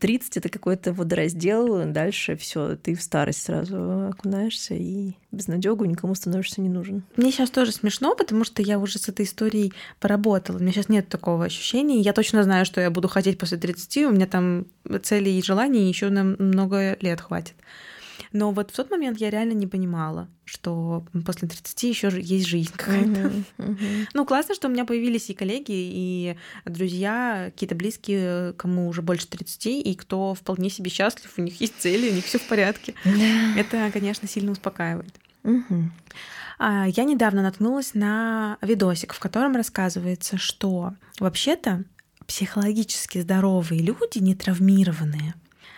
30— 0.01 0.37
это 0.37 0.49
какой-то 0.49 0.91
водораздел, 0.91 1.85
дальше 1.85 2.35
все, 2.35 2.75
ты 2.75 2.95
в 2.95 3.01
старость 3.01 3.43
сразу 3.43 4.07
окунаешься 4.09 4.73
и 4.73 5.12
безнадегу, 5.31 5.85
никому 5.85 6.15
становишься 6.15 6.61
не 6.61 6.69
нужен. 6.69 7.03
Мне 7.15 7.31
сейчас 7.31 7.49
тоже 7.49 7.71
смешно, 7.71 8.15
потому 8.15 8.43
что 8.43 8.61
я 8.61 8.79
уже 8.79 8.99
с 8.99 9.09
этой 9.09 9.25
историей 9.25 9.73
поработала. 9.99 10.57
У 10.57 10.59
меня 10.59 10.71
сейчас 10.71 10.89
нет 10.89 11.09
такого 11.09 11.45
ощущения. 11.45 11.99
Я 11.99 12.13
точно 12.13 12.43
знаю, 12.43 12.65
что 12.65 12.81
я 12.81 12.89
буду 12.89 13.07
хотеть 13.07 13.37
после 13.37 13.57
30. 13.57 13.97
У 14.05 14.11
меня 14.11 14.27
там 14.27 14.65
целей 15.03 15.39
и 15.39 15.43
желаний 15.43 15.87
еще 15.87 16.09
на 16.09 16.23
много 16.23 16.97
лет 17.01 17.21
хватит. 17.21 17.55
Но 18.31 18.51
вот 18.51 18.71
в 18.71 18.75
тот 18.75 18.91
момент 18.91 19.19
я 19.19 19.29
реально 19.29 19.53
не 19.53 19.67
понимала, 19.67 20.27
что 20.45 21.05
после 21.25 21.47
30 21.47 21.83
еще 21.83 22.11
есть 22.19 22.47
жизнь 22.47 22.71
какая-то. 22.75 23.07
Uh-huh, 23.09 23.43
uh-huh. 23.57 24.07
Ну, 24.13 24.25
классно, 24.25 24.55
что 24.55 24.67
у 24.67 24.71
меня 24.71 24.85
появились 24.85 25.29
и 25.29 25.33
коллеги, 25.33 25.71
и 25.71 26.37
друзья, 26.65 27.51
какие-то 27.53 27.75
близкие, 27.75 28.53
кому 28.53 28.87
уже 28.87 29.01
больше 29.01 29.27
30, 29.27 29.65
и 29.65 29.95
кто 29.95 30.33
вполне 30.33 30.69
себе 30.69 30.89
счастлив, 30.89 31.31
у 31.37 31.41
них 31.41 31.59
есть 31.61 31.75
цели, 31.79 32.09
у 32.09 32.13
них 32.13 32.25
все 32.25 32.39
в 32.39 32.47
порядке. 32.47 32.93
Yeah. 33.05 33.57
Это, 33.57 33.89
конечно, 33.91 34.27
сильно 34.27 34.51
успокаивает. 34.51 35.13
Uh-huh. 35.43 35.89
Я 36.59 37.03
недавно 37.03 37.41
наткнулась 37.41 37.93
на 37.93 38.57
видосик, 38.61 39.13
в 39.13 39.19
котором 39.19 39.55
рассказывается, 39.55 40.37
что 40.37 40.93
вообще-то 41.19 41.83
психологически 42.27 43.19
здоровые 43.19 43.81
люди, 43.81 44.19
не 44.19 44.33
травмированные, 44.33 45.33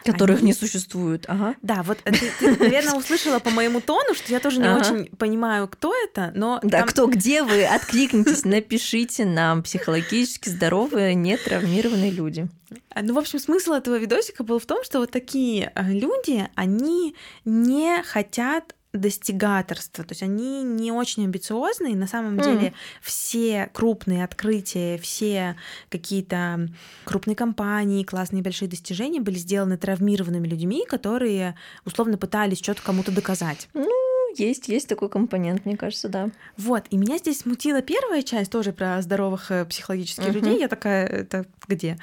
Которых 0.05 0.39
Они... 0.39 0.47
не 0.47 0.53
существует. 0.53 1.25
Ага. 1.27 1.55
Да, 1.61 1.83
вот 1.83 1.97
ты, 2.03 2.31
ты, 2.39 2.55
наверное, 2.57 2.93
услышала 2.93 3.39
по 3.39 3.49
моему 3.49 3.81
тону, 3.81 4.13
что 4.13 4.31
я 4.31 4.39
тоже 4.39 4.59
не 4.59 4.67
ага. 4.67 4.79
очень 4.79 5.05
понимаю, 5.17 5.67
кто 5.67 5.93
это, 5.95 6.31
но... 6.35 6.59
Да, 6.61 6.79
там... 6.79 6.87
кто, 6.87 7.07
где 7.07 7.43
вы? 7.43 7.65
Откликнитесь, 7.65 8.45
напишите 8.45 9.25
нам. 9.25 9.63
Психологически 9.63 10.49
здоровые, 10.49 11.15
нетравмированные 11.15 12.11
люди. 12.11 12.47
А, 12.89 13.01
ну, 13.01 13.13
в 13.13 13.19
общем, 13.19 13.39
смысл 13.39 13.73
этого 13.73 13.97
видосика 13.97 14.43
был 14.43 14.59
в 14.59 14.65
том, 14.65 14.83
что 14.83 14.99
вот 14.99 15.11
такие 15.11 15.71
а, 15.75 15.83
люди, 15.83 16.47
они 16.55 17.15
не 17.43 18.01
хотят 18.03 18.75
достигаторства. 18.97 20.03
То 20.03 20.11
есть 20.11 20.23
они 20.23 20.63
не 20.63 20.91
очень 20.91 21.25
амбициозные. 21.25 21.95
На 21.95 22.07
самом 22.07 22.37
mm. 22.37 22.43
деле 22.43 22.73
все 23.01 23.69
крупные 23.73 24.23
открытия, 24.23 24.97
все 24.97 25.55
какие-то 25.89 26.69
крупные 27.03 27.35
компании, 27.35 28.03
классные 28.03 28.43
большие 28.43 28.69
достижения 28.69 29.19
были 29.19 29.35
сделаны 29.35 29.77
травмированными 29.77 30.47
людьми, 30.47 30.85
которые 30.87 31.55
условно 31.85 32.17
пытались 32.17 32.59
что-то 32.59 32.81
кому-то 32.81 33.11
доказать. 33.11 33.69
Ну, 33.73 33.89
есть, 34.37 34.67
есть 34.67 34.87
такой 34.87 35.09
компонент, 35.09 35.65
мне 35.65 35.77
кажется, 35.77 36.09
да. 36.09 36.29
Вот, 36.57 36.85
и 36.89 36.97
меня 36.97 37.17
здесь 37.17 37.39
смутила 37.39 37.81
первая 37.81 38.21
часть 38.21 38.51
тоже 38.51 38.73
про 38.73 39.01
здоровых 39.01 39.51
э, 39.51 39.65
психологических 39.65 40.27
uh-huh. 40.27 40.31
людей. 40.31 40.59
Я 40.59 40.67
такая, 40.67 41.07
это 41.07 41.45
где? 41.67 41.97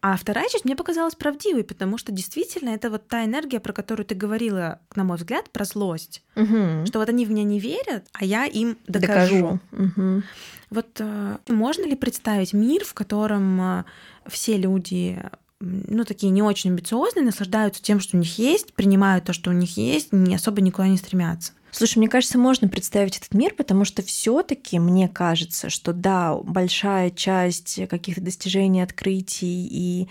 А 0.00 0.16
вторая 0.16 0.48
часть 0.48 0.64
мне 0.64 0.76
показалась 0.76 1.16
правдивой, 1.16 1.64
потому 1.64 1.98
что 1.98 2.12
действительно 2.12 2.70
это 2.70 2.88
вот 2.88 3.08
та 3.08 3.24
энергия, 3.24 3.58
про 3.58 3.72
которую 3.72 4.06
ты 4.06 4.14
говорила, 4.14 4.80
на 4.94 5.02
мой 5.02 5.16
взгляд, 5.16 5.50
про 5.50 5.64
злость. 5.64 6.22
Угу. 6.36 6.86
Что 6.86 7.00
вот 7.00 7.08
они 7.08 7.26
в 7.26 7.30
меня 7.30 7.42
не 7.42 7.58
верят, 7.58 8.06
а 8.12 8.24
я 8.24 8.46
им 8.46 8.78
докажу. 8.86 9.08
докажу. 9.12 9.60
Угу. 9.72 10.22
Вот 10.70 10.86
э, 11.00 11.38
можно 11.48 11.84
ли 11.84 11.96
представить 11.96 12.52
мир, 12.52 12.84
в 12.84 12.94
котором 12.94 13.60
э, 13.60 13.84
все 14.28 14.56
люди 14.56 15.20
ну, 15.60 16.04
такие 16.04 16.30
не 16.30 16.42
очень 16.42 16.70
амбициозные, 16.70 17.24
наслаждаются 17.24 17.82
тем, 17.82 17.98
что 17.98 18.16
у 18.16 18.20
них 18.20 18.38
есть, 18.38 18.74
принимают 18.74 19.24
то, 19.24 19.32
что 19.32 19.50
у 19.50 19.52
них 19.52 19.76
есть, 19.76 20.12
не 20.12 20.36
особо 20.36 20.60
никуда 20.60 20.86
не 20.86 20.96
стремятся. 20.96 21.52
Слушай, 21.70 21.98
мне 21.98 22.08
кажется, 22.08 22.38
можно 22.38 22.68
представить 22.68 23.18
этот 23.18 23.34
мир, 23.34 23.54
потому 23.54 23.84
что 23.84 24.02
все-таки 24.02 24.78
мне 24.78 25.08
кажется, 25.08 25.70
что 25.70 25.92
да, 25.92 26.34
большая 26.34 27.10
часть 27.10 27.80
каких-то 27.88 28.20
достижений, 28.20 28.80
открытий 28.82 29.68
и 29.70 30.08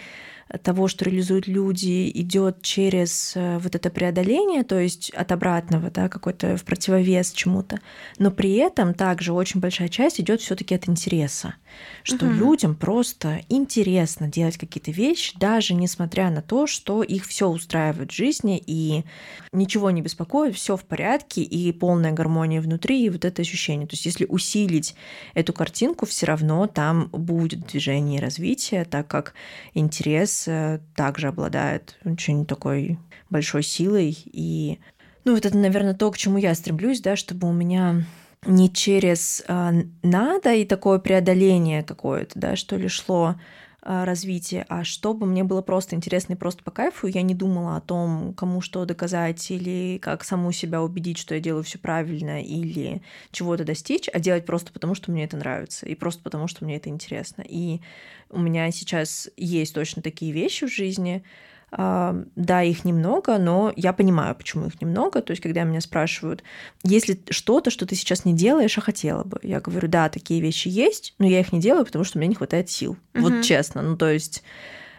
того, 0.63 0.87
что 0.87 1.05
реализуют 1.05 1.47
люди, 1.47 2.09
идет 2.13 2.61
через 2.61 3.33
э, 3.35 3.57
вот 3.57 3.75
это 3.75 3.89
преодоление, 3.89 4.63
то 4.63 4.79
есть 4.79 5.09
от 5.09 5.31
обратного, 5.31 5.91
да, 5.91 6.07
какой-то 6.07 6.55
в 6.55 6.63
противовес 6.63 7.31
чему-то. 7.31 7.79
Но 8.17 8.31
при 8.31 8.53
этом 8.55 8.93
также 8.93 9.33
очень 9.33 9.59
большая 9.59 9.89
часть 9.89 10.21
идет 10.21 10.39
все-таки 10.39 10.73
от 10.73 10.87
интереса, 10.87 11.55
что 12.03 12.25
угу. 12.25 12.33
людям 12.33 12.75
просто 12.75 13.41
интересно 13.49 14.27
делать 14.27 14.57
какие-то 14.57 14.91
вещи, 14.91 15.37
даже 15.37 15.73
несмотря 15.73 16.29
на 16.29 16.41
то, 16.41 16.65
что 16.65 17.03
их 17.03 17.25
все 17.25 17.49
устраивает 17.49 18.11
в 18.11 18.15
жизни 18.15 18.61
и 18.65 19.03
ничего 19.51 19.91
не 19.91 20.01
беспокоит, 20.01 20.55
все 20.55 20.77
в 20.77 20.85
порядке 20.85 21.41
и 21.41 21.71
полная 21.73 22.13
гармония 22.13 22.61
внутри 22.61 23.03
и 23.03 23.09
вот 23.09 23.25
это 23.25 23.41
ощущение. 23.41 23.87
То 23.87 23.95
есть 23.95 24.05
если 24.05 24.25
усилить 24.25 24.95
эту 25.33 25.51
картинку, 25.51 26.05
все 26.05 26.25
равно 26.25 26.67
там 26.67 27.09
будет 27.11 27.67
движение 27.67 28.19
и 28.19 28.21
развитие, 28.21 28.85
так 28.85 29.07
как 29.07 29.33
интерес 29.73 30.36
также 30.95 31.27
обладает 31.27 31.97
очень 32.05 32.45
такой 32.45 32.97
большой 33.29 33.63
силой 33.63 34.17
и 34.25 34.79
Ну, 35.25 35.35
вот 35.35 35.45
это, 35.45 35.57
наверное, 35.57 35.93
то, 35.93 36.11
к 36.11 36.17
чему 36.17 36.37
я 36.37 36.55
стремлюсь, 36.55 37.01
да, 37.01 37.15
чтобы 37.15 37.49
у 37.49 37.53
меня 37.53 38.03
не 38.45 38.71
через 38.71 39.43
э, 39.47 39.71
надо 40.03 40.53
и 40.53 40.65
такое 40.65 40.99
преодоление 40.99 41.83
какое-то, 41.83 42.39
да, 42.39 42.55
что 42.55 42.77
ли, 42.77 42.87
шло 42.87 43.35
э, 43.81 44.03
развитие, 44.05 44.65
а 44.69 44.83
чтобы 44.83 45.25
мне 45.25 45.43
было 45.43 45.61
просто 45.61 45.95
интересно 45.95 46.33
и 46.33 46.37
просто 46.37 46.63
по 46.63 46.71
кайфу, 46.71 47.07
я 47.07 47.23
не 47.23 47.33
думала 47.33 47.75
о 47.75 47.81
том, 47.81 48.33
кому 48.35 48.61
что 48.61 48.85
доказать 48.85 49.49
или 49.51 49.97
как 49.97 50.23
саму 50.23 50.51
себя 50.51 50.81
убедить, 50.81 51.17
что 51.17 51.35
я 51.35 51.41
делаю 51.41 51.63
все 51.63 51.79
правильно 51.79 52.41
или 52.41 53.01
чего-то 53.31 53.65
достичь, 53.65 54.09
а 54.13 54.19
делать 54.19 54.45
просто 54.45 54.71
потому, 54.71 54.95
что 54.95 55.11
мне 55.11 55.25
это 55.25 55.35
нравится 55.35 55.85
и 55.85 55.95
просто 55.95 56.21
потому, 56.23 56.47
что 56.47 56.63
мне 56.63 56.77
это 56.77 56.89
интересно. 56.89 57.43
И 57.45 57.81
у 58.29 58.39
меня 58.39 58.69
сейчас 58.71 59.29
есть 59.37 59.73
точно 59.73 60.01
такие 60.01 60.31
вещи 60.31 60.65
в 60.65 60.71
жизни, 60.71 61.23
а, 61.69 62.15
да, 62.35 62.63
их 62.63 62.85
немного, 62.85 63.37
но 63.37 63.73
я 63.75 63.91
понимаю, 63.91 64.35
почему 64.35 64.67
их 64.67 64.81
немного. 64.81 65.21
То 65.21 65.31
есть, 65.31 65.43
когда 65.43 65.63
меня 65.63 65.81
спрашивают, 65.81 66.43
есть 66.83 67.09
ли 67.09 67.21
что-то, 67.29 67.69
что 67.71 67.85
ты 67.85 67.95
сейчас 67.95 68.23
не 68.23 68.33
делаешь, 68.33 68.77
а 68.77 68.81
хотела 68.81 69.23
бы, 69.23 69.39
я 69.43 69.59
говорю, 69.59 69.87
да, 69.87 70.07
такие 70.09 70.39
вещи 70.39 70.69
есть, 70.69 71.13
но 71.19 71.27
я 71.27 71.41
их 71.41 71.51
не 71.51 71.59
делаю, 71.59 71.85
потому 71.85 72.05
что 72.05 72.19
мне 72.19 72.27
не 72.27 72.35
хватает 72.35 72.69
сил. 72.69 72.97
Угу. 73.13 73.21
Вот 73.21 73.43
честно. 73.43 73.81
Ну, 73.81 73.97
то 73.97 74.09
есть, 74.09 74.43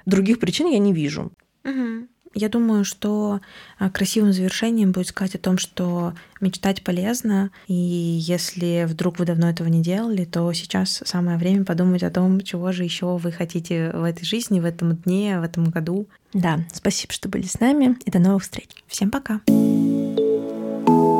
других 0.05 0.41
причин 0.41 0.68
я 0.68 0.79
не 0.79 0.93
вижу. 0.93 1.33
Угу. 1.64 2.09
Я 2.35 2.49
думаю, 2.49 2.85
что 2.85 3.41
а, 3.79 3.91
красивым 3.91 4.33
завершением 4.33 4.93
будет 4.93 5.09
сказать 5.09 5.35
о 5.35 5.39
том, 5.39 5.59
что 5.59 6.14
мечтать 6.41 6.85
полезно, 6.85 7.51
и 7.66 7.74
если 7.74 8.87
вдруг 8.89 9.18
вы 9.18 9.24
давно 9.24 9.49
этого 9.49 9.68
не 9.68 9.83
делали, 9.83 10.24
то 10.24 10.53
сейчас 10.53 11.03
самое 11.05 11.39
время 11.39 11.64
подумать 11.64 12.03
о 12.03 12.11
том, 12.11 12.41
чего 12.41 12.72
же 12.72 12.85
еще 12.85 13.16
вы 13.16 13.33
хотите 13.33 13.91
в 13.93 14.05
этой 14.05 14.24
жизни, 14.24 14.61
в 14.61 14.64
этом 14.64 14.97
дне, 14.97 15.41
в 15.41 15.43
этом 15.43 15.70
году. 15.70 16.07
Да, 16.33 16.61
спасибо, 16.72 17.12
что 17.12 17.29
были 17.29 17.47
с 17.47 17.61
нами, 17.61 17.97
и 18.05 18.11
до 18.11 18.18
новых 18.18 18.43
встреч. 18.43 18.68
Всем 18.87 19.11
пока. 19.11 19.41
thank 19.49 20.89
you 20.89 21.18